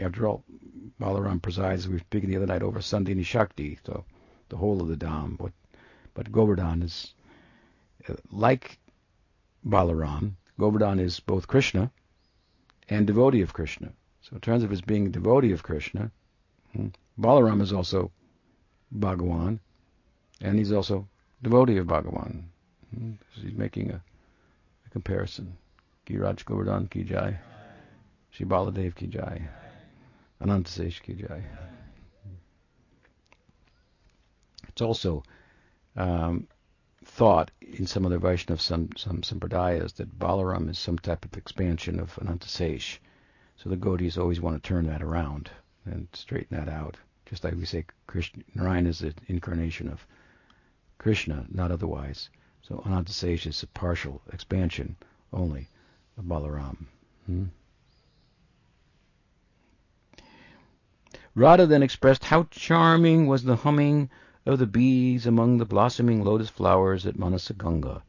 after 0.00 0.26
all, 0.26 0.44
Balaram 1.00 1.40
presides, 1.40 1.88
we 1.88 1.94
were 1.94 2.00
speaking 2.00 2.30
the 2.30 2.36
other 2.36 2.46
night, 2.46 2.62
over 2.62 2.80
Sandhini 2.80 3.24
Shakti, 3.24 3.78
so 3.84 4.04
the 4.48 4.56
whole 4.56 4.80
of 4.80 4.88
the 4.88 4.96
Dham. 4.96 5.36
But, 5.36 5.52
but 6.14 6.32
Govardhan 6.32 6.82
is 6.82 7.14
uh, 8.08 8.14
like 8.30 8.78
Balaram, 9.66 10.32
Govardhan 10.58 10.98
is 10.98 11.20
both 11.20 11.48
Krishna 11.48 11.90
and 12.88 13.06
devotee 13.06 13.42
of 13.42 13.52
Krishna. 13.52 13.92
So 14.20 14.34
in 14.34 14.40
terms 14.40 14.62
of 14.62 14.70
his 14.70 14.80
being 14.80 15.06
a 15.06 15.10
devotee 15.10 15.52
of 15.52 15.62
Krishna, 15.62 16.10
hmm, 16.72 16.88
Balaram 17.18 17.60
is 17.60 17.72
also 17.72 18.10
Bhagawan, 18.96 19.58
and 20.40 20.58
he's 20.58 20.72
also 20.72 21.08
devotee 21.42 21.78
of 21.78 21.86
Bhagawan. 21.86 22.44
Hmm, 22.94 23.12
so 23.34 23.42
he's 23.42 23.54
making 23.54 23.90
a, 23.90 24.02
a 24.86 24.90
comparison. 24.90 25.56
Giraj 26.04 26.44
Govardhan 26.44 26.88
ki 26.88 27.04
jai. 27.04 27.38
Shri 28.30 28.44
Baladev 28.44 28.96
ki 28.96 29.06
jai. 29.06 29.48
Anantasesh 30.40 31.00
ki 31.00 31.14
jai. 31.14 31.44
It's 34.66 34.82
also 34.82 35.22
um, 35.94 36.48
thought 37.04 37.52
in 37.60 37.86
some 37.86 38.04
other 38.04 38.18
Vaishnava 38.18 38.60
some 38.60 38.90
some 38.96 39.22
sampradayas 39.22 39.94
that 39.94 40.18
Balaram 40.18 40.68
is 40.68 40.78
some 40.78 40.98
type 40.98 41.24
of 41.24 41.36
expansion 41.36 42.00
of 42.00 42.16
Anantasesh. 42.16 42.98
So 43.54 43.70
the 43.70 43.76
Gaudis 43.76 44.18
always 44.18 44.40
want 44.40 44.60
to 44.60 44.68
turn 44.68 44.86
that 44.86 45.02
around 45.02 45.50
and 45.84 46.08
straighten 46.14 46.56
that 46.56 46.68
out. 46.68 46.96
Just 47.26 47.44
like 47.44 47.54
we 47.54 47.64
say 47.64 47.84
Krishna, 48.08 48.42
Narayan 48.56 48.88
is 48.88 49.02
an 49.02 49.14
incarnation 49.28 49.88
of 49.88 50.04
Krishna, 50.98 51.46
not 51.48 51.70
otherwise. 51.70 52.28
So 52.60 52.82
Anantasesh 52.84 53.46
is 53.46 53.62
a 53.62 53.68
partial 53.68 54.20
expansion 54.32 54.96
only 55.32 55.60
of 55.60 55.68
Balaram. 56.20 56.86
Hmm? 57.26 57.44
Radha 61.34 61.66
then 61.66 61.82
expressed 61.82 62.24
how 62.24 62.44
charming 62.50 63.26
was 63.26 63.44
the 63.44 63.56
humming 63.56 64.10
of 64.44 64.58
the 64.58 64.66
bees 64.66 65.26
among 65.26 65.58
the 65.58 65.64
blossoming 65.64 66.22
lotus 66.22 66.50
flowers 66.50 67.06
at 67.06 67.16
Manasaganga, 67.16 68.02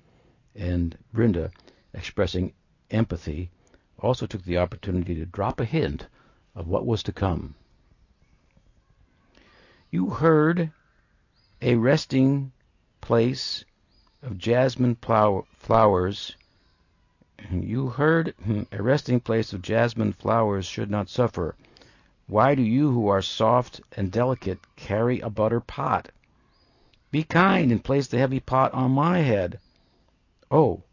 and 0.55 0.97
Brinda 1.13 1.51
expressing 1.93 2.53
empathy, 2.89 3.51
also 3.99 4.25
took 4.25 4.43
the 4.43 4.57
opportunity 4.57 5.15
to 5.15 5.25
drop 5.25 5.59
a 5.59 5.65
hint 5.65 6.07
of 6.55 6.67
what 6.67 6.85
was 6.85 7.03
to 7.03 7.13
come. 7.13 7.55
You 9.91 10.09
heard 10.09 10.71
a 11.61 11.75
resting 11.75 12.51
place 12.99 13.63
of 14.21 14.37
jasmine 14.37 14.95
flowers. 14.95 16.35
You 17.51 17.89
heard 17.89 18.33
hmm, 18.43 18.63
a 18.71 18.81
resting 18.81 19.19
place 19.19 19.51
of 19.51 19.61
jasmine 19.61 20.13
flowers 20.13 20.65
should 20.65 20.89
not 20.89 21.09
suffer. 21.09 21.55
Why 22.25 22.55
do 22.55 22.61
you 22.61 22.91
who 22.91 23.09
are 23.09 23.21
soft 23.21 23.81
and 23.97 24.11
delicate 24.11 24.59
carry 24.77 25.19
a 25.19 25.29
butter 25.29 25.59
pot? 25.59 26.09
Be 27.11 27.23
kind 27.23 27.69
and 27.71 27.83
place 27.83 28.07
the 28.07 28.17
heavy 28.17 28.39
pot 28.39 28.73
on 28.73 28.91
my 28.91 29.19
head. 29.19 29.59
Oh, 30.49 30.83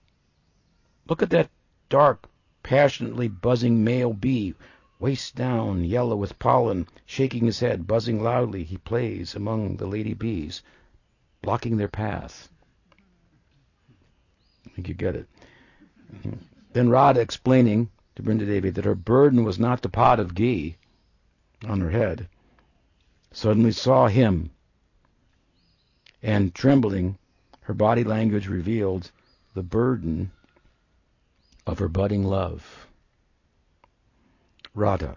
look 1.08 1.22
at 1.22 1.30
that 1.30 1.50
dark, 1.88 2.28
passionately 2.64 3.28
buzzing 3.28 3.84
male 3.84 4.12
bee 4.12 4.54
waist 5.00 5.34
down, 5.34 5.82
yellow 5.82 6.14
with 6.14 6.38
pollen, 6.38 6.86
shaking 7.06 7.46
his 7.46 7.60
head, 7.60 7.86
buzzing 7.86 8.22
loudly, 8.22 8.64
he 8.64 8.76
plays 8.76 9.34
among 9.34 9.76
the 9.76 9.86
lady 9.86 10.14
bees, 10.14 10.62
blocking 11.42 11.76
their 11.76 11.88
path. 11.88 12.50
I 14.66 14.70
think 14.70 14.88
you 14.88 14.94
get 14.94 15.16
it. 15.16 15.26
Mm-hmm. 16.14 16.36
Then 16.72 16.88
Radha 16.88 17.20
explaining 17.20 17.90
to 18.16 18.22
Brinda 18.22 18.46
Devi 18.46 18.70
that 18.70 18.84
her 18.84 18.94
burden 18.94 19.44
was 19.44 19.58
not 19.58 19.82
the 19.82 19.88
pot 19.88 20.20
of 20.20 20.34
ghee 20.34 20.76
on 21.66 21.80
her 21.80 21.90
head, 21.90 22.28
suddenly 23.32 23.72
saw 23.72 24.08
him, 24.08 24.50
and 26.22 26.54
trembling, 26.54 27.16
her 27.62 27.74
body 27.74 28.04
language 28.04 28.48
revealed 28.48 29.10
the 29.54 29.62
burden 29.62 30.30
of 31.66 31.78
her 31.78 31.88
budding 31.88 32.24
love. 32.24 32.86
Radha. 34.74 35.16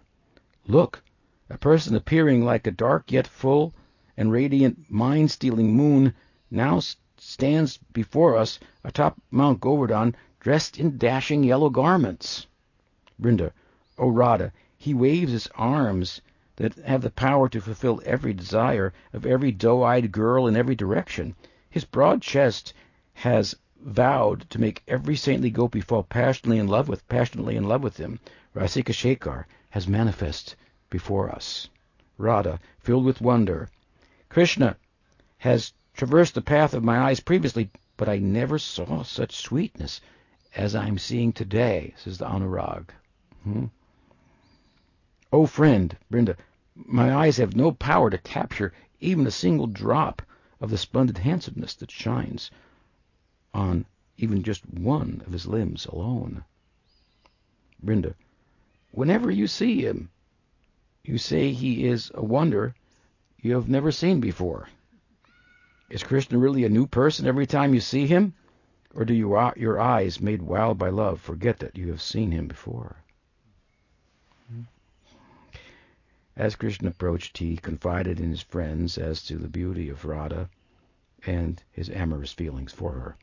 Look, 0.66 1.04
a 1.50 1.58
person 1.58 1.96
appearing 1.96 2.44
like 2.44 2.66
a 2.68 2.72
dark 2.72 3.12
yet 3.12 3.28
full 3.28 3.74
and 4.18 4.32
radiant 4.32 4.90
mind-stealing 4.90 5.76
moon 5.76 6.14
now 6.50 6.80
stands 7.18 7.78
before 7.94 8.38
us 8.38 8.60
atop 8.84 9.22
Mount 9.32 9.60
Govardhan 9.60 10.16
dressed 10.44 10.78
in 10.78 10.98
dashing 10.98 11.42
yellow 11.42 11.70
garments. 11.70 12.48
Brinda. 13.18 13.54
O 13.98 14.10
Radha, 14.10 14.52
he 14.78 14.94
waves 14.94 15.32
his 15.32 15.48
arms 15.56 16.20
that 16.58 16.76
have 16.80 17.02
the 17.02 17.10
power 17.10 17.48
to 17.48 17.62
fulfill 17.62 18.02
every 18.06 18.34
desire 18.34 18.92
of 19.14 19.26
every 19.26 19.54
doe-eyed 19.54 20.12
girl 20.12 20.46
in 20.46 20.58
every 20.58 20.76
direction. 20.76 21.34
His 21.70 21.86
broad 21.86 22.22
chest 22.22 22.74
has 23.14 23.56
vowed 23.80 24.50
to 24.50 24.60
make 24.60 24.84
every 24.86 25.16
saintly 25.16 25.50
gopi 25.50 25.80
fall 25.80 26.04
passionately 26.04 26.60
in 26.60 26.68
love 26.68 26.90
with 26.90 27.08
passionately 27.08 27.56
in 27.56 27.64
love 27.64 27.82
with 27.82 27.96
him. 27.96 28.20
Rasika 28.54 28.92
Shekhar 28.92 29.46
has 29.70 29.88
manifest 29.88 30.58
before 30.90 31.32
us. 31.32 31.70
Radha, 32.18 32.60
filled 32.80 33.06
with 33.06 33.22
wonder. 33.22 33.70
Krishna 34.28 34.76
has 35.38 35.72
traversed 35.94 36.36
the 36.36 36.42
path 36.42 36.74
of 36.74 36.84
my 36.84 37.00
eyes 37.00 37.22
previously, 37.22 37.70
but 37.96 38.10
I 38.10 38.18
never 38.18 38.60
saw 38.60 39.04
such 39.04 39.38
sweetness 39.38 40.02
as 40.56 40.76
I'm 40.76 40.98
seeing 40.98 41.34
today, 41.34 41.94
says 41.98 42.18
the 42.18 42.26
Anurag. 42.26 42.90
Hmm? 43.44 43.66
Oh, 45.32 45.46
friend, 45.46 45.98
Brinda, 46.12 46.38
my 46.76 47.14
eyes 47.14 47.38
have 47.38 47.56
no 47.56 47.72
power 47.72 48.10
to 48.10 48.18
capture 48.18 48.74
even 49.00 49.26
a 49.28 49.32
single 49.32 49.68
drop 49.68 50.22
of 50.62 50.70
the 50.70 50.78
splendid 50.78 51.18
handsomeness 51.18 51.76
that 51.76 51.92
shines 51.92 52.52
on 53.54 53.86
even 54.18 54.44
just 54.44 54.66
one 54.70 55.24
of 55.26 55.34
his 55.34 55.48
limbs 55.48 55.86
alone. 55.86 56.44
Brinda, 57.84 58.16
Whenever 58.94 59.32
you 59.32 59.48
see 59.48 59.82
him, 59.82 60.12
you 61.04 61.18
say 61.18 61.52
he 61.52 61.88
is 61.88 62.12
a 62.14 62.24
wonder 62.24 62.76
you 63.42 63.56
have 63.56 63.68
never 63.68 63.92
seen 63.92 64.20
before. 64.20 64.70
Is 65.90 66.04
Krishna 66.04 66.38
really 66.38 66.64
a 66.64 66.70
new 66.70 66.86
person 66.86 67.26
every 67.26 67.48
time 67.48 67.74
you 67.74 67.80
see 67.80 68.06
him? 68.06 68.36
Or 68.96 69.06
do 69.06 69.14
you, 69.16 69.32
your 69.56 69.80
eyes, 69.82 70.22
made 70.22 70.44
wild 70.44 70.78
by 70.78 70.90
love, 70.90 71.20
forget 71.20 71.58
that 71.58 71.76
you 71.76 71.88
have 71.90 72.00
seen 72.02 72.32
him 72.32 72.48
before? 72.48 72.98
As 76.36 76.56
Krishna 76.56 76.90
approached, 76.90 77.40
he 77.40 77.58
confided 77.58 78.20
in 78.20 78.30
his 78.30 78.44
friends 78.44 79.00
as 79.00 79.24
to 79.24 79.38
the 79.38 79.48
beauty 79.48 79.90
of 79.90 80.06
Radha 80.06 80.48
and 81.26 81.64
his 81.72 81.90
amorous 81.90 82.34
feelings 82.34 82.72
for 82.72 82.92
her. 82.92 83.18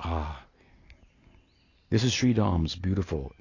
Ah, 0.00 0.44
this 1.90 2.02
is 2.02 2.12
Sri 2.12 2.32
Dam's 2.32 2.74
beautiful 2.74 3.32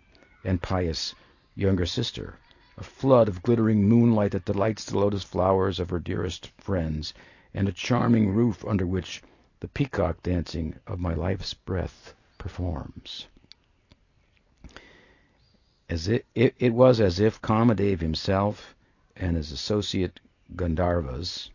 and 0.43 0.61
pious 0.61 1.15
younger 1.55 1.87
sister, 1.87 2.37
a 2.77 2.83
flood 2.83 3.27
of 3.27 3.41
glittering 3.41 3.89
moonlight 3.89 4.33
that 4.33 4.45
delights 4.45 4.85
the 4.85 4.99
lotus 4.99 5.23
flowers 5.23 5.79
of 5.79 5.89
her 5.89 5.99
dearest 5.99 6.51
friends, 6.59 7.15
and 7.51 7.67
a 7.67 7.71
charming 7.71 8.29
roof 8.31 8.63
under 8.65 8.85
which 8.85 9.23
the 9.63 9.69
peacock 9.69 10.21
dancing 10.23 10.75
of 10.87 10.99
my 10.99 11.13
life's 11.13 11.53
breath 11.53 12.13
performs. 12.37 13.27
As 15.87 16.09
it, 16.09 16.25
it, 16.35 16.53
it 16.59 16.73
was 16.73 16.99
as 16.99 17.21
if 17.21 17.41
Kamadev 17.41 18.01
himself 18.01 18.75
and 19.15 19.37
his 19.37 19.53
associate 19.53 20.19
Gandharvas, 20.53 21.49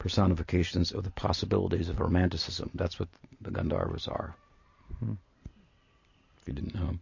personifications 0.00 0.90
of 0.90 1.04
the 1.04 1.10
possibilities 1.10 1.88
of 1.88 2.00
romanticism. 2.00 2.68
That's 2.74 2.98
what 2.98 3.10
the 3.40 3.52
Gandharvas 3.52 4.08
are. 4.08 4.34
Hmm. 4.98 5.12
If 6.40 6.48
you 6.48 6.52
didn't 6.52 6.74
know. 6.74 6.98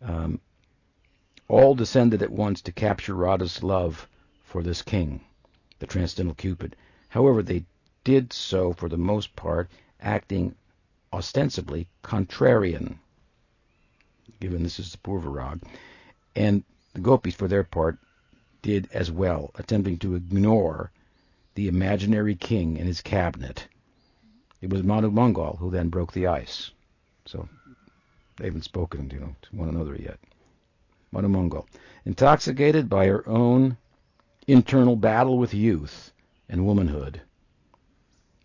Um, 0.00 0.40
all 1.48 1.74
descended 1.74 2.22
at 2.22 2.30
once 2.30 2.62
to 2.62 2.72
capture 2.72 3.16
Radha's 3.16 3.64
love 3.64 4.08
for 4.44 4.62
this 4.62 4.82
king, 4.82 5.22
the 5.80 5.88
transcendental 5.88 6.36
Cupid. 6.36 6.76
However, 7.08 7.42
they 7.42 7.64
did 8.04 8.32
so 8.32 8.72
for 8.72 8.88
the 8.88 8.96
most 8.96 9.34
part 9.36 9.70
acting 10.00 10.54
ostensibly 11.12 11.86
contrarian, 12.02 12.98
given 14.40 14.62
this 14.62 14.78
is 14.78 14.92
the 14.92 14.98
Purvarag, 14.98 15.62
and 16.34 16.64
the 16.94 17.00
gopis, 17.00 17.34
for 17.34 17.48
their 17.48 17.64
part, 17.64 17.98
did 18.62 18.88
as 18.92 19.10
well, 19.10 19.50
attempting 19.56 19.98
to 19.98 20.14
ignore 20.14 20.90
the 21.54 21.68
imaginary 21.68 22.34
king 22.34 22.78
and 22.78 22.86
his 22.86 23.00
cabinet. 23.00 23.66
It 24.60 24.70
was 24.70 24.82
Madhumangal 24.82 25.58
who 25.58 25.70
then 25.70 25.88
broke 25.88 26.12
the 26.12 26.26
ice. 26.26 26.70
So 27.26 27.48
they 28.36 28.46
haven't 28.46 28.64
spoken 28.64 29.10
you 29.10 29.20
know, 29.20 29.36
to 29.42 29.56
one 29.56 29.68
another 29.68 29.94
yet. 29.94 30.18
Manu 31.12 31.62
intoxicated 32.04 32.88
by 32.88 33.06
her 33.06 33.28
own 33.28 33.76
internal 34.46 34.96
battle 34.96 35.38
with 35.38 35.52
youth 35.52 36.12
and 36.48 36.66
womanhood. 36.66 37.20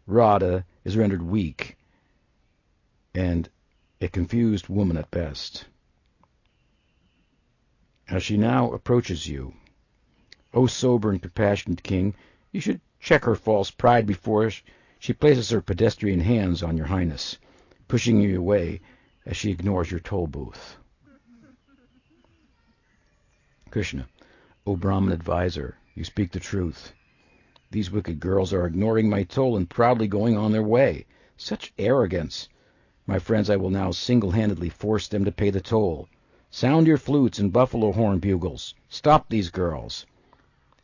Radha 0.07 0.65
is 0.83 0.95
rendered 0.97 1.23
weak 1.23 1.77
and 3.13 3.49
a 4.01 4.07
confused 4.07 4.69
woman 4.69 4.97
at 4.97 5.09
best. 5.09 5.65
As 8.07 8.21
she 8.23 8.37
now 8.37 8.71
approaches 8.71 9.27
you, 9.27 9.53
O 10.53 10.67
sober 10.67 11.09
and 11.09 11.21
compassionate 11.21 11.81
king, 11.81 12.13
you 12.51 12.61
should 12.61 12.81
check 12.99 13.25
her 13.25 13.35
false 13.35 13.71
pride 13.71 14.05
before 14.05 14.51
she 14.99 15.13
places 15.13 15.49
her 15.49 15.61
pedestrian 15.61 16.19
hands 16.19 16.61
on 16.61 16.77
your 16.77 16.85
highness, 16.87 17.37
pushing 17.87 18.21
you 18.21 18.37
away 18.37 18.81
as 19.25 19.35
she 19.35 19.51
ignores 19.51 19.89
your 19.89 19.99
toll 19.99 20.27
booth. 20.27 20.77
Krishna. 23.71 24.07
O 24.67 24.75
Brahman 24.75 25.13
adviser, 25.13 25.77
you 25.93 26.03
speak 26.03 26.31
the 26.31 26.39
truth. 26.39 26.93
These 27.75 27.91
wicked 27.91 28.21
girls 28.21 28.53
are 28.53 28.65
ignoring 28.65 29.09
my 29.09 29.23
toll 29.23 29.57
and 29.57 29.69
proudly 29.69 30.07
going 30.07 30.37
on 30.37 30.53
their 30.53 30.63
way. 30.63 31.05
Such 31.35 31.73
arrogance! 31.77 32.47
My 33.05 33.19
friends, 33.19 33.49
I 33.49 33.57
will 33.57 33.69
now 33.69 33.91
single-handedly 33.91 34.69
force 34.69 35.09
them 35.09 35.25
to 35.25 35.31
pay 35.33 35.49
the 35.49 35.59
toll. 35.59 36.07
Sound 36.49 36.87
your 36.87 36.97
flutes 36.97 37.37
and 37.37 37.51
buffalo 37.51 37.91
horn 37.91 38.19
bugles. 38.19 38.75
Stop 38.87 39.27
these 39.27 39.49
girls. 39.49 40.05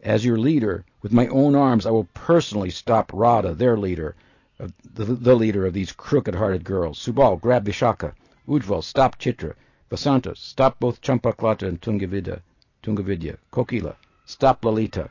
As 0.01 0.25
your 0.25 0.37
leader, 0.37 0.83
with 1.01 1.13
my 1.13 1.27
own 1.27 1.55
arms, 1.55 1.85
I 1.85 1.91
will 1.91 2.09
personally 2.13 2.69
stop 2.69 3.09
Radha, 3.13 3.53
their 3.53 3.77
leader, 3.77 4.13
the, 4.57 5.05
the 5.05 5.35
leader 5.35 5.65
of 5.65 5.71
these 5.71 5.93
crooked-hearted 5.93 6.65
girls. 6.65 6.99
Subal, 6.99 7.39
grab 7.39 7.63
Vishaka. 7.63 8.13
Ujval, 8.49 8.83
stop 8.83 9.17
Chitra. 9.17 9.53
Vasanta, 9.89 10.35
stop 10.35 10.77
both 10.81 10.99
Champaklata 10.99 11.69
and 11.69 11.79
Tungavidya. 11.79 12.41
Tungavidya, 12.83 13.37
Kokila, 13.49 13.95
stop 14.25 14.65
Lalita, 14.65 15.09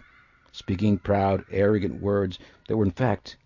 speaking 0.53 0.99
proud, 0.99 1.45
arrogant 1.51 2.01
words 2.01 2.39
that 2.69 2.77
were 2.77 2.85
in 2.85 2.91
fact 2.91 3.37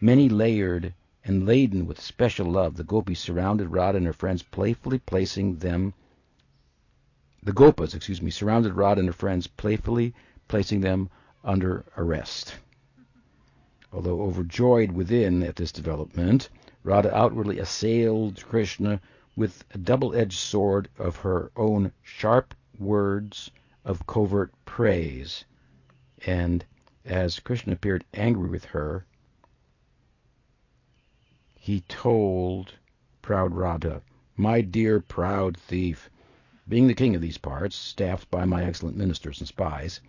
many 0.00 0.28
layered 0.28 0.94
and 1.24 1.46
laden 1.46 1.86
with 1.86 2.00
special 2.00 2.46
love. 2.46 2.76
The 2.76 2.84
gopis 2.84 3.20
surrounded 3.20 3.68
Radha 3.68 3.96
and 3.98 4.06
her 4.06 4.12
friends, 4.12 4.42
playfully 4.42 4.98
placing 4.98 5.56
them. 5.56 5.94
The 7.42 7.52
gopas, 7.52 7.94
excuse 7.94 8.20
me, 8.20 8.30
surrounded 8.30 8.74
Radha 8.74 9.00
and 9.00 9.08
her 9.08 9.12
friends, 9.12 9.46
playfully 9.46 10.14
placing 10.48 10.80
them 10.80 11.10
under 11.44 11.84
arrest. 11.96 12.56
Although 13.92 14.22
overjoyed 14.22 14.92
within 14.92 15.42
at 15.42 15.56
this 15.56 15.70
development, 15.70 16.48
Radha 16.82 17.14
outwardly 17.16 17.58
assailed 17.58 18.44
Krishna 18.44 19.00
with 19.36 19.64
a 19.72 19.78
double-edged 19.78 20.38
sword 20.38 20.88
of 20.98 21.16
her 21.16 21.50
own 21.56 21.92
sharp 22.02 22.54
words 22.78 23.50
of 23.84 24.06
covert 24.06 24.52
praise. 24.64 25.44
And 26.24 26.64
as 27.04 27.40
Krishna 27.40 27.72
appeared 27.72 28.04
angry 28.14 28.48
with 28.48 28.66
her, 28.66 29.06
he 31.56 31.80
told 31.82 32.74
proud 33.22 33.54
Radha, 33.54 34.02
My 34.36 34.60
dear 34.60 35.00
proud 35.00 35.56
thief, 35.56 36.10
being 36.68 36.86
the 36.86 36.94
king 36.94 37.16
of 37.16 37.20
these 37.20 37.38
parts, 37.38 37.74
staffed 37.74 38.30
by 38.30 38.44
my 38.44 38.62
excellent 38.64 38.96
ministers 38.96 39.40
and 39.40 39.48
spies, 39.48 40.00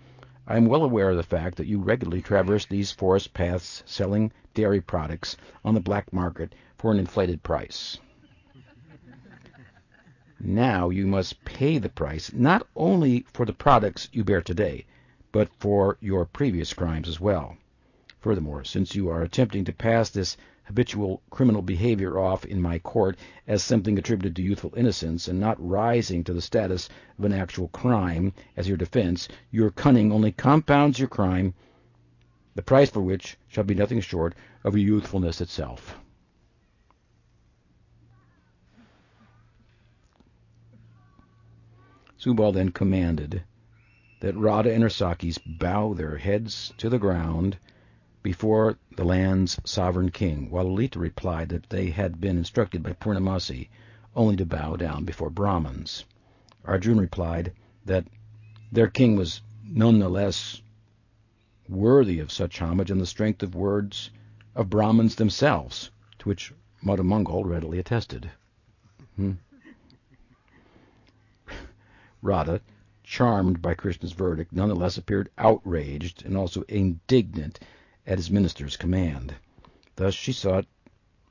I 0.46 0.58
am 0.58 0.66
well 0.68 0.84
aware 0.84 1.10
of 1.10 1.18
the 1.18 1.24
fact 1.24 1.58
that 1.58 1.66
you 1.68 1.80
regularly 1.80 2.22
traverse 2.22 2.66
these 2.68 2.92
forest 2.92 3.34
paths 3.34 3.82
selling 3.88 4.32
dairy 4.54 4.82
products 4.82 5.36
on 5.66 5.74
the 5.74 5.80
black 5.80 6.14
market 6.14 6.54
for 6.78 6.92
an 6.92 7.00
inflated 7.00 7.42
price. 7.42 7.98
Now 10.40 10.90
you 10.90 11.08
must 11.08 11.44
pay 11.46 11.80
the 11.80 11.90
price 11.90 12.34
not 12.34 12.68
only 12.76 13.26
for 13.34 13.46
the 13.46 13.54
products 13.54 14.10
you 14.12 14.24
bear 14.24 14.42
today, 14.42 14.86
but 15.34 15.50
for 15.58 15.98
your 16.00 16.26
previous 16.26 16.74
crimes 16.74 17.10
as 17.10 17.20
well. 17.20 17.58
Furthermore, 18.22 18.64
since 18.64 18.94
you 18.94 19.10
are 19.10 19.24
attempting 19.24 19.66
to 19.66 19.74
pass 19.74 20.12
this 20.12 20.38
habitual 20.66 21.24
criminal 21.32 21.64
behavior 21.64 22.20
off 22.20 22.46
in 22.46 22.62
my 22.62 22.78
court 22.78 23.18
as 23.48 23.64
something 23.64 23.98
attributed 23.98 24.36
to 24.36 24.44
youthful 24.44 24.72
innocence 24.78 25.28
and 25.28 25.40
not 25.40 25.58
rising 25.60 26.24
to 26.24 26.34
the 26.34 26.42
status 26.42 26.88
of 27.18 27.26
an 27.26 27.34
actual 27.34 27.68
crime 27.70 28.32
as 28.56 28.68
your 28.68 28.78
defense, 28.78 29.28
your 29.50 29.72
cunning 29.72 30.12
only 30.12 30.32
compounds 30.32 31.00
your 31.00 31.10
crime, 31.10 31.56
the 32.54 32.62
price 32.62 32.92
for 32.92 33.02
which 33.02 33.36
shall 33.48 33.64
be 33.64 33.74
nothing 33.74 34.00
short 34.02 34.36
of 34.64 34.78
your 34.78 34.86
youthfulness 34.86 35.42
itself. 35.42 35.98
Subal 42.20 42.54
then 42.54 42.70
commanded 42.70 43.44
that 44.24 44.38
Radha 44.38 44.74
and 44.74 44.82
her 44.82 44.90
Sakhis 44.90 45.38
bow 45.46 45.94
their 45.94 46.16
heads 46.16 46.74
to 46.78 46.88
the 46.88 46.98
ground 46.98 47.58
before 48.22 48.78
the 48.96 49.04
land's 49.04 49.60
sovereign 49.66 50.12
king, 50.12 50.50
while 50.50 50.64
Lalita 50.64 50.98
replied 50.98 51.50
that 51.50 51.70
they 51.70 51.90
had 51.90 52.22
been 52.22 52.38
instructed 52.38 52.82
by 52.82 52.94
Purnamasi 52.94 53.68
only 54.16 54.38
to 54.38 54.46
bow 54.46 54.78
down 54.78 55.04
before 55.04 55.30
Brahmins. 55.30 56.06
Arjun 56.64 56.98
replied 56.98 57.52
that 57.84 58.08
their 58.72 58.88
king 58.88 59.18
was 59.18 59.42
none 59.62 60.00
the 60.00 60.08
less 60.08 60.62
worthy 61.68 62.20
of 62.20 62.32
such 62.32 62.62
homage 62.62 62.92
on 62.92 63.00
the 63.00 63.06
strength 63.06 63.44
of 63.44 63.56
words 63.56 64.10
of 64.56 64.70
Brahmins 64.70 65.16
themselves, 65.16 65.92
to 66.20 66.30
which 66.30 66.54
Madhumangal 66.82 67.44
readily 67.44 67.78
attested. 67.78 68.32
Hmm. 69.18 69.34
Radha, 72.22 72.62
charmed 73.04 73.62
by 73.62 73.74
Krishna's 73.74 74.14
verdict, 74.14 74.54
nonetheless 74.54 74.98
appeared 74.98 75.30
outraged 75.38 76.26
and 76.26 76.36
also 76.38 76.64
indignant 76.64 77.60
at 78.08 78.18
his 78.18 78.32
minister's 78.32 78.78
command. 78.78 79.36
Thus 79.96 80.14
she 80.14 80.32
sought 80.32 80.66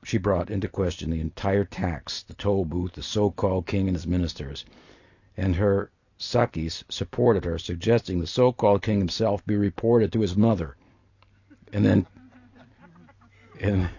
she 0.03 0.17
brought 0.17 0.49
into 0.49 0.67
question 0.67 1.09
the 1.09 1.21
entire 1.21 1.63
tax, 1.63 2.23
the 2.23 2.33
toll 2.33 2.65
booth, 2.65 2.93
the 2.93 3.03
so-called 3.03 3.65
king 3.65 3.87
and 3.87 3.95
his 3.95 4.05
ministers, 4.05 4.65
and 5.37 5.55
her 5.55 5.89
Sakhis 6.19 6.83
supported 6.89 7.45
her, 7.45 7.57
suggesting 7.57 8.19
the 8.19 8.27
so-called 8.27 8.81
king 8.81 8.99
himself 8.99 9.45
be 9.45 9.55
reported 9.55 10.11
to 10.13 10.21
his 10.21 10.37
mother, 10.37 10.75
and 11.71 11.85
then 11.85 12.05
and 13.59 13.89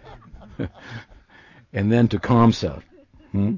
and 1.73 1.91
then 1.91 2.09
to 2.09 2.19
Kamsa, 2.19 2.83
hmm, 3.33 3.57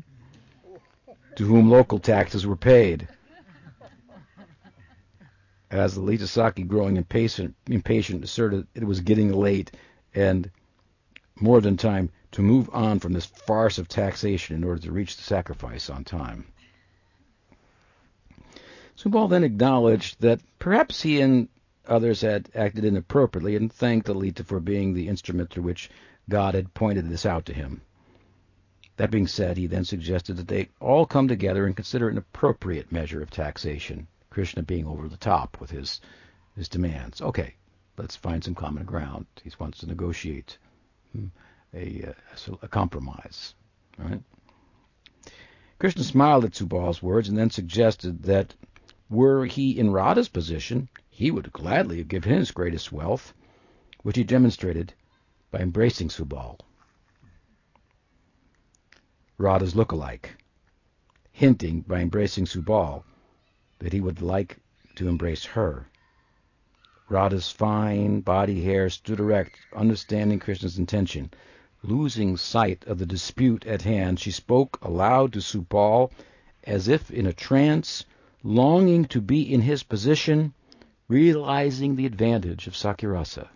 to 1.35 1.45
whom 1.45 1.71
local 1.71 1.99
taxes 1.99 2.47
were 2.47 2.57
paid. 2.57 3.09
As 5.71 5.99
Lalita 5.99 6.25
Sakhi, 6.25 6.67
growing 6.67 6.97
impatient, 6.97 7.55
impatient, 7.67 8.23
asserted 8.23 8.67
it 8.75 8.85
was 8.85 9.01
getting 9.01 9.33
late 9.33 9.73
and 10.15 10.51
more 11.41 11.61
than 11.61 11.77
time 11.77 12.11
to 12.33 12.43
move 12.43 12.71
on 12.73 12.99
from 13.01 13.13
this 13.13 13.27
farce 13.27 13.79
of 13.79 13.89
taxation 13.89 14.57
in 14.57 14.65
order 14.65 14.81
to 14.83 14.93
reach 14.93 15.17
the 15.17 15.23
sacrifice 15.23 15.91
on 15.91 16.05
time. 16.05 16.47
Subal 18.97 19.29
then 19.29 19.45
acknowledged 19.45 20.21
that 20.21 20.41
perhaps 20.59 21.03
he 21.03 21.21
and 21.21 21.49
others 21.87 22.21
had 22.21 22.49
acted 22.55 22.85
inappropriately 22.85 23.57
and 23.57 23.73
thanked 23.73 24.09
Lalita 24.09 24.45
for 24.45 24.61
being 24.61 24.95
the 24.95 25.09
instrument 25.09 25.51
through 25.51 25.65
which 25.65 25.91
God 26.29 26.55
had 26.55 26.75
pointed 26.75 27.09
this 27.09 27.27
out 27.27 27.45
to 27.47 27.53
him. 27.53 27.83
That 28.97 29.11
being 29.11 29.27
said, 29.27 29.57
he 29.57 29.67
then 29.67 29.85
suggested 29.85 30.37
that 30.39 30.49
they 30.49 30.71
all 30.81 31.05
come 31.05 31.29
together 31.29 31.67
and 31.67 31.77
consider 31.77 32.09
an 32.09 32.17
appropriate 32.17 32.91
measure 32.91 33.21
of 33.23 33.31
taxation. 33.31 34.07
Krishna 34.37 34.63
being 34.63 34.87
over 34.87 35.09
the 35.09 35.17
top 35.17 35.63
with 35.63 35.71
his 35.71 35.99
his 36.55 36.69
demands. 36.69 37.23
Okay, 37.23 37.55
let's 37.97 38.17
find 38.17 38.45
some 38.45 38.55
common 38.55 38.85
ground. 38.85 39.25
He 39.43 39.51
wants 39.59 39.79
to 39.79 39.87
negotiate 39.87 40.59
hmm, 41.13 41.29
a, 41.73 42.03
a, 42.03 42.15
a 42.61 42.69
compromise. 42.69 43.55
Krishna 45.79 46.05
smiled 46.05 46.45
at 46.45 46.53
Subal's 46.53 47.03
words 47.03 47.31
and 47.31 47.39
then 47.39 47.49
suggested 47.49 48.25
that 48.25 48.55
were 49.09 49.47
he 49.47 49.79
in 49.79 49.91
Radha's 49.91 50.29
position, 50.29 50.91
he 51.09 51.31
would 51.31 51.51
gladly 51.51 52.05
give 52.05 52.25
his 52.25 52.51
greatest 52.51 52.93
wealth, 52.93 53.33
which 54.03 54.19
he 54.19 54.25
demonstrated 54.25 54.93
by 55.51 55.61
embracing 55.61 56.11
Subal. 56.11 56.61
Radha's 59.39 59.75
look-alike, 59.75 60.37
hinting 61.33 61.81
by 61.81 62.01
embracing 62.01 62.45
Subal 62.45 63.03
that 63.79 63.93
he 63.93 64.01
would 64.01 64.23
like 64.23 64.59
to 64.97 65.09
embrace 65.09 65.45
her. 65.45 65.87
Radha's 67.09 67.51
fine 67.51 68.21
body 68.21 68.63
hair 68.63 68.91
stood 68.91 69.21
erect, 69.21 69.59
understanding 69.75 70.39
Krishna's 70.39 70.79
intention. 70.79 71.31
Losing 71.83 72.37
sight 72.37 72.85
of 72.87 72.99
the 72.99 73.07
dispute 73.07 73.65
at 73.67 73.83
hand, 73.83 74.19
she 74.19 74.31
spoke 74.31 74.79
aloud 74.83 75.33
to 75.35 75.39
Subal 75.41 76.11
as 76.65 76.89
if 76.89 77.11
in 77.13 77.27
a 77.27 77.33
trance, 77.33 78.05
longing 78.43 79.05
to 79.05 79.21
be 79.21 79.53
in 79.53 79.61
his 79.61 79.85
position, 79.85 80.53
realizing 81.07 81.95
the 81.95 82.07
advantage 82.07 82.67
of 82.67 82.75
Sakhyarasa. 82.75 83.49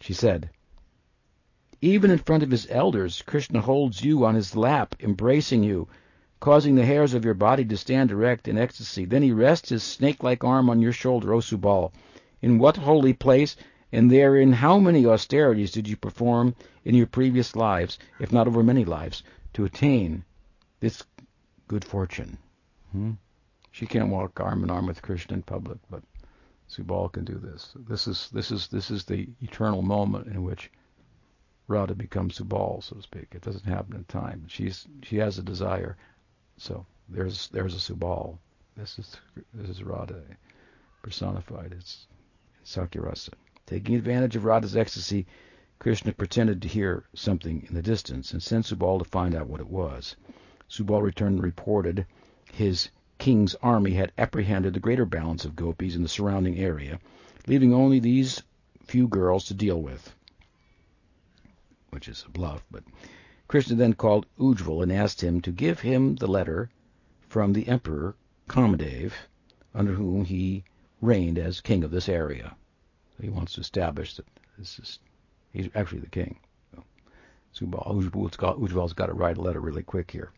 She 0.00 0.12
said, 0.12 0.50
Even 1.80 2.10
in 2.10 2.18
front 2.18 2.42
of 2.42 2.50
his 2.50 2.66
elders, 2.70 3.22
Krishna 3.22 3.62
holds 3.62 4.04
you 4.04 4.26
on 4.26 4.34
his 4.34 4.54
lap, 4.54 4.94
embracing 5.00 5.62
you, 5.64 5.88
causing 6.40 6.74
the 6.76 6.86
hairs 6.86 7.14
of 7.14 7.24
your 7.24 7.34
body 7.34 7.64
to 7.64 7.76
stand 7.76 8.10
erect 8.10 8.46
in 8.46 8.56
ecstasy. 8.56 9.04
Then 9.04 9.22
he 9.22 9.32
rests 9.32 9.70
his 9.70 9.82
snake-like 9.82 10.44
arm 10.44 10.70
on 10.70 10.80
your 10.80 10.92
shoulder, 10.92 11.34
O 11.34 11.38
Subal. 11.38 11.92
In 12.40 12.58
what 12.58 12.76
holy 12.76 13.12
place, 13.12 13.56
and 13.90 14.10
therein 14.10 14.52
how 14.52 14.78
many 14.78 15.04
austerities 15.04 15.72
did 15.72 15.88
you 15.88 15.96
perform 15.96 16.54
in 16.84 16.94
your 16.94 17.06
previous 17.06 17.56
lives, 17.56 17.98
if 18.20 18.32
not 18.32 18.46
over 18.46 18.62
many 18.62 18.84
lives, 18.84 19.22
to 19.54 19.64
attain 19.64 20.24
this 20.80 21.02
good 21.66 21.84
fortune? 21.84 22.38
Hmm? 22.92 23.12
She 23.72 23.86
can't 23.86 24.10
walk 24.10 24.38
arm 24.40 24.62
in 24.62 24.70
arm 24.70 24.86
with 24.86 25.02
Krishna 25.02 25.34
in 25.34 25.42
public, 25.42 25.78
but 25.90 26.02
Subal 26.68 27.10
can 27.10 27.24
do 27.24 27.38
this. 27.38 27.72
This 27.74 28.06
is 28.06 28.28
this 28.30 28.50
is 28.50 28.68
this 28.68 28.90
is 28.90 29.04
the 29.04 29.28
eternal 29.40 29.82
moment 29.82 30.26
in 30.26 30.42
which 30.42 30.70
Radha 31.66 31.94
becomes 31.94 32.38
Subal, 32.38 32.82
so 32.82 32.96
to 32.96 33.02
speak. 33.02 33.28
It 33.32 33.42
doesn't 33.42 33.64
happen 33.64 33.96
in 33.96 34.04
time. 34.04 34.44
She's 34.48 34.86
she 35.02 35.16
has 35.16 35.38
a 35.38 35.42
desire 35.42 35.96
so 36.58 36.84
there's 37.08 37.48
there's 37.48 37.74
a 37.74 37.78
Subal. 37.92 38.38
This 38.76 38.98
is 38.98 39.16
this 39.54 39.70
is 39.70 39.82
Radha 39.82 40.22
personified. 41.02 41.72
It's 41.72 42.06
Sakhyarasa. 42.64 43.30
Taking 43.66 43.94
advantage 43.94 44.36
of 44.36 44.44
Radha's 44.44 44.76
ecstasy, 44.76 45.26
Krishna 45.78 46.12
pretended 46.12 46.60
to 46.62 46.68
hear 46.68 47.04
something 47.14 47.64
in 47.68 47.74
the 47.74 47.82
distance 47.82 48.32
and 48.32 48.42
sent 48.42 48.66
Subal 48.66 48.98
to 48.98 49.04
find 49.04 49.34
out 49.34 49.46
what 49.46 49.60
it 49.60 49.68
was. 49.68 50.16
Subal 50.68 51.02
returned 51.02 51.36
and 51.36 51.44
reported 51.44 52.06
his 52.52 52.90
king's 53.18 53.54
army 53.56 53.92
had 53.92 54.12
apprehended 54.18 54.74
the 54.74 54.80
greater 54.80 55.04
balance 55.04 55.44
of 55.44 55.56
gopis 55.56 55.94
in 55.94 56.02
the 56.02 56.08
surrounding 56.08 56.58
area, 56.58 56.98
leaving 57.46 57.72
only 57.72 58.00
these 58.00 58.42
few 58.84 59.06
girls 59.06 59.44
to 59.46 59.54
deal 59.54 59.80
with, 59.80 60.14
which 61.90 62.08
is 62.08 62.24
a 62.26 62.30
bluff, 62.30 62.64
but 62.70 62.84
Krishna 63.48 63.76
then 63.76 63.94
called 63.94 64.26
Ujjval 64.38 64.82
and 64.82 64.92
asked 64.92 65.22
him 65.22 65.40
to 65.40 65.50
give 65.50 65.80
him 65.80 66.16
the 66.16 66.26
letter 66.26 66.68
from 67.28 67.54
the 67.54 67.66
Emperor 67.66 68.14
Kamadev, 68.46 69.12
under 69.74 69.94
whom 69.94 70.26
he 70.26 70.64
reigned 71.00 71.38
as 71.38 71.62
king 71.62 71.82
of 71.82 71.90
this 71.90 72.10
area. 72.10 72.54
He 73.20 73.30
wants 73.30 73.54
to 73.54 73.62
establish 73.62 74.16
that 74.16 74.26
this 74.58 74.78
is 74.78 74.98
he's 75.50 75.70
actually 75.74 76.00
the 76.00 76.08
king. 76.08 76.38
So 77.52 77.64
Ujjval's 77.64 78.92
got 78.92 79.06
to 79.06 79.14
write 79.14 79.38
a 79.38 79.42
letter 79.42 79.60
really 79.60 79.82
quick 79.82 80.10
here. 80.10 80.30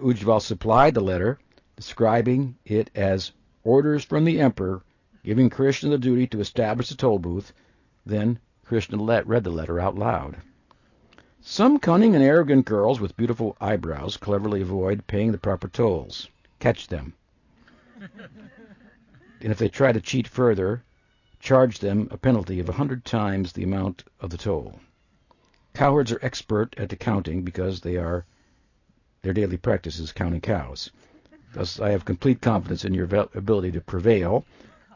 Ujjval 0.00 0.40
supplied 0.40 0.94
the 0.94 1.02
letter, 1.02 1.38
describing 1.76 2.56
it 2.64 2.90
as 2.94 3.32
orders 3.62 4.04
from 4.04 4.24
the 4.24 4.40
emperor, 4.40 4.82
giving 5.22 5.50
Krishna 5.50 5.90
the 5.90 5.98
duty 5.98 6.26
to 6.28 6.40
establish 6.40 6.88
the 6.88 6.94
toll 6.94 7.18
booth. 7.18 7.52
Then 8.06 8.38
Krishna 8.64 8.96
let, 8.96 9.26
read 9.26 9.44
the 9.44 9.50
letter 9.50 9.78
out 9.78 9.96
loud. 9.96 10.38
Some 11.48 11.78
cunning 11.78 12.16
and 12.16 12.24
arrogant 12.24 12.66
girls 12.66 12.98
with 12.98 13.16
beautiful 13.16 13.56
eyebrows 13.60 14.16
cleverly 14.16 14.62
avoid 14.62 15.06
paying 15.06 15.30
the 15.30 15.38
proper 15.38 15.68
tolls. 15.68 16.28
Catch 16.58 16.88
them. 16.88 17.12
and 18.00 19.52
if 19.52 19.56
they 19.56 19.68
try 19.68 19.92
to 19.92 20.00
cheat 20.00 20.26
further, 20.26 20.82
charge 21.38 21.78
them 21.78 22.08
a 22.10 22.18
penalty 22.18 22.58
of 22.58 22.68
a 22.68 22.72
hundred 22.72 23.04
times 23.04 23.52
the 23.52 23.62
amount 23.62 24.02
of 24.18 24.30
the 24.30 24.36
toll. 24.36 24.80
Cowards 25.72 26.10
are 26.10 26.18
expert 26.20 26.74
at 26.78 26.92
accounting 26.92 27.42
because 27.42 27.80
they 27.80 27.96
are 27.96 28.26
their 29.22 29.32
daily 29.32 29.56
practice 29.56 30.00
is 30.00 30.10
counting 30.10 30.40
cows. 30.40 30.90
Thus, 31.54 31.78
I 31.78 31.90
have 31.90 32.04
complete 32.04 32.40
confidence 32.40 32.84
in 32.84 32.92
your 32.92 33.04
ability 33.04 33.70
to 33.70 33.80
prevail 33.80 34.44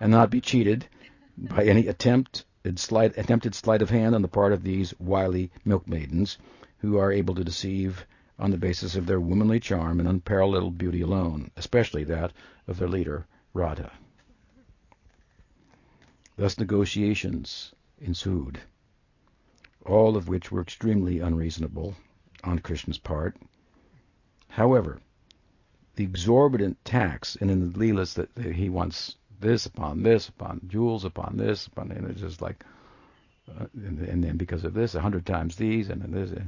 and 0.01 0.11
not 0.11 0.31
be 0.31 0.41
cheated 0.41 0.89
by 1.39 1.63
any 1.63 1.87
attempt 1.87 2.45
sleight, 2.77 3.17
attempted 3.17 3.55
sleight 3.55 3.81
of 3.81 3.91
hand 3.91 4.15
on 4.15 4.23
the 4.23 4.29
part 4.29 4.53
of 4.53 4.63
these 4.63 4.93
wily 4.99 5.51
milkmaidens, 5.65 6.37
who 6.79 6.99
are 6.99 7.11
able 7.11 7.35
to 7.35 7.45
deceive 7.45 8.07
on 8.39 8.51
the 8.51 8.59
basis 8.59 8.97
of 8.97 9.07
their 9.07 9.21
womanly 9.21 9.61
charm 9.61 9.99
and 9.99 10.09
unparalleled 10.09 10.77
beauty 10.79 11.01
alone, 11.01 11.51
especially 11.57 12.05
that 12.05 12.33
of 12.67 12.79
their 12.79 12.89
leader, 12.89 13.27
Radha. 13.55 13.93
Thus 16.37 16.59
negotiations 16.59 17.73
ensued, 17.99 18.61
all 19.85 20.17
of 20.17 20.29
which 20.29 20.51
were 20.51 20.63
extremely 20.63 21.19
unreasonable 21.19 21.95
on 22.45 22.59
Krishna's 22.59 22.99
part. 22.99 23.37
However, 24.49 25.01
the 25.97 26.05
exorbitant 26.05 26.83
tax, 26.85 27.37
and 27.37 27.51
in 27.51 27.73
the 27.73 27.79
Leelas 27.79 28.15
that 28.15 28.31
he 28.55 28.69
wants 28.71 29.17
this 29.41 29.67
upon 29.67 30.03
this 30.03 30.29
upon 30.29 30.61
jewels 30.69 31.05
upon 31.05 31.37
this 31.37 31.67
upon, 31.67 31.91
and 31.91 32.11
it's 32.11 32.21
just 32.21 32.43
like, 32.43 32.65
uh, 33.49 33.67
and, 33.75 33.99
and, 34.01 34.23
then 34.23 34.37
because 34.37 34.65
of 34.65 34.75
this, 34.75 34.95
a 34.95 35.01
hundred 35.01 35.27
times 35.27 35.57
these, 35.57 35.91
and 35.91 36.03
then 36.03 36.13
this. 36.13 36.31
Uh, 36.33 36.45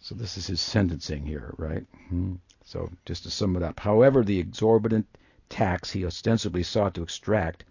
so 0.00 0.14
this 0.14 0.36
is 0.36 0.46
his 0.46 0.60
sentencing 0.60 1.24
here, 1.24 1.54
right? 1.56 1.86
Hmm. 2.08 2.34
So 2.64 2.90
just 3.06 3.22
to 3.22 3.30
sum 3.30 3.56
it 3.56 3.62
up, 3.62 3.80
however, 3.80 4.22
the 4.22 4.38
exorbitant 4.38 5.06
tax 5.48 5.90
he 5.90 6.04
ostensibly 6.04 6.62
sought 6.62 6.94
to 6.94 7.02
extract 7.02 7.64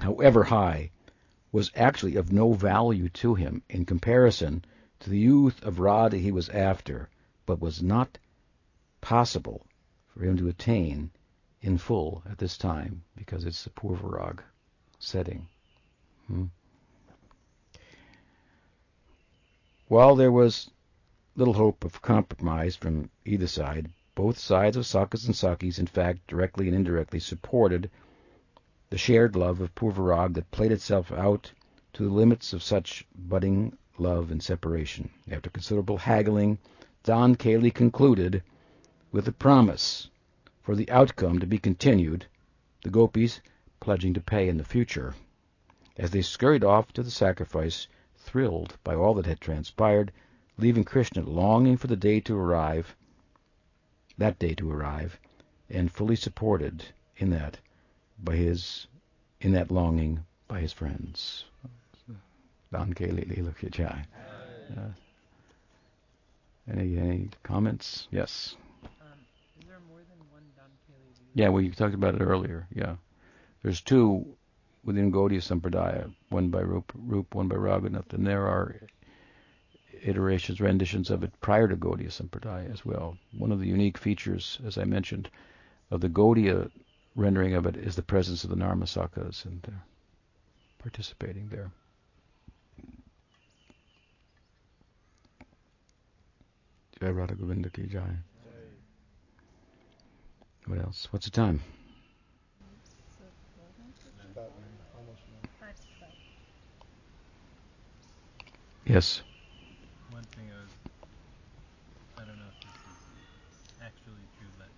however 0.00 0.44
high, 0.44 0.90
was 1.52 1.70
actually 1.74 2.16
of 2.16 2.32
no 2.32 2.52
value 2.52 3.08
to 3.08 3.34
him 3.34 3.62
in 3.68 3.84
comparison 3.84 4.64
to 5.00 5.10
the 5.10 5.18
youth 5.18 5.62
of 5.62 5.78
Radha 5.78 6.16
he 6.16 6.32
was 6.32 6.48
after, 6.50 7.08
but 7.44 7.60
was 7.60 7.82
not 7.82 8.18
possible 9.00 9.66
for 10.06 10.24
him 10.24 10.36
to 10.36 10.48
attain 10.48 11.10
in 11.62 11.76
full 11.76 12.22
at 12.28 12.38
this 12.38 12.56
time 12.56 13.02
because 13.16 13.44
it's 13.44 13.64
the 13.64 13.70
Purvarag 13.70 14.40
setting. 14.98 15.46
Hmm. 16.26 16.46
While 19.88 20.16
there 20.16 20.32
was 20.32 20.70
little 21.36 21.54
hope 21.54 21.84
of 21.84 22.02
compromise 22.02 22.76
from 22.76 23.10
either 23.24 23.46
side, 23.46 23.90
both 24.14 24.38
sides 24.38 24.76
of 24.76 24.84
Sakhas 24.84 25.26
and 25.26 25.34
Sakhis, 25.34 25.78
in 25.78 25.86
fact, 25.86 26.26
directly 26.26 26.66
and 26.66 26.76
indirectly 26.76 27.20
supported 27.20 27.90
the 28.90 28.98
shared 28.98 29.36
love 29.36 29.60
of 29.60 29.74
Purvarag 29.74 30.34
that 30.34 30.50
played 30.50 30.72
itself 30.72 31.12
out 31.12 31.52
to 31.92 32.04
the 32.04 32.14
limits 32.14 32.52
of 32.52 32.62
such 32.62 33.06
budding 33.14 33.76
love 33.98 34.30
and 34.30 34.42
separation. 34.42 35.10
After 35.30 35.50
considerable 35.50 35.98
haggling, 35.98 36.58
Dan 37.02 37.36
Keli 37.36 37.72
concluded 37.72 38.42
with 39.12 39.28
a 39.28 39.32
promise 39.32 40.08
for 40.62 40.74
the 40.74 40.90
outcome 40.90 41.38
to 41.38 41.46
be 41.46 41.58
continued, 41.58 42.26
the 42.82 42.90
gopis 42.90 43.40
pledging 43.80 44.14
to 44.14 44.20
pay 44.20 44.48
in 44.48 44.56
the 44.56 44.64
future. 44.64 45.14
As 45.96 46.10
they 46.10 46.22
scurried 46.22 46.64
off 46.64 46.92
to 46.92 47.02
the 47.02 47.10
sacrifice, 47.10 47.88
thrilled 48.16 48.76
by 48.84 48.94
all 48.94 49.14
that 49.14 49.26
had 49.26 49.40
transpired, 49.40 50.12
leaving 50.56 50.84
Krishna 50.84 51.22
longing 51.22 51.76
for 51.76 51.86
the 51.86 51.96
day 51.96 52.20
to 52.20 52.36
arrive, 52.36 52.94
that 54.18 54.38
day 54.38 54.54
to 54.54 54.70
arrive, 54.70 55.18
and 55.68 55.90
fully 55.90 56.16
supported 56.16 56.84
in 57.16 57.30
that 57.30 57.58
by 58.22 58.36
his 58.36 58.86
in 59.40 59.52
that 59.52 59.70
longing 59.70 60.24
by 60.48 60.60
his 60.60 60.72
friends. 60.72 61.44
Don 62.72 62.94
uh, 64.76 64.90
Any 66.70 66.98
any 66.98 67.30
comments? 67.42 68.06
Yes. 68.10 68.56
Um, 68.84 69.08
is 69.58 69.66
there 69.66 69.80
more 69.88 69.98
than 69.98 70.20
one 70.30 70.44
Dan 70.54 70.70
Yeah, 71.34 71.56
you 71.56 71.72
talked 71.72 71.94
about 71.94 72.16
it 72.16 72.22
earlier. 72.22 72.66
Yeah, 72.74 72.96
there's 73.62 73.80
two 73.80 74.36
within 74.82 75.12
Gaudiya 75.12 75.40
Sampradaya, 75.40 76.12
one 76.30 76.50
by 76.50 76.62
Rup, 76.62 76.92
Rup 76.94 77.34
one 77.34 77.48
by 77.48 77.56
Raghunath, 77.56 78.12
and 78.12 78.26
there 78.26 78.46
are 78.46 78.80
iterations, 80.02 80.60
renditions 80.60 81.10
of 81.10 81.22
it 81.22 81.32
prior 81.40 81.68
to 81.68 81.76
Gaudiya 81.76 82.08
Sampradaya 82.08 82.72
as 82.72 82.84
well. 82.84 83.16
One 83.36 83.52
of 83.52 83.60
the 83.60 83.68
unique 83.68 83.98
features, 83.98 84.58
as 84.66 84.78
I 84.78 84.84
mentioned, 84.84 85.30
of 85.90 86.00
the 86.00 86.08
Gaudiya 86.08 86.70
rendering 87.14 87.54
of 87.54 87.66
it 87.66 87.76
is 87.76 87.96
the 87.96 88.02
presence 88.02 88.44
of 88.44 88.50
the 88.50 88.56
Narmasakhas, 88.56 89.44
and 89.44 89.60
they're 89.62 89.84
participating 90.78 91.48
there. 91.48 91.70
Jai 97.00 97.10
Radha 97.10 97.34
Govinda 97.34 97.70
ki 97.70 97.86
Jai. 97.86 98.16
What 100.70 100.78
else? 100.86 101.10
What's 101.10 101.26
the 101.26 101.34
time? 101.34 101.58
Yes. 108.86 109.26
One 110.14 110.22
thing 110.38 110.46
I 110.46 110.62
was, 110.62 110.70
I 112.14 112.22
don't 112.22 112.38
know 112.38 112.46
if 112.54 112.58
this 112.62 112.78
is 112.86 113.02
actually 113.82 114.22
true, 114.38 114.46
but 114.62 114.70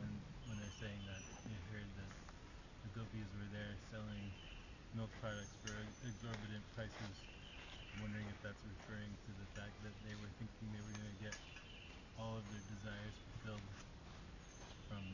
when 0.00 0.08
when 0.48 0.56
they're 0.56 0.78
saying 0.80 1.04
that 1.04 1.20
you 1.52 1.56
heard 1.68 1.88
that 2.00 2.12
the 2.80 2.90
gopis 2.96 3.28
were 3.36 3.50
there 3.52 3.76
selling 3.92 4.24
milk 4.96 5.12
products 5.20 5.52
for 5.60 5.76
exorbitant 6.00 6.64
prices, 6.72 7.12
I'm 7.92 8.08
wondering 8.08 8.24
if 8.32 8.40
that's 8.40 8.64
referring 8.64 9.12
to 9.28 9.36
the 9.36 9.48
fact 9.52 9.76
that 9.84 9.92
they 10.00 10.16
were 10.16 10.32
thinking 10.40 10.72
they 10.72 10.80
were 10.80 10.96
going 10.96 11.12
to 11.12 11.20
get 11.20 11.36
all 12.16 12.40
of 12.40 12.44
their 12.48 12.64
desires 12.72 13.12
fulfilled 13.36 13.68
from 14.90 15.06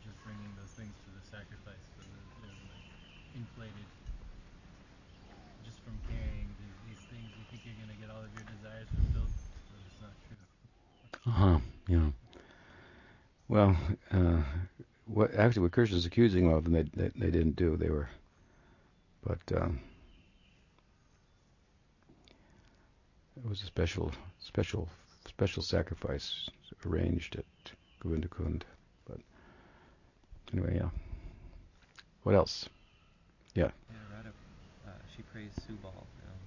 just 0.00 0.16
bringing 0.24 0.48
those 0.56 0.72
things 0.80 0.96
to 1.04 1.08
the 1.12 1.20
sacrifice, 1.28 1.84
so 1.92 2.00
that 2.00 2.24
they're 2.40 2.60
like 2.72 2.88
inflated 3.36 3.88
just 5.68 5.84
from 5.84 6.00
carrying 6.08 6.48
these, 6.56 6.78
these 6.88 7.02
things. 7.12 7.28
You 7.36 7.44
think 7.52 7.60
you're 7.68 7.76
going 7.76 7.92
to 7.92 8.00
get 8.00 8.08
all 8.08 8.24
of 8.24 8.32
your 8.32 8.48
desires 8.48 8.88
fulfilled, 8.88 9.34
but 9.68 9.80
it's 9.84 10.00
not 10.00 10.16
true. 10.24 10.40
Uh 11.28 11.36
huh. 11.36 11.58
Yeah. 11.86 12.08
Well, 13.48 13.76
uh, 14.10 14.40
what 15.06 15.34
actually 15.34 15.62
what 15.62 15.72
Krishna's 15.72 16.06
accusing 16.06 16.50
of, 16.52 16.66
and 16.66 16.74
they, 16.74 16.82
they, 16.94 17.10
they 17.16 17.30
didn't 17.30 17.56
do. 17.56 17.76
They 17.76 17.90
were, 17.90 18.08
but 19.22 19.40
um, 19.54 19.80
it 23.36 23.48
was 23.48 23.62
a 23.62 23.66
special 23.66 24.12
special 24.38 24.88
special 25.28 25.62
sacrifice 25.62 26.48
arranged 26.86 27.36
at 27.36 27.44
Govindakund. 28.04 28.62
But 29.06 29.18
anyway, 30.52 30.76
yeah. 30.76 30.90
What 32.22 32.34
else? 32.34 32.68
Yeah. 33.54 33.70
Yeah, 33.90 34.16
Radha, 34.16 34.32
uh, 34.86 34.90
she 35.14 35.22
praised 35.22 35.56
Subal. 35.56 35.94
Um, 35.94 36.40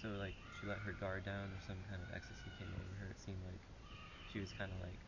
so 0.00 0.08
like 0.18 0.34
she 0.60 0.66
let 0.66 0.78
her 0.78 0.92
guard 1.00 1.24
down, 1.24 1.50
or 1.50 1.60
some 1.66 1.76
kind 1.90 2.00
of 2.02 2.14
ecstasy 2.14 2.50
came 2.58 2.68
over 2.74 3.04
her. 3.04 3.10
It 3.10 3.20
seemed 3.20 3.42
like 3.46 3.60
she 4.32 4.40
was 4.40 4.52
kind 4.58 4.70
of 4.70 4.78
like 4.86 5.00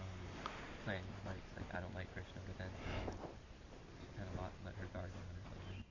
um, 0.00 0.20
playing 0.84 1.04
like 1.26 1.42
like 1.56 1.68
I 1.74 1.80
don't 1.80 1.94
like 1.94 2.12
Krishna, 2.12 2.40
but 2.46 2.58
then 2.58 2.70
she 4.00 4.06
kind 4.16 4.28
of 4.28 4.44
let 4.64 4.74
her 4.80 4.88
guard 4.92 5.10
down 5.12 5.28
or 5.30 5.42
something. 5.48 5.84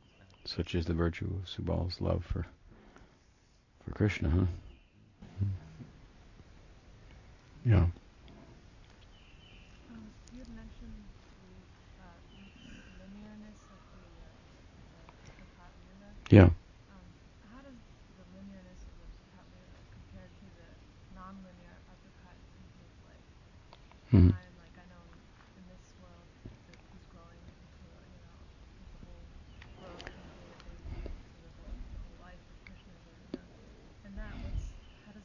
Such 0.46 0.76
is 0.76 0.86
the 0.86 0.94
virtue 0.94 1.30
of 1.42 1.50
Subal's 1.50 2.02
love 2.02 2.24
for 2.26 2.46
for 3.84 3.92
Krishna, 3.92 4.30
huh? 4.30 4.46
Yeah. 7.66 7.86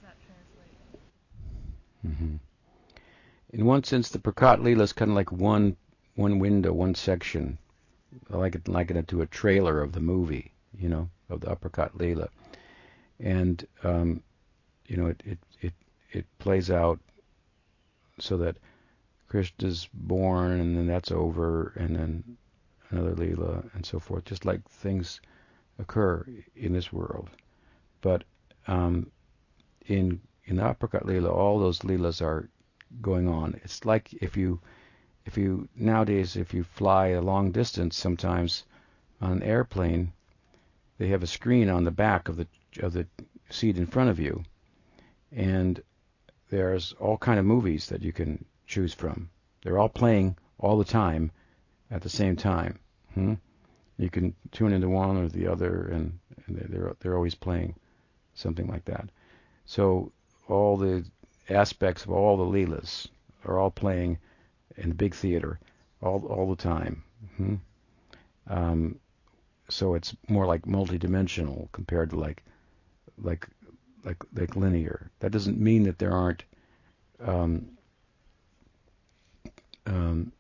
That 0.03 0.17
translate? 0.25 0.75
hmm 2.03 2.37
In 3.51 3.67
one 3.67 3.85
sense, 3.85 4.09
the 4.09 4.19
Prakat 4.19 4.61
Leela 4.61 4.83
is 4.83 4.93
kind 4.93 5.11
of 5.11 5.15
like 5.15 5.33
one 5.33 5.77
one 6.15 6.39
window, 6.39 6.73
one 6.73 6.95
section. 6.95 7.59
I 8.33 8.37
like 8.37 8.55
it 8.55 8.69
liken 8.69 8.97
it 8.97 9.09
to 9.09 9.21
a 9.23 9.27
trailer 9.27 9.81
of 9.81 9.93
the 9.93 10.01
movie, 10.01 10.53
you 10.77 10.89
know, 10.89 11.09
of 11.29 11.41
the 11.41 11.47
Aprakat 11.49 11.93
Leela. 11.97 12.29
and 13.21 13.67
um, 13.85 14.23
you 14.87 14.97
know 14.97 15.07
it, 15.07 15.23
it 15.25 15.39
it 15.61 15.75
it 16.13 16.27
plays 16.39 16.71
out 16.71 16.99
so 18.19 18.37
that 18.39 18.57
Krishna's 19.29 19.89
born 19.93 20.61
and 20.61 20.77
then 20.77 20.87
that's 20.87 21.13
over 21.13 21.73
and 21.77 21.95
then 21.95 22.37
another 22.91 23.15
Leela 23.15 23.69
and 23.75 23.85
so 23.85 23.99
forth, 23.99 24.25
just 24.25 24.45
like 24.45 24.67
things 24.69 25.21
occur 25.79 26.27
in 26.57 26.73
this 26.73 26.93
world. 26.93 27.29
But 28.01 28.25
um, 28.67 29.11
in 29.87 30.21
in 30.45 30.57
the 30.57 30.63
Aprakat 30.63 31.05
Leela, 31.05 31.31
all 31.31 31.59
those 31.59 31.81
Leelas 31.81 32.23
are 32.23 32.49
going 33.03 33.29
on. 33.29 33.61
It's 33.65 33.85
like 33.85 34.13
if 34.15 34.37
you 34.37 34.61
if 35.27 35.37
you 35.37 35.69
nowadays 35.77 36.37
if 36.37 36.55
you 36.55 36.65
fly 36.65 37.09
a 37.09 37.21
long 37.21 37.53
distance 37.53 37.97
sometimes 37.97 38.65
on 39.21 39.33
an 39.33 39.43
airplane, 39.43 40.13
they 40.99 41.09
have 41.09 41.23
a 41.23 41.27
screen 41.27 41.69
on 41.69 41.85
the 41.85 41.91
back 41.91 42.29
of 42.29 42.37
the 42.37 42.47
of 42.81 42.93
the 42.93 43.07
seat 43.51 43.79
in 43.79 43.87
front 43.87 44.11
of 44.11 44.19
you, 44.19 44.45
and 45.33 45.83
there's 46.51 46.93
all 47.01 47.17
kind 47.17 47.39
of 47.39 47.45
movies 47.45 47.87
that 47.87 48.03
you 48.03 48.13
can 48.13 48.45
choose 48.67 48.93
from. 48.93 49.31
They're 49.63 49.79
all 49.79 49.89
playing 49.89 50.37
all 50.59 50.77
the 50.77 50.85
time 50.85 51.31
at 51.91 52.03
the 52.03 52.09
same 52.09 52.37
time. 52.37 52.79
Hmm? 53.15 53.35
You 53.97 54.11
can 54.11 54.35
tune 54.53 54.73
into 54.73 54.89
one 54.89 55.17
or 55.17 55.29
the 55.29 55.49
other, 55.49 55.89
and, 55.89 56.19
and 56.47 56.57
they're 56.57 56.95
they're 57.01 57.17
always 57.17 57.35
playing 57.35 57.75
something 58.35 58.67
like 58.67 58.85
that. 58.85 59.11
So 59.67 60.13
all 60.49 60.77
the 60.77 61.05
aspects 61.49 62.05
of 62.05 62.11
all 62.11 62.37
the 62.37 62.45
Leelas 62.45 63.09
are 63.45 63.59
all 63.59 63.71
playing 63.71 64.19
in 64.77 64.91
the 64.91 64.95
big 64.95 65.15
theater 65.15 65.59
all 66.03 66.25
all 66.27 66.49
the 66.49 66.63
time. 66.63 67.05
Hmm? 67.37 67.55
Um, 68.49 69.01
so 69.69 69.95
it's 69.95 70.15
more 70.29 70.47
like 70.47 70.63
multidimensional 70.63 71.71
compared 71.73 72.11
to 72.11 72.17
like 72.17 72.43
like 73.23 73.47
like 74.05 74.23
like 74.35 74.57
linear. 74.57 75.11
That 75.21 75.33
doesn't 75.33 75.59
mean 75.59 75.85
that 75.85 75.99
there 75.99 76.13
aren't 76.13 76.45
um, 77.21 77.71
um, 79.87 80.33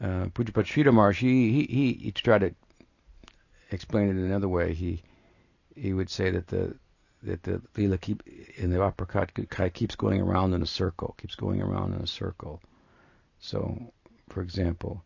uh, 0.00 0.26
Pujyapad 0.26 0.64
Sridhar 0.64 0.94
Maharaj, 0.94 1.20
he, 1.20 1.66
he, 1.66 1.92
he 1.92 2.12
tried 2.12 2.40
to 2.40 2.54
explain 3.70 4.08
it 4.08 4.16
another 4.16 4.48
way. 4.48 4.72
He 4.72 5.02
he 5.76 5.92
would 5.92 6.10
say 6.10 6.30
that 6.30 6.48
the 6.48 6.74
that 7.22 7.42
the 7.42 7.60
lila 7.76 7.98
keep 7.98 8.22
in 8.56 8.70
the 8.70 8.78
Aprakat 8.78 9.74
keeps 9.74 9.94
going 9.94 10.20
around 10.20 10.54
in 10.54 10.62
a 10.62 10.66
circle, 10.66 11.14
keeps 11.18 11.34
going 11.34 11.60
around 11.60 11.94
in 11.94 12.00
a 12.00 12.06
circle. 12.06 12.60
So, 13.40 13.92
for 14.28 14.42
example, 14.42 15.02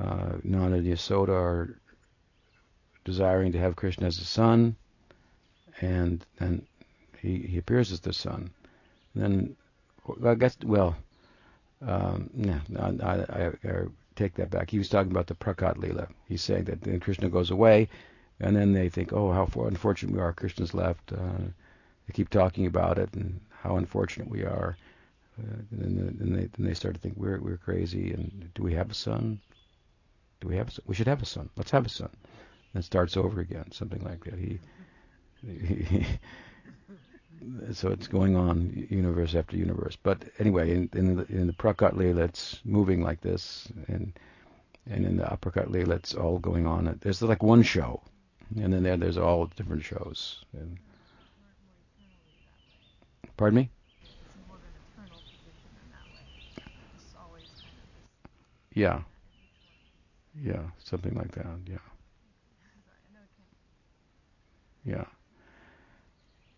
uh, 0.00 0.38
Nanda 0.42 0.78
and 0.78 0.86
Yasoda 0.86 1.30
are 1.30 1.80
desiring 3.04 3.52
to 3.52 3.58
have 3.58 3.76
Krishna 3.76 4.06
as 4.06 4.18
a 4.18 4.24
son, 4.24 4.76
and 5.80 6.24
then 6.38 6.66
he, 7.20 7.38
he 7.38 7.58
appears 7.58 7.92
as 7.92 8.00
the 8.00 8.12
son. 8.12 8.50
Then, 9.14 9.56
I 10.24 10.34
guess, 10.34 10.56
well, 10.64 10.96
um, 11.86 12.30
no, 12.34 12.60
I, 12.78 13.08
I, 13.08 13.46
I, 13.46 13.82
take 14.16 14.34
that 14.34 14.50
back. 14.50 14.70
He 14.70 14.78
was 14.78 14.88
talking 14.88 15.10
about 15.10 15.26
the 15.26 15.34
Prakat 15.34 15.78
Lila. 15.78 16.08
He's 16.28 16.42
saying 16.42 16.64
that 16.64 16.82
then 16.82 17.00
Krishna 17.00 17.28
goes 17.28 17.50
away, 17.50 17.88
and 18.38 18.54
then 18.54 18.72
they 18.72 18.88
think, 18.88 19.12
oh, 19.12 19.32
how 19.32 19.48
unfortunate 19.62 20.14
we 20.14 20.20
are. 20.20 20.32
Krishna's 20.32 20.74
left. 20.74 21.12
Uh, 21.12 21.48
they 22.06 22.12
keep 22.12 22.28
talking 22.28 22.66
about 22.66 22.98
it 22.98 23.12
and 23.14 23.40
how 23.50 23.76
unfortunate 23.76 24.28
we 24.28 24.42
are. 24.42 24.76
Uh, 25.38 25.56
and 25.70 26.18
then, 26.18 26.36
they 26.36 26.48
then 26.56 26.66
they 26.66 26.74
start 26.74 26.94
to 26.94 27.00
think 27.00 27.14
we're 27.16 27.40
we're 27.40 27.56
crazy. 27.56 28.12
And 28.12 28.50
do 28.54 28.62
we 28.62 28.74
have 28.74 28.90
a 28.90 28.94
son? 28.94 29.40
Do 30.40 30.48
we 30.48 30.56
have 30.56 30.68
a 30.68 30.70
son? 30.70 30.84
We 30.86 30.94
should 30.94 31.06
have 31.08 31.22
a 31.22 31.26
son. 31.26 31.50
Let's 31.56 31.70
have 31.70 31.86
a 31.86 31.90
son. 31.90 32.10
And 32.74 32.84
starts 32.84 33.16
over 33.16 33.40
again, 33.40 33.70
something 33.72 34.02
like 34.02 34.24
that. 34.24 34.38
He, 34.38 34.60
he 35.46 36.06
so 37.72 37.90
it's 37.90 38.06
going 38.06 38.36
on 38.36 38.86
universe 38.90 39.34
after 39.34 39.56
universe. 39.56 39.96
But 40.02 40.24
anyway, 40.38 40.72
in, 40.74 40.90
in 40.94 41.16
the 41.16 41.26
in 41.26 41.46
the 41.46 41.52
Prakat 41.52 41.94
Leela, 41.94 42.24
it's 42.28 42.60
moving 42.64 43.02
like 43.02 43.20
this, 43.20 43.68
and 43.88 44.12
and 44.86 45.06
in 45.06 45.16
the 45.16 45.24
Aprakat 45.24 45.68
Leela, 45.68 45.92
it's 45.92 46.14
all 46.14 46.38
going 46.38 46.66
on. 46.66 46.98
There's 47.00 47.22
like 47.22 47.42
one 47.42 47.62
show, 47.62 48.02
and 48.56 48.72
then 48.72 48.82
there 48.82 48.96
there's 48.96 49.18
all 49.18 49.46
different 49.56 49.84
shows. 49.84 50.44
And, 50.52 50.78
pardon 53.36 53.56
me. 53.56 53.70
Yeah. 58.74 59.02
Yeah, 60.42 60.62
something 60.78 61.14
like 61.14 61.32
that. 61.32 61.46
Yeah. 61.66 61.78
Yeah. 64.84 65.04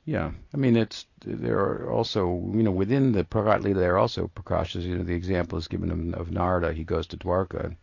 Yeah, 0.05 0.33
I 0.53 0.57
mean 0.57 0.77
it's 0.77 1.07
there 1.25 1.59
are 1.59 1.89
also 1.91 2.27
you 2.55 2.65
know 2.65 2.73
within 2.73 3.13
the 3.13 3.23
Prakat 3.23 3.63
Lila 3.63 3.81
there 3.81 3.95
are 3.95 3.99
also 3.99 4.27
precautions. 4.27 4.85
You 4.85 4.99
know 4.99 5.05
the 5.05 5.15
example 5.15 5.59
is 5.59 5.69
given 5.69 6.15
of, 6.15 6.33
Narada. 6.33 6.73
He 6.73 6.83
goes 6.83 7.07
to 7.09 7.17
Dwarka, 7.17 7.77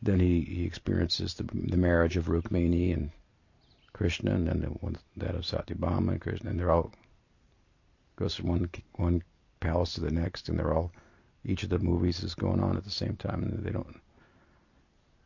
then 0.00 0.20
he, 0.20 0.42
he 0.42 0.64
experiences 0.64 1.34
the, 1.34 1.42
the 1.52 1.76
marriage 1.76 2.16
of 2.16 2.26
Rukmini 2.26 2.92
and 2.92 3.10
Krishna, 3.92 4.32
and 4.32 4.46
then 4.46 4.60
the 4.60 4.68
one, 4.68 4.96
that 5.16 5.34
of 5.34 5.42
Satyabhama 5.42 6.12
and 6.12 6.20
Krishna, 6.20 6.50
and 6.50 6.60
they're 6.60 6.70
all 6.70 6.92
goes 8.14 8.36
from 8.36 8.48
one 8.48 8.70
one 8.94 9.22
palace 9.58 9.94
to 9.94 10.00
the 10.00 10.12
next, 10.12 10.48
and 10.48 10.56
they're 10.56 10.72
all 10.72 10.92
each 11.44 11.64
of 11.64 11.70
the 11.70 11.80
movies 11.80 12.22
is 12.22 12.34
going 12.36 12.60
on 12.60 12.76
at 12.76 12.84
the 12.84 12.90
same 12.90 13.16
time, 13.16 13.42
and 13.42 13.64
they 13.64 13.70
don't 13.70 14.00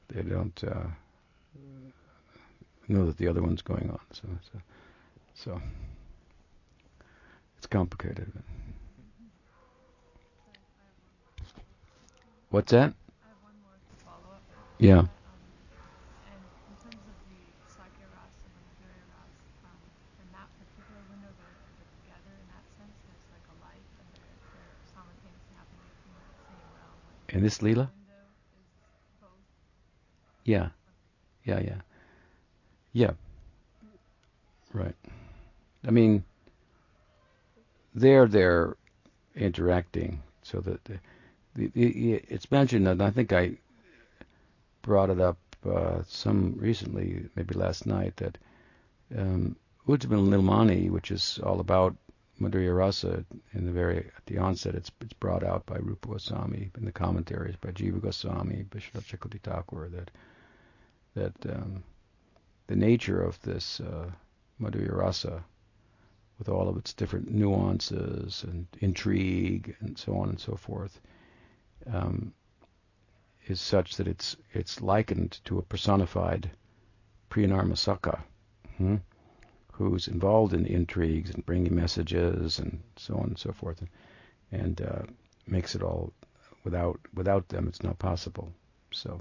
they 0.08 0.22
don't 0.22 0.64
uh, 0.64 0.86
know 2.88 3.06
that 3.06 3.16
the 3.16 3.28
other 3.28 3.42
one's 3.42 3.62
going 3.62 3.90
on. 3.90 4.00
So 4.12 4.28
so. 4.52 4.58
so. 5.34 5.62
It's 7.58 7.66
complicated. 7.66 8.30
What's 12.50 12.72
that? 12.72 12.92
Yeah. 14.78 15.04
And 27.30 27.42
this 27.42 27.58
Leela? 27.58 27.88
Yeah. 30.44 30.68
Yeah, 31.44 31.60
yeah. 31.60 31.80
Yeah. 32.92 33.10
Right. 34.72 34.94
I 35.86 35.90
mean, 35.90 36.24
they're 37.94 38.26
there 38.26 38.76
interacting 39.34 40.22
so 40.42 40.60
that 40.60 40.84
the, 40.84 40.98
the, 41.54 41.68
the, 41.68 42.12
it's 42.28 42.50
mentioned 42.50 42.86
and 42.88 43.02
I 43.02 43.10
think 43.10 43.32
I 43.32 43.56
brought 44.82 45.10
it 45.10 45.20
up 45.20 45.38
uh, 45.66 46.02
some 46.06 46.54
recently, 46.58 47.24
maybe 47.36 47.54
last 47.54 47.86
night, 47.86 48.16
that 48.16 48.36
um, 49.16 49.56
Ujjvala 49.88 50.28
Nilamani, 50.28 50.90
which 50.90 51.10
is 51.10 51.40
all 51.42 51.60
about 51.60 51.96
Madhurya 52.40 52.76
Rasa 52.76 53.24
in 53.52 53.64
the 53.64 53.72
very 53.72 53.98
at 53.98 54.26
the 54.26 54.38
onset, 54.38 54.74
it's 54.74 54.90
it's 55.00 55.12
brought 55.12 55.44
out 55.44 55.64
by 55.66 55.76
Rupa 55.76 56.08
Goswami 56.08 56.70
in 56.76 56.84
the 56.84 56.92
commentaries 56.92 57.56
by 57.56 57.70
Jiva 57.70 58.00
Goswami, 58.00 58.66
Vishwanath 58.70 59.06
Chakravarti 59.06 59.40
Thakur, 59.40 59.88
that 59.90 60.10
that 61.14 61.34
um, 61.48 61.82
the 62.66 62.76
nature 62.76 63.22
of 63.22 63.40
this 63.42 63.80
uh, 63.80 64.10
Madhurya 64.60 64.96
Rasa 64.96 65.44
with 66.38 66.48
all 66.48 66.68
of 66.68 66.76
its 66.76 66.92
different 66.92 67.30
nuances 67.30 68.44
and 68.44 68.66
intrigue 68.80 69.76
and 69.80 69.96
so 69.96 70.18
on 70.18 70.28
and 70.28 70.40
so 70.40 70.56
forth, 70.56 71.00
um, 71.92 72.32
is 73.46 73.60
such 73.60 73.96
that 73.96 74.08
it's 74.08 74.36
it's 74.52 74.80
likened 74.80 75.38
to 75.44 75.58
a 75.58 75.62
personified 75.62 76.50
Priyanarmasakha, 77.30 78.20
hmm, 78.78 78.96
who's 79.72 80.08
involved 80.08 80.54
in 80.54 80.64
the 80.64 80.72
intrigues 80.72 81.30
and 81.30 81.44
bringing 81.44 81.74
messages 81.74 82.58
and 82.58 82.80
so 82.96 83.14
on 83.16 83.24
and 83.24 83.38
so 83.38 83.52
forth, 83.52 83.80
and, 83.80 83.90
and 84.62 84.80
uh, 84.82 85.02
makes 85.46 85.74
it 85.74 85.82
all 85.82 86.12
without 86.64 86.98
without 87.14 87.48
them 87.48 87.68
it's 87.68 87.82
not 87.82 87.98
possible. 87.98 88.50
So, 88.92 89.20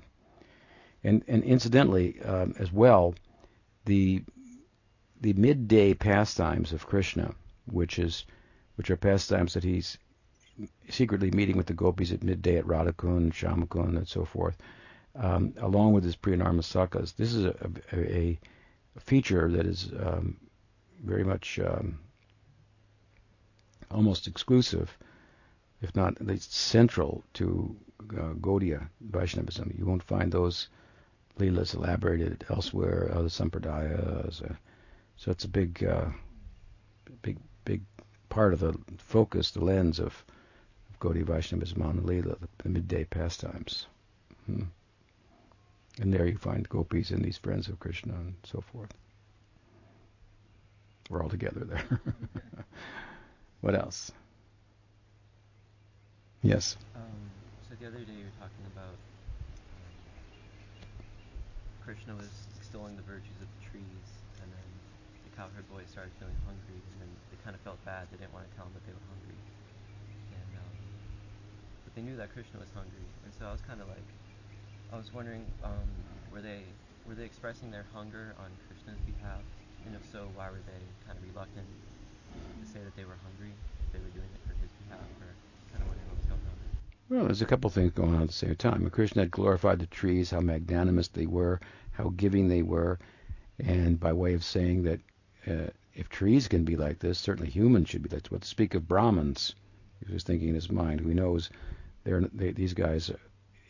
and 1.04 1.24
and 1.28 1.44
incidentally 1.44 2.22
um, 2.22 2.56
as 2.60 2.72
well, 2.72 3.16
the 3.86 4.24
the 5.22 5.34
midday 5.34 5.94
pastimes 5.94 6.74
of 6.74 6.86
Krishna, 6.86 7.34
which 7.66 8.00
is 8.00 8.26
which 8.76 8.90
are 8.90 8.98
pastimes 8.98 9.54
that 9.54 9.64
he's 9.64 9.98
secretly 10.90 11.32
meeting 11.32 11.58
with 11.58 11.68
the 11.68 11.74
gopis 11.74 12.12
at 12.12 12.24
midday 12.24 12.58
at 12.58 12.66
Radhakund, 12.66 13.34
Shyamakund, 13.34 13.98
and 13.98 14.08
so 14.08 14.26
forth, 14.26 14.58
um, 15.16 15.54
along 15.58 15.94
with 15.94 16.04
his 16.04 16.16
Priyanarmasakhas. 16.16 17.16
This 17.16 17.34
is 17.34 17.46
a, 17.46 17.72
a, 17.92 18.40
a 18.96 19.00
feature 19.00 19.50
that 19.52 19.66
is 19.66 19.92
um, 20.00 20.38
very 21.04 21.24
much 21.24 21.60
um, 21.60 22.00
almost 23.92 24.28
exclusive, 24.28 24.96
if 25.82 25.96
not 25.96 26.20
at 26.20 26.28
least 26.28 26.54
central 26.54 27.24
to 27.34 27.76
uh, 28.18 28.34
Gaudiya 28.34 28.88
Vaishnavism. 29.02 29.74
You 29.78 29.86
won't 29.86 30.04
find 30.04 30.32
those 30.32 30.68
leelas 31.40 31.74
elaborated 31.76 32.46
elsewhere, 32.50 33.12
other 33.14 33.30
sampradayas. 33.30 34.42
Uh, 34.44 34.56
So 35.16 35.32
it's 35.32 35.46
a 35.46 35.50
big, 35.50 35.84
uh, 35.84 36.10
big, 37.22 37.38
big 37.66 37.82
part 38.30 38.54
of 38.54 38.60
the 38.60 38.74
focus, 38.98 39.52
the 39.52 39.64
lens 39.64 40.00
of, 40.00 40.26
of 40.90 41.00
Gaudiya 41.00 41.24
Vaishnavism 41.26 41.82
on 41.82 42.02
Leela, 42.02 42.40
the, 42.40 42.48
the 42.64 42.70
midday 42.70 43.04
pastimes. 43.06 43.86
Hmm. 44.48 44.64
And 46.02 46.12
there 46.12 46.26
you 46.26 46.38
find 46.38 46.68
gopis 46.68 47.12
and 47.12 47.24
these 47.24 47.38
friends 47.38 47.68
of 47.68 47.80
Krishna 47.80 48.14
and 48.16 48.34
so 48.44 48.62
forth. 48.62 48.92
We're 51.10 51.22
all 51.22 51.30
together 51.30 51.64
there. 51.64 52.00
what 53.62 53.76
else? 53.76 54.12
Yes. 56.42 56.76
Um, 56.96 57.02
so 57.70 57.76
the 57.80 57.88
other 57.88 58.00
day 58.00 58.12
you 58.14 58.26
were 58.26 58.40
talking 58.40 58.66
about 58.76 58.96
Krishna 61.84 62.16
was 62.16 62.32
extolling 62.56 62.96
the 62.96 63.04
virtues 63.04 63.36
of 63.44 63.52
the 63.52 63.62
trees, 63.68 64.08
and 64.40 64.48
then 64.48 64.70
the 65.28 65.32
cowherd 65.36 65.68
boys 65.68 65.92
started 65.92 66.16
feeling 66.16 66.40
hungry, 66.48 66.80
and 66.80 66.98
then 67.04 67.12
they 67.28 67.36
kind 67.44 67.52
of 67.52 67.62
felt 67.68 67.76
bad. 67.84 68.08
They 68.08 68.16
didn't 68.16 68.32
want 68.32 68.48
to 68.48 68.54
tell 68.56 68.64
him 68.64 68.74
that 68.80 68.88
they 68.88 68.96
were 68.96 69.08
hungry, 69.12 69.36
and 70.32 70.52
um, 70.64 70.76
but 71.84 71.92
they 71.92 72.00
knew 72.00 72.16
that 72.16 72.32
Krishna 72.32 72.64
was 72.64 72.72
hungry, 72.72 73.04
and 73.28 73.36
so 73.36 73.44
I 73.44 73.52
was 73.52 73.60
kind 73.68 73.84
of 73.84 73.92
like, 73.92 74.08
I 74.92 74.96
was 74.96 75.12
wondering, 75.12 75.44
um, 75.60 75.84
were 76.32 76.40
they 76.40 76.64
were 77.04 77.20
they 77.20 77.28
expressing 77.28 77.68
their 77.68 77.84
hunger 77.92 78.32
on 78.40 78.48
Krishna's 78.72 79.04
behalf, 79.04 79.44
and 79.84 79.92
if 79.92 80.08
so, 80.08 80.32
why 80.40 80.48
were 80.48 80.64
they 80.64 80.80
kind 81.04 81.20
of 81.20 81.24
reluctant 81.28 81.68
to 81.68 82.66
say 82.66 82.80
that 82.80 82.96
they 82.96 83.04
were 83.04 83.20
hungry 83.28 83.52
if 83.84 83.92
they 83.92 84.00
were 84.00 84.14
doing 84.16 84.32
it 84.32 84.42
for 84.48 84.56
his 84.64 84.72
behalf, 84.88 85.04
or 85.20 85.36
kind 85.76 85.84
of 85.84 85.92
wondering 85.92 86.08
what 86.08 86.24
was 86.24 86.32
going 86.32 86.48
on 86.48 86.58
there. 86.64 86.94
Well, 87.14 87.26
there's 87.26 87.44
a 87.44 87.45
couple 87.45 87.69
things 87.69 87.91
going 87.91 88.15
on 88.15 88.23
at 88.23 88.30
the 88.30 88.34
same 88.34 88.56
time. 88.56 88.90
Krishna 88.90 89.22
had 89.22 89.30
glorified 89.30 89.77
the 89.77 89.85
trees, 89.85 90.31
how 90.31 90.40
magnanimous 90.40 91.10
they 91.10 91.27
were, 91.27 91.61
how 91.91 92.10
giving 92.10 92.48
they 92.48 92.64
were, 92.64 92.98
and 93.60 93.99
by 93.99 94.14
way 94.14 94.34
of 94.34 94.44
saying 94.44 94.81
that 94.85 94.99
uh, 95.45 95.69
if 95.94 96.10
trees 96.10 96.48
can 96.48 96.65
be 96.65 96.76
like 96.76 96.98
this, 96.98 97.19
certainly 97.19 97.52
humans 97.52 97.90
should 97.90 98.02
be 98.02 98.10
like. 98.10 98.26
What 98.30 98.44
speak 98.44 98.73
of 98.73 98.88
Brahmins? 98.88 99.53
He 100.03 100.11
was 100.11 100.23
thinking 100.23 100.49
in 100.49 100.56
his 100.56 100.72
mind. 100.72 101.02
Who 101.02 101.14
knows? 101.14 101.52
They're 102.03 102.22
they, 102.34 102.49
these 102.49 102.73
guys 102.73 103.11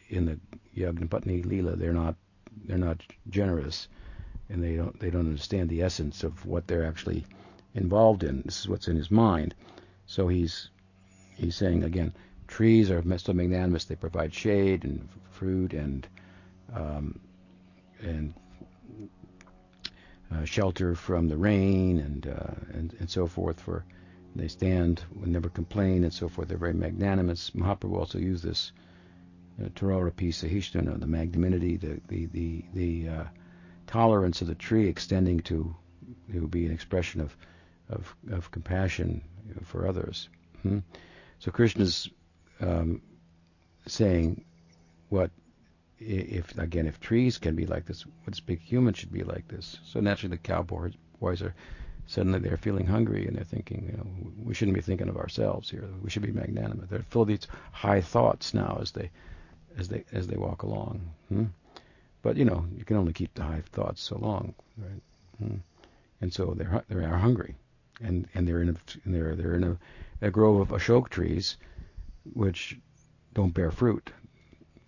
in 0.08 0.24
the 0.26 0.40
Yagnapatni 0.74 1.44
Leela. 1.44 1.78
They're 1.78 1.92
not 1.92 2.16
they're 2.64 2.78
not 2.78 3.04
generous, 3.30 3.90
and 4.48 4.64
they 4.64 4.78
don't 4.78 4.98
they 5.02 5.10
don't 5.10 5.28
understand 5.28 5.68
the 5.68 5.82
essence 5.82 6.24
of 6.24 6.46
what 6.46 6.66
they're 6.68 6.86
actually 6.86 7.26
involved 7.76 8.24
in. 8.24 8.44
This 8.46 8.62
is 8.62 8.70
what's 8.70 8.88
in 8.88 8.96
his 8.96 9.12
mind. 9.12 9.54
So 10.06 10.30
he's 10.30 10.70
he's 11.36 11.58
saying 11.58 11.84
again, 11.84 12.14
trees 12.48 12.92
are 12.92 13.04
so 13.18 13.34
magnanimous. 13.34 13.86
They 13.86 13.96
provide 13.96 14.34
shade 14.34 14.84
and 14.84 15.08
fruit 15.32 15.74
and 15.74 16.08
um, 16.74 17.20
and 18.02 18.34
uh, 20.32 20.46
shelter 20.46 20.96
from 20.96 21.28
the 21.28 21.38
rain 21.38 22.00
and, 22.00 22.28
uh, 22.28 22.54
and 22.74 22.96
and 23.00 23.10
so 23.10 23.28
forth. 23.28 23.60
For 23.60 23.86
they 24.36 24.48
stand, 24.48 25.04
and 25.22 25.32
never 25.32 25.50
complain, 25.50 26.04
and 26.04 26.14
so 26.14 26.28
forth. 26.28 26.48
They're 26.48 26.58
very 26.58 26.74
magnanimous. 26.74 27.52
Mahaprabhu 27.52 27.98
also 27.98 28.18
used 28.18 28.44
this 28.44 28.72
uh, 29.62 29.70
Tarorapi 29.70 30.30
Sahishnuna, 30.30 31.00
the 31.00 31.08
magnanimity, 31.08 31.78
the 31.78 32.02
the 32.08 32.26
the, 32.28 32.66
the 32.74 33.10
uh, 33.10 33.24
tolerance 33.88 34.42
of 34.42 34.48
the 34.48 34.56
tree 34.56 34.88
extending 34.88 35.40
to 35.42 35.76
to 36.32 36.48
be 36.48 36.66
an 36.66 36.72
expression 36.72 37.22
of 37.22 37.36
of, 37.90 38.16
of 38.32 38.52
compassion 38.52 39.22
for 39.64 39.88
others. 39.88 40.30
Hmm? 40.64 40.80
So 41.40 41.52
Krishna's 41.52 42.10
um, 42.64 43.02
saying 43.88 44.44
what 45.10 45.32
if 46.00 46.58
again 46.58 46.88
if 46.88 47.00
trees 47.00 47.38
can 47.38 47.56
be 47.56 47.66
like 47.66 47.86
this, 47.86 48.06
what 48.24 48.46
big 48.46 48.62
human 48.62 48.94
should 48.94 49.12
be 49.12 49.24
like 49.24 49.48
this. 49.48 49.78
So 49.86 50.00
naturally 50.00 50.36
the 50.36 50.42
cowboys 50.42 50.94
boys 51.20 51.42
are 51.42 51.54
suddenly 52.08 52.40
they're 52.40 52.58
feeling 52.58 52.86
hungry 52.86 53.26
and 53.26 53.36
they're 53.36 53.44
thinking, 53.44 53.88
you 53.90 53.98
know, 53.98 54.08
we 54.44 54.54
shouldn't 54.54 54.76
be 54.76 54.82
thinking 54.82 55.08
of 55.08 55.18
ourselves 55.18 55.70
here. 55.70 55.88
We 56.02 56.10
should 56.10 56.22
be 56.22 56.32
magnanimous. 56.32 56.90
They're 56.90 57.04
full 57.10 57.22
of 57.22 57.28
these 57.28 57.48
high 57.72 58.02
thoughts 58.02 58.54
now 58.54 58.80
as 58.82 58.92
they 58.92 59.10
as 59.78 59.88
they 59.88 60.04
as 60.12 60.28
they 60.28 60.38
walk 60.38 60.64
along. 60.64 61.02
Hmm? 61.30 61.46
But 62.22 62.38
you 62.38 62.46
know, 62.46 62.66
you 62.78 62.86
can 62.86 62.98
only 62.98 63.14
keep 63.14 63.34
the 63.34 63.44
high 63.44 63.64
thoughts 63.72 64.02
so 64.02 64.18
long, 64.18 64.54
right? 64.78 65.02
Hmm? 65.40 65.58
And 66.22 66.34
so 66.34 66.54
they're 66.58 66.84
they 66.90 67.06
are 67.06 67.18
hungry, 67.18 67.56
and 68.02 68.28
and 68.34 68.48
they're 68.48 68.62
in 68.62 68.70
a 68.70 68.76
they're 69.06 69.36
they're 69.36 69.56
in 69.56 69.64
a, 69.64 69.78
a 70.22 70.32
grove 70.32 70.60
of 70.60 70.70
ashok 70.70 71.10
trees, 71.10 71.58
which 72.34 72.78
don't 73.34 73.54
bear 73.54 73.72
fruit. 73.72 74.12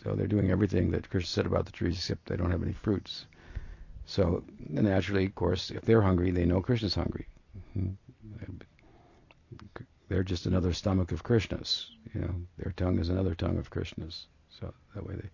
So 0.04 0.16
they're 0.16 0.28
doing 0.28 0.52
everything 0.52 0.92
that 0.92 1.10
Krishna 1.10 1.28
said 1.28 1.46
about 1.46 1.66
the 1.66 1.72
trees, 1.72 1.96
except 1.96 2.28
they 2.28 2.38
don't 2.38 2.52
have 2.52 2.64
any 2.64 2.74
fruits. 2.74 3.26
So 4.06 4.44
naturally, 4.60 5.26
of 5.26 5.36
course, 5.36 5.72
if 5.72 5.82
they're 5.82 6.02
hungry, 6.02 6.32
they 6.32 6.46
know 6.46 6.62
Krishna's 6.62 6.96
hungry. 6.96 7.28
Mm-hmm. 7.78 8.58
They're 10.08 10.24
just 10.24 10.46
another 10.46 10.74
stomach 10.74 11.12
of 11.12 11.24
Krishna's. 11.24 11.90
You 12.14 12.22
know, 12.22 12.36
their 12.58 12.74
tongue 12.74 13.00
is 13.00 13.10
another 13.10 13.34
tongue 13.34 13.58
of 13.58 13.72
Krishna's. 13.72 14.28
So 14.50 14.72
that 14.94 15.06
way 15.06 15.16
they 15.16 15.30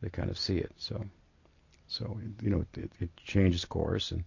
they 0.00 0.08
kind 0.08 0.30
of 0.30 0.38
see 0.38 0.56
it. 0.56 0.72
So 0.78 1.04
so 1.88 2.18
you 2.42 2.50
know 2.50 2.64
it, 2.74 2.90
it 3.00 3.16
changes 3.18 3.64
course 3.64 4.12
and 4.12 4.24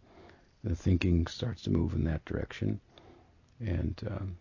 the 0.63 0.75
thinking 0.75 1.25
starts 1.27 1.63
to 1.63 1.69
move 1.69 1.93
in 1.93 2.03
that 2.03 2.25
direction, 2.25 2.79
and 3.59 4.01
um, 4.09 4.37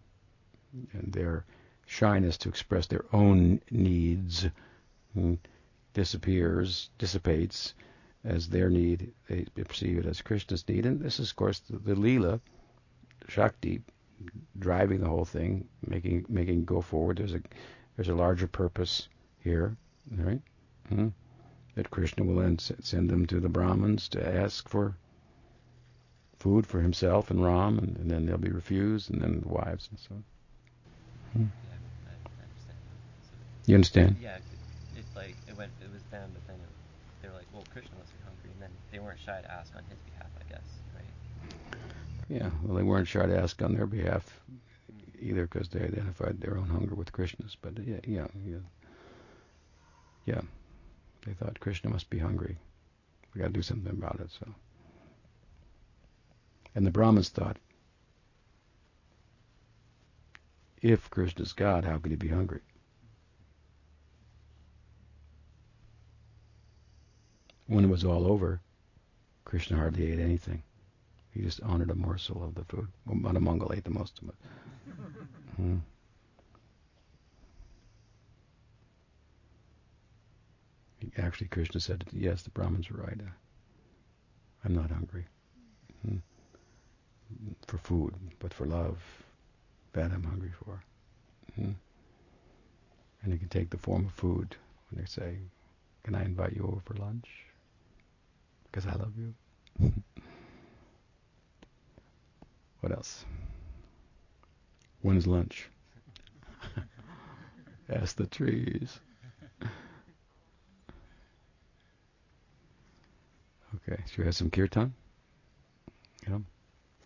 and 0.93 1.13
their 1.13 1.45
shyness 1.89 2.37
to 2.39 2.49
express 2.49 2.87
their 2.87 3.05
own 3.13 3.61
needs 3.71 4.47
hmm, 5.15 5.35
disappears, 5.95 6.91
dissipates 6.99 7.75
as 8.25 8.49
their 8.49 8.69
need. 8.69 9.13
They 9.29 9.45
perceive 9.65 9.99
it 9.99 10.07
as 10.07 10.23
Krishna's 10.23 10.69
need, 10.69 10.87
and 10.87 11.01
this 11.01 11.19
is, 11.19 11.31
of 11.31 11.37
course, 11.37 11.61
the, 11.61 11.79
the 11.79 11.95
Leela, 11.95 12.41
Shakti, 13.29 13.83
driving 14.59 15.01
the 15.01 15.09
whole 15.09 15.25
thing, 15.25 15.67
making 15.87 16.27
making 16.29 16.65
go 16.65 16.81
forward. 16.81 17.19
There's 17.19 17.35
a 17.35 17.43
there's 17.97 18.09
a 18.09 18.15
larger 18.15 18.47
purpose 18.47 19.09
here, 19.41 19.77
right? 20.17 20.43
Hmm? 20.89 21.09
That 21.75 21.91
Krishna 21.91 22.25
will 22.25 22.37
then 22.37 22.59
send 22.59 23.09
them 23.09 23.27
to 23.27 23.41
the 23.41 23.49
Brahmins 23.49 24.09
to 24.11 24.37
ask 24.43 24.69
for 24.69 24.97
food 26.39 26.67
for 26.67 26.81
himself 26.81 27.31
and 27.31 27.45
Ram, 27.45 27.79
and, 27.79 27.97
and 27.97 28.11
then 28.11 28.27
they'll 28.27 28.39
be 28.39 28.51
refused, 28.51 29.11
and 29.11 29.21
then 29.21 29.41
the 29.41 29.49
wives 29.49 29.89
and 29.91 29.99
so 29.99 30.15
on. 30.15 30.25
Hmm. 31.33 31.47
Yeah, 31.69 31.75
I, 32.07 32.13
I 32.15 32.45
understand. 32.45 32.79
So, 33.23 33.33
you 33.73 33.77
understand? 33.77 34.17
Yeah, 34.21 34.37
it, 34.37 34.99
it, 34.99 35.05
like 35.15 35.37
it 35.47 35.57
went, 35.57 35.73
it 35.81 35.93
was 35.93 36.03
them, 36.11 36.31
but 36.33 36.47
then 36.47 36.57
it, 36.57 36.69
they 37.23 37.29
were 37.29 37.35
like, 37.35 37.47
well, 37.53 37.65
Krishna 37.71 37.97
must 37.99 38.13
be 38.13 38.19
hungry, 38.25 38.51
and 38.53 38.63
then 38.63 38.71
they 38.91 38.99
weren't 38.99 39.21
shy 39.21 39.41
to 39.41 39.51
ask 39.51 39.75
on 39.77 39.85
his 39.89 39.99
behalf, 40.01 40.31
I 40.41 40.45
guess, 40.49 40.67
right? 40.95 41.15
Yeah, 42.29 42.51
well, 42.63 42.77
they 42.77 42.83
weren't 42.83 43.09
shy 43.09 43.27
to 43.27 43.39
ask 43.39 43.61
on 43.63 43.75
their 43.75 43.87
behalf 43.87 44.41
either 45.21 45.47
because 45.47 45.69
they 45.69 45.81
identified 45.81 46.41
their 46.41 46.57
own 46.57 46.69
hunger 46.69 46.95
with 46.95 47.13
Krishna's. 47.13 47.57
But 47.61 47.79
uh, 47.79 47.83
yeah, 47.85 48.01
yeah, 48.05 48.27
yeah, 48.47 48.59
yeah. 50.25 50.41
They 51.27 51.33
thought 51.33 51.61
Krishna 51.61 51.91
must 51.91 52.09
be 52.11 52.19
hungry. 52.19 52.57
We 53.35 53.41
got 53.41 53.49
to 53.49 53.53
do 53.53 53.63
something 53.63 53.93
about 53.93 54.21
it. 54.21 54.31
So. 54.39 54.47
And 56.75 56.87
the 56.87 56.91
Brahmins 56.91 57.29
thought, 57.29 57.57
if 60.81 61.11
Krishna's 61.11 61.53
God, 61.53 61.85
how 61.85 61.99
could 61.99 62.13
he 62.13 62.17
be 62.17 62.29
hungry? 62.29 62.61
When 67.69 67.85
it 67.85 67.89
was 67.89 68.05
all 68.05 68.27
over, 68.27 68.61
Krishna 69.45 69.77
hardly 69.77 70.11
ate 70.11 70.19
anything. 70.19 70.63
He 71.31 71.43
just 71.43 71.63
honored 71.63 71.91
a 71.91 71.95
morsel 71.95 72.43
of 72.43 72.55
the 72.55 72.65
food. 72.65 72.89
Well, 73.07 73.15
Mangal 73.41 73.73
ate 73.73 73.85
the 73.85 73.91
most 73.91 74.21
of 74.21 74.29
it. 74.31 74.35
hmm. 75.57 75.77
Actually, 81.17 81.49
Krishna 81.49 81.81
said, 81.81 82.05
yes, 82.13 82.43
the 82.43 82.51
Brahmins 82.51 82.91
were 82.91 83.03
right. 83.03 83.21
I'm 84.65 84.75
not 84.75 84.91
hungry. 84.91 85.27
Hmm 86.07 86.17
for 87.67 87.79
food, 87.79 88.15
but 88.39 88.55
for 88.55 88.67
love, 88.67 88.99
that 89.93 90.11
I'm 90.13 90.23
hungry 90.23 90.53
for. 90.65 90.83
Mm-hmm. 91.53 91.73
And 93.23 93.33
it 93.33 93.39
can 93.39 93.49
take 93.49 93.71
the 93.71 93.79
form 93.79 94.07
of 94.07 94.13
food 94.13 94.57
when 94.91 95.01
they 95.01 95.07
say, 95.07 95.39
Can 96.05 96.15
I 96.15 96.25
invite 96.25 96.55
you 96.55 96.65
over 96.65 96.81
for 96.85 96.95
lunch? 96.95 97.27
Because 98.71 98.87
I 98.87 98.95
love 98.95 99.13
you. 99.17 99.35
what 102.81 102.93
else? 102.93 103.25
When's 105.03 105.27
lunch? 105.27 105.69
Ask 107.89 108.17
the 108.17 108.27
trees. 108.27 109.01
Okay, 113.87 114.03
should 114.09 114.19
we 114.21 114.25
have 114.25 114.35
some 114.35 114.51
kirtan? 114.51 114.95